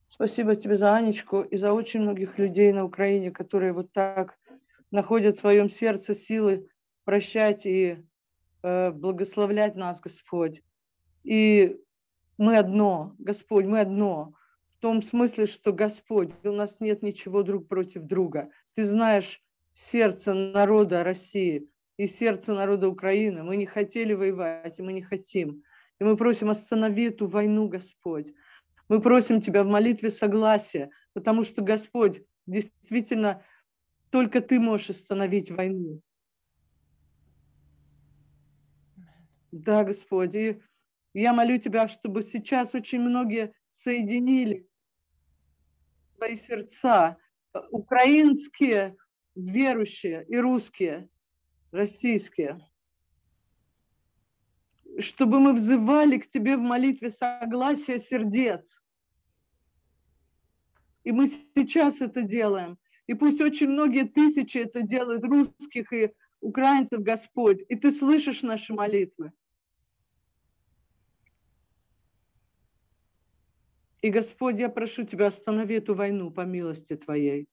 Спасибо 0.09 0.55
тебе 0.55 0.77
за 0.77 0.95
Анечку 0.95 1.43
и 1.43 1.57
за 1.57 1.73
очень 1.73 2.01
многих 2.01 2.39
людей 2.39 2.73
на 2.73 2.85
Украине, 2.85 3.31
которые 3.31 3.73
вот 3.73 3.93
так 3.93 4.39
находят 4.91 5.37
в 5.37 5.41
своем 5.41 5.69
сердце 5.69 6.15
силы 6.15 6.69
прощать 7.05 7.67
и 7.67 8.03
э, 8.63 8.91
благословлять 8.93 9.75
нас, 9.75 10.01
Господь. 10.01 10.63
И 11.25 11.77
мы 12.42 12.58
одно, 12.58 13.16
Господь, 13.20 13.66
мы 13.66 13.82
одно. 13.82 14.34
В 14.78 14.82
том 14.82 15.04
смысле, 15.04 15.46
что 15.46 15.72
Господь, 15.72 16.32
у 16.44 16.52
нас 16.52 16.80
нет 16.80 17.04
ничего 17.04 17.44
друг 17.44 17.68
против 17.68 18.02
друга. 18.02 18.50
Ты 18.74 18.84
знаешь 18.84 19.44
сердце 19.74 20.34
народа 20.34 21.04
России 21.04 21.70
и 21.98 22.08
сердце 22.08 22.56
народа 22.56 22.90
Украины. 22.90 23.44
Мы 23.44 23.58
не 23.58 23.68
хотели 23.68 24.14
воевать, 24.14 24.80
и 24.80 24.82
мы 24.82 24.92
не 24.92 25.04
хотим. 25.04 25.62
И 26.00 26.04
мы 26.04 26.18
просим, 26.18 26.50
останови 26.50 27.10
эту 27.10 27.28
войну, 27.28 27.68
Господь. 27.68 28.34
Мы 28.90 29.00
просим 29.02 29.40
Тебя 29.40 29.64
в 29.64 29.68
молитве 29.68 30.10
согласия, 30.10 30.90
потому 31.14 31.44
что, 31.44 31.62
Господь, 31.62 32.24
действительно, 32.48 33.44
только 34.10 34.42
Ты 34.42 34.60
можешь 34.60 34.90
остановить 34.90 35.52
войну. 35.52 36.02
Да, 39.52 39.84
Господь, 39.84 40.34
и 40.34 40.60
я 41.14 41.34
молю 41.34 41.58
Тебя, 41.58 41.88
чтобы 41.88 42.24
сейчас 42.24 42.74
очень 42.74 43.02
многие 43.02 43.54
соединили 43.72 44.68
свои 46.16 46.36
сердца, 46.36 47.18
украинские 47.72 48.96
верующие 49.36 50.26
и 50.28 50.38
русские, 50.38 51.10
российские, 51.72 52.60
чтобы 55.00 55.40
мы 55.40 55.54
взывали 55.54 56.18
к 56.18 56.30
Тебе 56.30 56.58
в 56.58 56.62
молитве 56.62 57.12
согласия 57.12 58.00
сердец. 58.00 58.80
И 61.04 61.12
мы 61.12 61.32
сейчас 61.56 62.00
это 62.02 62.22
делаем. 62.22 62.78
И 63.08 63.14
пусть 63.14 63.42
очень 63.42 63.70
многие 63.70 64.08
тысячи 64.08 64.60
это 64.60 64.84
делают, 64.84 65.24
русских 65.24 65.92
и 65.92 66.14
украинцев, 66.40 67.02
Господь. 67.02 67.60
И 67.68 67.76
Ты 67.76 67.92
слышишь 67.92 68.44
наши 68.44 68.74
молитвы. 68.74 69.32
И, 74.02 74.10
Господь, 74.10 74.58
я 74.58 74.70
прошу 74.70 75.04
Тебя, 75.06 75.28
останови 75.28 75.76
эту 75.76 75.94
войну 75.94 76.32
по 76.32 76.42
милости 76.42 76.96
Твоей. 76.96 77.48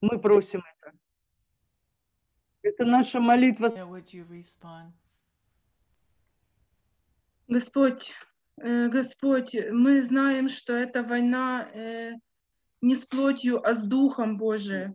Мы 0.00 0.20
просим 0.20 0.62
это. 0.78 0.96
Это 2.62 2.84
наша 2.84 3.20
молитва. 3.20 3.68
Господь, 7.48 8.12
э, 8.58 8.88
Господь, 8.88 9.56
мы 9.72 10.02
знаем, 10.02 10.48
что 10.48 10.74
эта 10.74 11.02
война 11.02 11.68
э, 11.74 12.12
не 12.80 12.94
с 12.94 13.04
плотью, 13.04 13.66
а 13.66 13.74
с 13.74 13.82
Духом 13.82 14.38
Божиим. 14.38 14.94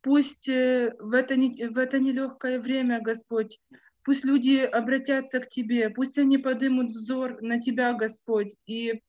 Пусть 0.00 0.48
э, 0.48 0.92
в 0.98 1.12
это, 1.12 1.36
не- 1.36 1.68
в 1.68 1.78
это 1.78 2.00
нелегкое 2.00 2.60
время, 2.60 3.00
Господь, 3.00 3.60
пусть 4.02 4.24
люди 4.24 4.58
обратятся 4.58 5.38
к 5.38 5.48
Тебе, 5.48 5.90
пусть 5.90 6.18
они 6.18 6.38
поднимут 6.38 6.90
взор 6.90 7.40
на 7.40 7.60
Тебя, 7.60 7.92
Господь, 7.92 8.56
и 8.66 9.00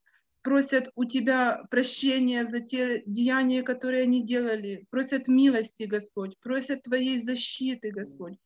просят 0.44 0.92
у 0.96 1.06
Тебя 1.06 1.64
прощения 1.72 2.46
за 2.46 2.60
те 2.60 3.02
деяния, 3.06 3.64
которые 3.64 4.04
они 4.04 4.24
делали, 4.24 4.86
просят 4.92 5.28
милости, 5.28 5.84
Господь, 5.84 6.38
просят 6.40 6.84
Твоей 6.84 7.20
защиты, 7.22 7.92
Господь. 7.92 8.38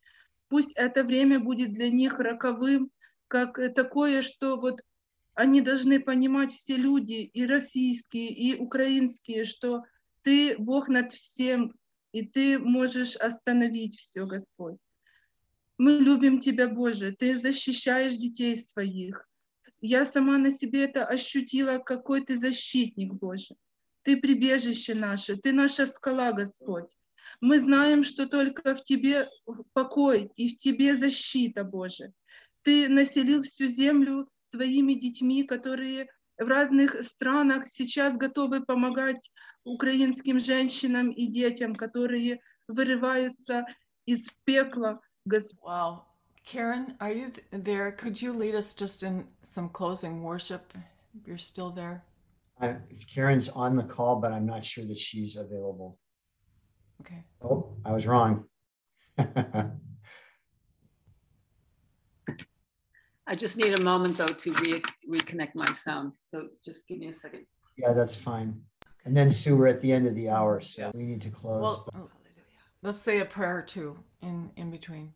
Пусть 0.48 0.72
это 0.76 1.04
время 1.04 1.40
будет 1.40 1.72
для 1.72 1.90
них 1.90 2.18
роковым, 2.18 2.90
как 3.26 3.58
такое, 3.74 4.22
что 4.22 4.58
вот 4.58 4.80
они 5.34 5.60
должны 5.60 6.00
понимать 6.00 6.52
все 6.52 6.76
люди, 6.76 7.30
и 7.34 7.44
российские, 7.44 8.30
и 8.30 8.56
украинские, 8.58 9.44
что 9.44 9.84
Ты 10.22 10.56
Бог 10.56 10.88
над 10.88 11.12
всем, 11.12 11.74
и 12.12 12.24
Ты 12.24 12.58
можешь 12.58 13.16
остановить 13.16 13.96
все, 13.96 14.24
Господь. 14.24 14.78
Мы 15.76 15.92
любим 15.92 16.40
Тебя, 16.40 16.68
Боже, 16.68 17.12
Ты 17.12 17.38
защищаешь 17.38 18.16
детей 18.16 18.56
своих. 18.56 19.27
Я 19.80 20.04
сама 20.06 20.38
на 20.38 20.50
себе 20.50 20.84
это 20.84 21.04
ощутила, 21.04 21.78
какой 21.78 22.20
Ты 22.22 22.38
защитник, 22.38 23.12
Боже. 23.12 23.54
Ты 24.02 24.16
прибежище 24.16 24.94
наше, 24.94 25.36
Ты 25.36 25.52
наша 25.52 25.86
скала, 25.86 26.32
Господь. 26.32 26.90
Мы 27.40 27.60
знаем, 27.60 28.02
что 28.02 28.26
только 28.26 28.74
в 28.74 28.82
Тебе 28.82 29.28
покой 29.72 30.30
и 30.36 30.48
в 30.48 30.58
Тебе 30.58 30.96
защита, 30.96 31.64
Боже. 31.64 32.12
Ты 32.62 32.88
населил 32.88 33.42
всю 33.42 33.66
землю 33.66 34.28
своими 34.50 34.94
детьми, 34.94 35.44
которые 35.44 36.08
в 36.38 36.46
разных 36.46 37.02
странах 37.04 37.68
сейчас 37.68 38.16
готовы 38.16 38.64
помогать 38.64 39.30
украинским 39.64 40.40
женщинам 40.40 41.10
и 41.10 41.26
детям, 41.26 41.74
которые 41.74 42.40
вырываются 42.66 43.66
из 44.06 44.26
пекла. 44.44 45.00
Wow. 45.28 46.04
Karen, 46.48 46.96
are 46.98 47.12
you 47.12 47.28
th- 47.28 47.46
there? 47.52 47.92
Could 47.92 48.22
you 48.22 48.32
lead 48.32 48.54
us 48.54 48.74
just 48.74 49.02
in 49.02 49.26
some 49.42 49.68
closing 49.68 50.22
worship? 50.22 50.72
You're 51.26 51.36
still 51.36 51.68
there. 51.68 52.04
I, 52.58 52.76
Karen's 53.14 53.50
on 53.50 53.76
the 53.76 53.82
call, 53.82 54.16
but 54.16 54.32
I'm 54.32 54.46
not 54.46 54.64
sure 54.64 54.84
that 54.86 54.96
she's 54.96 55.36
available. 55.36 55.98
Okay. 57.02 57.22
Oh, 57.42 57.76
I 57.84 57.92
was 57.92 58.06
wrong. 58.06 58.44
I 59.18 59.66
just 63.36 63.58
need 63.58 63.78
a 63.78 63.82
moment 63.82 64.16
though 64.16 64.24
to 64.24 64.52
re- 64.54 64.82
reconnect 65.06 65.54
my 65.54 65.70
sound. 65.72 66.14
So 66.28 66.48
just 66.64 66.88
give 66.88 66.96
me 66.96 67.08
a 67.08 67.12
second. 67.12 67.44
yeah, 67.76 67.92
that's 67.92 68.16
fine. 68.16 68.58
And 69.04 69.14
then 69.14 69.34
Sue, 69.34 69.54
we're 69.54 69.66
at 69.66 69.82
the 69.82 69.92
end 69.92 70.06
of 70.06 70.14
the 70.14 70.30
hour, 70.30 70.62
so 70.62 70.90
we 70.94 71.04
need 71.04 71.20
to 71.20 71.30
close. 71.30 71.60
Well, 71.60 72.10
let's 72.80 73.02
say 73.02 73.18
a 73.20 73.26
prayer 73.26 73.60
too 73.60 73.98
in 74.22 74.50
in 74.56 74.70
between. 74.70 75.12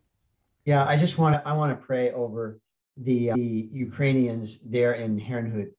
Yeah, 0.65 0.85
I 0.85 0.95
just 0.97 1.17
want 1.17 1.35
to, 1.35 1.47
I 1.47 1.53
want 1.53 1.77
to 1.77 1.85
pray 1.85 2.11
over 2.11 2.59
the, 2.97 3.31
uh, 3.31 3.35
the 3.35 3.69
Ukrainians 3.71 4.61
there 4.61 4.93
in 4.93 5.19
Herrnhut 5.19 5.71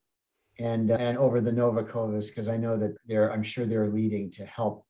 and, 0.59 0.91
uh, 0.91 0.97
and 0.99 1.17
over 1.17 1.41
the 1.41 1.51
Novakovas, 1.51 2.29
because 2.29 2.49
I 2.49 2.57
know 2.57 2.77
that 2.77 2.95
they're, 3.07 3.33
I'm 3.33 3.43
sure 3.43 3.65
they're 3.65 3.89
leading 3.89 4.31
to 4.33 4.45
help 4.45 4.85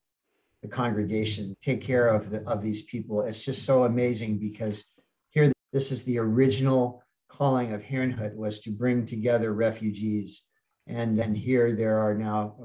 the 0.61 0.67
congregation 0.67 1.55
take 1.61 1.81
care 1.81 2.09
of 2.09 2.29
the, 2.29 2.41
of 2.47 2.61
these 2.61 2.83
people. 2.83 3.21
It's 3.21 3.43
just 3.43 3.63
so 3.63 3.85
amazing 3.85 4.39
because 4.39 4.83
here 5.29 5.51
this 5.71 5.91
is 5.91 6.03
the 6.03 6.19
original 6.19 7.01
calling 7.29 7.73
of 7.73 7.81
Herrnhut 7.81 8.35
was 8.35 8.59
to 8.61 8.71
bring 8.71 9.05
together 9.05 9.53
refugees. 9.53 10.43
And 10.87 11.17
then 11.17 11.35
here 11.35 11.73
there 11.73 11.99
are 11.99 12.15
now 12.15 12.55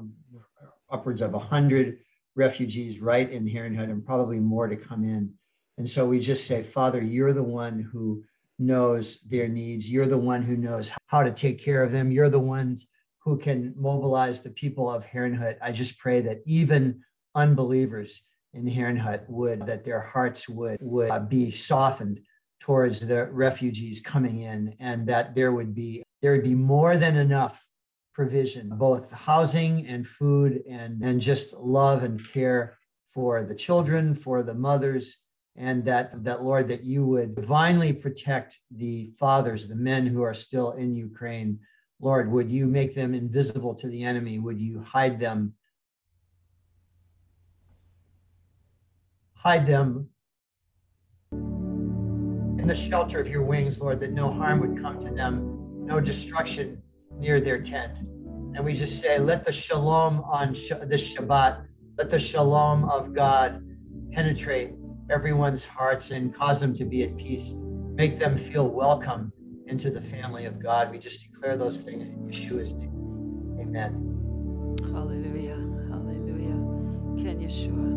upwards 0.91 1.21
of 1.21 1.31
100 1.31 1.99
refugees 2.35 2.99
right 2.99 3.29
in 3.29 3.45
Herrnhut 3.45 3.89
and 3.89 4.05
probably 4.05 4.39
more 4.39 4.67
to 4.67 4.75
come 4.75 5.03
in. 5.03 5.33
And 5.77 5.89
so 5.89 6.05
we 6.05 6.19
just 6.19 6.47
say, 6.47 6.63
Father, 6.63 7.01
you're 7.01 7.33
the 7.33 7.43
one 7.43 7.79
who 7.79 8.23
knows 8.59 9.19
their 9.21 9.47
needs. 9.47 9.89
You're 9.89 10.07
the 10.07 10.17
one 10.17 10.43
who 10.43 10.55
knows 10.55 10.91
how 11.07 11.23
to 11.23 11.31
take 11.31 11.59
care 11.59 11.83
of 11.83 11.91
them. 11.91 12.11
You're 12.11 12.29
the 12.29 12.39
ones 12.39 12.87
who 13.19 13.37
can 13.37 13.73
mobilize 13.75 14.41
the 14.41 14.51
people 14.51 14.89
of 14.89 15.05
Herrnhut. 15.05 15.57
I 15.61 15.71
just 15.71 15.97
pray 15.97 16.21
that 16.21 16.41
even 16.45 17.01
unbelievers 17.35 18.21
in 18.53 18.65
Herrnhut 18.65 19.27
would, 19.29 19.65
that 19.65 19.85
their 19.85 20.01
hearts 20.01 20.49
would, 20.49 20.79
would 20.81 21.09
uh, 21.09 21.19
be 21.19 21.51
softened 21.51 22.21
towards 22.61 22.99
the 22.99 23.25
refugees 23.31 23.99
coming 23.99 24.41
in 24.41 24.75
and 24.79 25.07
that 25.07 25.35
there 25.35 25.51
would 25.51 25.73
be 25.73 26.03
there 26.21 26.31
would 26.31 26.43
be 26.43 26.55
more 26.55 26.95
than 26.95 27.17
enough 27.17 27.65
provision 28.13 28.69
both 28.69 29.11
housing 29.11 29.87
and 29.87 30.07
food 30.07 30.61
and 30.69 31.01
and 31.01 31.19
just 31.19 31.53
love 31.53 32.03
and 32.03 32.21
care 32.31 32.77
for 33.13 33.43
the 33.43 33.55
children 33.55 34.13
for 34.13 34.43
the 34.43 34.53
mothers 34.53 35.17
and 35.55 35.83
that 35.85 36.23
that 36.23 36.43
lord 36.43 36.67
that 36.67 36.83
you 36.83 37.05
would 37.05 37.35
divinely 37.35 37.91
protect 37.91 38.59
the 38.71 39.11
fathers 39.19 39.67
the 39.67 39.75
men 39.75 40.05
who 40.05 40.21
are 40.21 40.33
still 40.33 40.71
in 40.71 40.95
ukraine. 40.95 41.59
Lord 41.99 42.31
would 42.31 42.49
you 42.49 42.65
make 42.65 42.95
them 42.95 43.13
invisible 43.13 43.75
to 43.75 43.87
the 43.87 44.03
enemy? 44.03 44.39
Would 44.39 44.59
you 44.59 44.81
hide 44.81 45.19
them? 45.19 45.53
Hide 49.35 49.67
them 49.67 50.09
in 51.31 52.67
the 52.67 52.75
shelter 52.75 53.19
of 53.19 53.27
your 53.27 53.43
wings 53.43 53.79
lord 53.79 53.99
that 53.99 54.11
no 54.11 54.31
harm 54.31 54.59
would 54.59 54.81
come 54.81 54.99
to 54.99 55.09
them 55.09 55.57
no 55.85 55.99
destruction 55.99 56.81
near 57.17 57.41
their 57.41 57.61
tent. 57.61 57.97
And 58.55 58.63
we 58.63 58.73
just 58.75 59.01
say 59.01 59.19
let 59.19 59.43
the 59.43 59.51
shalom 59.51 60.21
on 60.21 60.53
sh- 60.53 60.71
this 60.83 61.13
shabbat 61.13 61.65
let 61.97 62.09
the 62.09 62.19
shalom 62.19 62.89
of 62.89 63.13
god 63.13 63.63
penetrate 64.11 64.73
everyone's 65.11 65.65
hearts 65.65 66.11
and 66.11 66.33
cause 66.33 66.59
them 66.59 66.73
to 66.73 66.85
be 66.85 67.03
at 67.03 67.17
peace. 67.17 67.51
Make 67.95 68.17
them 68.17 68.37
feel 68.37 68.67
welcome 68.67 69.33
into 69.67 69.91
the 69.91 69.99
family 69.99 70.45
of 70.45 70.63
God. 70.63 70.89
We 70.89 70.99
just 70.99 71.29
declare 71.29 71.57
those 71.57 71.81
things 71.81 72.07
in 72.07 72.15
Yeshua's 72.29 72.71
name. 72.71 73.57
Amen. 73.59 74.77
Hallelujah. 74.93 75.57
Hallelujah. 75.89 76.55
Ken 77.21 77.39
Yeshua. 77.41 77.91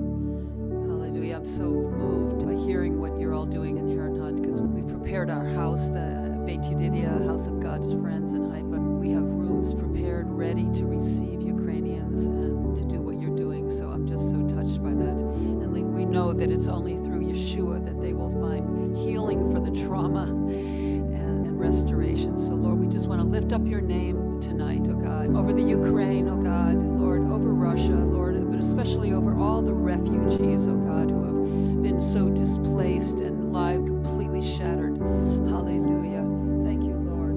Hallelujah. 0.88 1.36
I'm 1.36 1.46
so 1.46 1.64
moved 1.64 2.44
by 2.44 2.54
hearing 2.66 3.00
what 3.00 3.18
you're 3.18 3.32
all 3.32 3.46
doing 3.46 3.78
in 3.78 3.88
Herrnhut 3.88 4.42
because 4.42 4.60
we've 4.60 4.88
prepared 4.88 5.30
our 5.30 5.44
house, 5.44 5.86
the 5.88 6.42
Beit 6.44 6.62
Yedidia, 6.62 7.26
House 7.26 7.46
of 7.46 7.60
God's 7.60 7.92
Friends 7.94 8.34
in 8.34 8.50
Haifa. 8.50 8.80
We 8.80 9.10
have 9.10 9.22
rooms 9.22 9.72
prepared, 9.72 10.28
ready 10.28 10.68
to 10.74 10.84
receive 10.84 11.40
Ukrainians 11.42 12.26
and 12.26 12.76
to 12.76 12.84
do 12.84 13.00
what 13.00 13.20
you're 13.20 13.36
doing. 13.36 13.70
So 13.70 13.88
I'm 13.88 14.04
just 14.04 14.30
so 14.30 14.36
touched 14.48 14.82
by 14.82 14.90
that. 14.90 15.16
And 15.16 15.72
we 15.72 16.04
know 16.04 16.32
that 16.32 16.50
it's 16.50 16.68
only 16.68 16.96
Yeshua 17.34 17.84
that 17.84 18.00
they 18.00 18.12
will 18.12 18.30
find 18.40 18.96
healing 18.96 19.52
for 19.52 19.58
the 19.58 19.70
trauma 19.84 20.22
and, 20.22 21.12
and 21.12 21.58
restoration. 21.58 22.38
So, 22.38 22.54
Lord, 22.54 22.78
we 22.78 22.86
just 22.86 23.08
want 23.08 23.20
to 23.20 23.26
lift 23.26 23.52
up 23.52 23.66
your 23.66 23.80
name 23.80 24.40
tonight, 24.40 24.86
oh 24.88 24.94
God, 24.94 25.34
over 25.34 25.52
the 25.52 25.62
Ukraine, 25.62 26.28
oh 26.28 26.40
God, 26.40 26.76
Lord, 26.76 27.22
over 27.22 27.52
Russia, 27.52 27.92
Lord, 27.92 28.50
but 28.50 28.60
especially 28.60 29.12
over 29.12 29.36
all 29.36 29.62
the 29.62 29.72
refugees, 29.72 30.68
oh 30.68 30.76
God, 30.76 31.10
who 31.10 31.24
have 31.24 31.82
been 31.82 32.00
so 32.00 32.28
displaced 32.28 33.18
and 33.18 33.52
life 33.52 33.84
completely 33.84 34.40
shattered. 34.40 34.96
Hallelujah. 34.96 36.22
Thank 36.64 36.84
you, 36.84 36.94
Lord. 36.94 37.34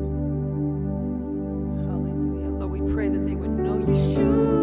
Hallelujah. 1.89 2.49
Lord, 2.49 2.71
we 2.71 2.93
pray 2.93 3.09
that 3.09 3.25
they 3.25 3.33
would 3.33 3.49
know 3.49 3.79
you. 3.79 3.85
Yeshua. 3.87 4.57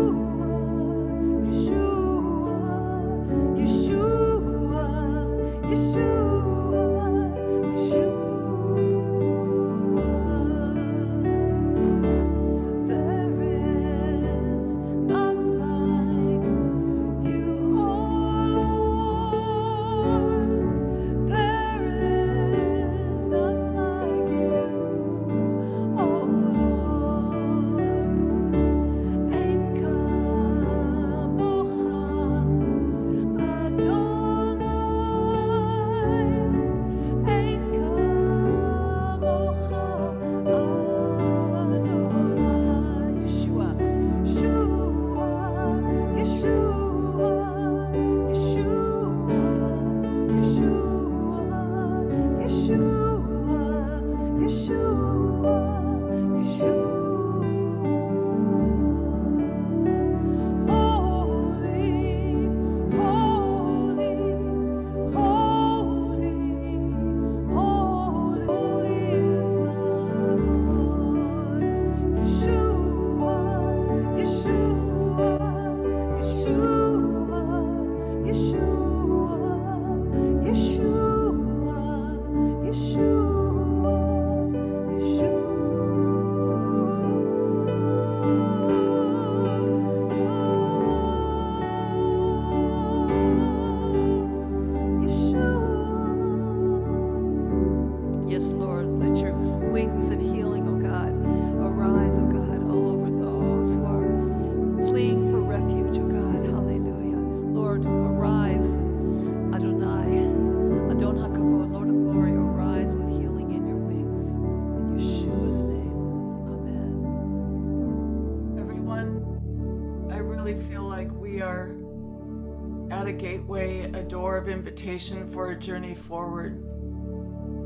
Invitation 124.75 125.31
for 125.31 125.53
a 125.53 125.57
journey 125.57 125.95
forward. 125.95 126.61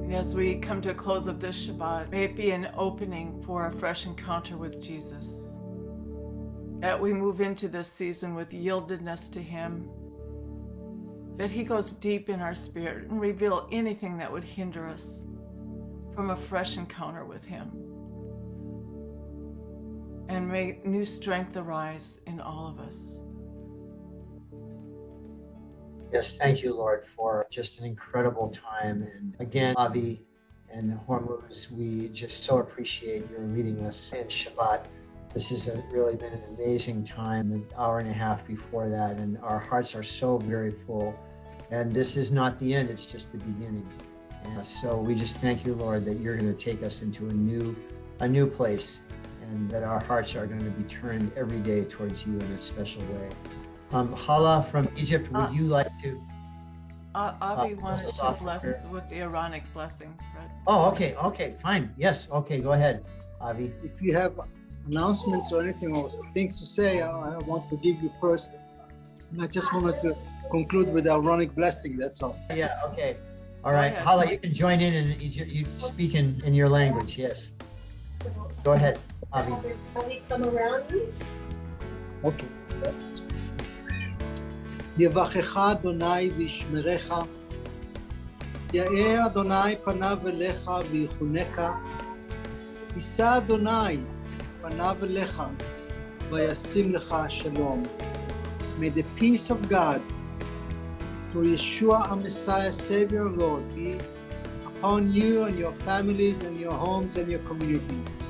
And 0.02 0.14
as 0.14 0.34
we 0.34 0.56
come 0.56 0.82
to 0.82 0.90
a 0.90 0.94
close 0.94 1.26
of 1.26 1.40
this 1.40 1.66
Shabbat, 1.66 2.11
may 2.11 2.24
it 2.24 2.36
be 2.36 2.50
an 2.50 2.68
opening 2.76 3.42
for 3.42 3.66
a 3.66 3.72
fresh 3.72 4.04
encounter 4.04 4.59
with 4.59 4.78
Jesus. 4.78 5.54
That 6.80 7.00
we 7.00 7.14
move 7.14 7.40
into 7.40 7.66
this 7.66 7.90
season 7.90 8.34
with 8.34 8.50
yieldedness 8.50 9.32
to 9.32 9.42
Him. 9.42 9.88
That 11.38 11.50
He 11.50 11.64
goes 11.64 11.94
deep 11.94 12.28
in 12.28 12.40
our 12.40 12.54
spirit 12.54 13.09
and 13.09 13.18
reveal 13.18 13.70
anything 13.72 14.18
that 14.18 14.30
would 14.30 14.44
hinder 14.44 14.86
us 14.86 15.24
from 16.14 16.28
a 16.28 16.36
fresh 16.36 16.76
encounter 16.76 17.24
with 17.24 17.46
Him. 17.46 17.70
And 20.28 20.46
may 20.46 20.80
new 20.84 21.06
strength 21.06 21.56
arise 21.56 22.20
in 22.26 22.38
all 22.38 22.68
of 22.68 22.78
us. 22.86 23.22
Yes, 26.12 26.38
thank 26.38 26.62
you, 26.62 26.74
Lord, 26.74 27.04
for 27.14 27.46
just 27.50 27.78
an 27.80 27.84
incredible 27.84 28.48
time. 28.48 29.06
And 29.14 29.36
again, 29.40 29.74
Avi 29.76 30.24
and 30.72 30.98
Hormuz, 31.06 31.70
we 31.70 32.09
just 32.09 32.44
so 32.44 32.59
appreciate 32.59 33.30
your 33.30 33.40
leading 33.40 33.84
us 33.84 34.11
in 34.14 34.26
Shabbat 34.26 34.86
This 35.34 35.50
has 35.50 35.70
really 35.92 36.16
been 36.16 36.32
an 36.32 36.42
amazing 36.56 37.04
time, 37.04 37.50
the 37.50 37.62
hour 37.76 37.98
and 37.98 38.09
a 38.09 38.12
half 38.12 38.46
before 38.46 38.88
that, 38.88 39.18
and 39.20 39.36
our 39.38 39.59
hearts 39.59 39.94
are 39.94 40.02
so 40.02 40.38
very 40.38 40.72
full. 40.86 41.14
And 41.70 41.92
this 41.92 42.16
is 42.16 42.30
not 42.30 42.59
the 42.59 42.74
end, 42.74 42.88
it's 42.88 43.04
just 43.04 43.30
the 43.32 43.38
beginning. 43.38 43.86
And 44.44 44.66
so 44.66 44.96
we 44.96 45.14
just 45.14 45.36
thank 45.38 45.66
you, 45.66 45.74
Lord, 45.74 46.06
that 46.06 46.20
you're 46.20 46.36
going 46.36 46.54
to 46.54 46.59
take 46.59 46.82
us 46.82 47.02
into 47.02 47.28
a 47.28 47.32
new, 47.32 47.76
a 48.20 48.28
new 48.28 48.46
place, 48.46 49.00
and 49.42 49.70
that 49.70 49.82
our 49.82 50.02
hearts 50.04 50.34
are 50.36 50.46
going 50.46 50.64
to 50.64 50.70
be 50.70 50.84
turned 50.84 51.30
every 51.36 51.61
day 51.61 51.84
towards 51.84 52.24
you 52.24 52.32
in 52.32 52.52
a 52.52 52.61
special 52.61 53.02
way. 53.02 53.28
Um, 53.93 54.12
Hala 54.12 54.66
from 54.70 54.89
Egypt, 54.97 55.30
would 55.32 55.41
Uh, 55.47 55.51
you 55.51 55.64
like 55.64 55.89
to? 56.03 56.20
Uh, 57.14 57.32
Avi 57.41 57.74
Uh, 57.74 57.80
wanted 57.80 58.09
to 58.09 58.36
bless 58.39 58.62
prayer. 58.62 58.82
with 58.93 59.09
the 59.09 59.16
Aaronic 59.20 59.64
blessing, 59.72 60.14
Fred. 60.32 60.51
Oh, 60.66 60.89
okay, 60.91 61.14
okay, 61.16 61.55
fine. 61.62 61.93
Yes, 61.97 62.28
okay, 62.30 62.61
go 62.61 62.72
ahead, 62.72 63.03
Avi. 63.41 63.72
If 63.82 64.01
you 64.03 64.14
have 64.14 64.39
announcements 64.86 65.53
or 65.53 65.62
anything 65.62 65.97
or 65.97 66.09
things 66.34 66.59
to 66.61 66.66
say, 66.66 67.01
I, 67.01 67.09
I 67.11 67.39
want 67.39 67.68
to 67.70 67.76
give 67.76 68.01
you 68.03 68.11
first. 68.20 68.53
And 69.32 69.43
I 69.43 69.47
just 69.47 69.72
wanted 69.74 70.01
to 70.01 70.16
conclude 70.51 70.93
with 70.93 71.05
the 71.05 71.12
Aaronic 71.12 71.55
blessing. 71.55 71.97
That's 71.97 72.22
all. 72.22 72.36
Yeah, 72.55 72.78
okay. 72.93 73.16
All 73.64 73.72
Go 73.72 73.78
right, 73.78 73.93
ahead. 73.93 74.03
Hala, 74.07 74.30
you 74.30 74.39
can 74.39 74.53
join 74.55 74.80
in 74.80 74.93
and 74.95 75.20
you, 75.20 75.45
you 75.45 75.66
speak 75.78 76.14
in, 76.14 76.41
in 76.45 76.55
your 76.55 76.68
language, 76.68 77.18
yes. 77.18 77.49
Go 78.64 78.72
ahead, 78.72 78.99
Avi. 79.32 79.53
Avi, 79.97 80.22
come 80.28 80.45
around 80.45 80.84
you. 80.91 81.12
אוקיי. 84.97 85.05
יברכך 85.05 85.57
אדוני 85.57 86.30
וישמרך, 86.38 87.13
יאר 88.74 89.26
אדוני 89.26 89.76
פניו 89.84 90.17
אליך 90.28 90.71
ויחונקה, 90.91 91.71
יישא 92.95 93.38
אדוני 93.38 93.97
פניו 94.61 94.95
אליך 95.03 95.43
וישים 96.30 96.93
לך 96.93 97.15
שלום. 97.30 97.84
May 98.80 98.89
the 98.89 99.21
peace 99.21 99.51
of 99.51 99.69
God, 99.69 100.01
through 101.30 101.55
Yeshua 101.55 102.09
our 102.09 102.15
Messiah, 102.15 102.71
Savior, 102.71 103.30
Lord, 103.30 103.63
be 103.76 103.97
upon 104.65 105.11
you 105.13 105.43
and 105.43 105.57
your 105.59 105.74
families 105.74 106.43
and 106.43 106.59
your 106.59 106.74
homes 106.74 107.17
and 107.17 107.28
your 107.32 107.43
communities. 107.49 108.24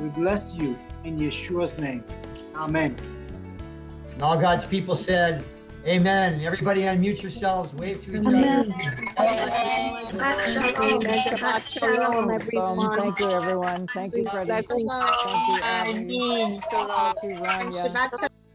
We 0.00 0.08
bless 0.08 0.54
you 0.54 0.78
in 1.04 1.18
Yeshua's 1.18 1.78
name. 1.78 2.04
Amen. 2.54 3.15
And 4.17 4.23
all 4.23 4.35
God's 4.35 4.65
people 4.65 4.95
said, 4.95 5.43
Amen. 5.85 6.41
Everybody 6.41 6.81
unmute 6.81 7.21
yourselves, 7.21 7.71
wave 7.75 8.01
to 8.05 8.19
each 8.19 8.25
Amen. 8.25 8.73
other. 9.15 9.29
Shabbat 11.21 11.67
shalom, 11.67 12.31
everyone. 12.31 12.97
Thank 12.97 13.19
you, 13.19 13.27
everyone. 13.27 13.87
Thank 13.93 14.17
you, 14.17 14.27
Freddie. 14.27 14.47
Blessings. 14.47 14.91
Thank 14.91 15.47
you, 15.47 15.59
Abby. 15.61 15.91
Amen. 15.91 16.59
Thank 16.67 17.17
you, 17.21 17.29
Rania. 17.29 17.69
Shabbat 17.69 18.09
shalom. 18.09 18.46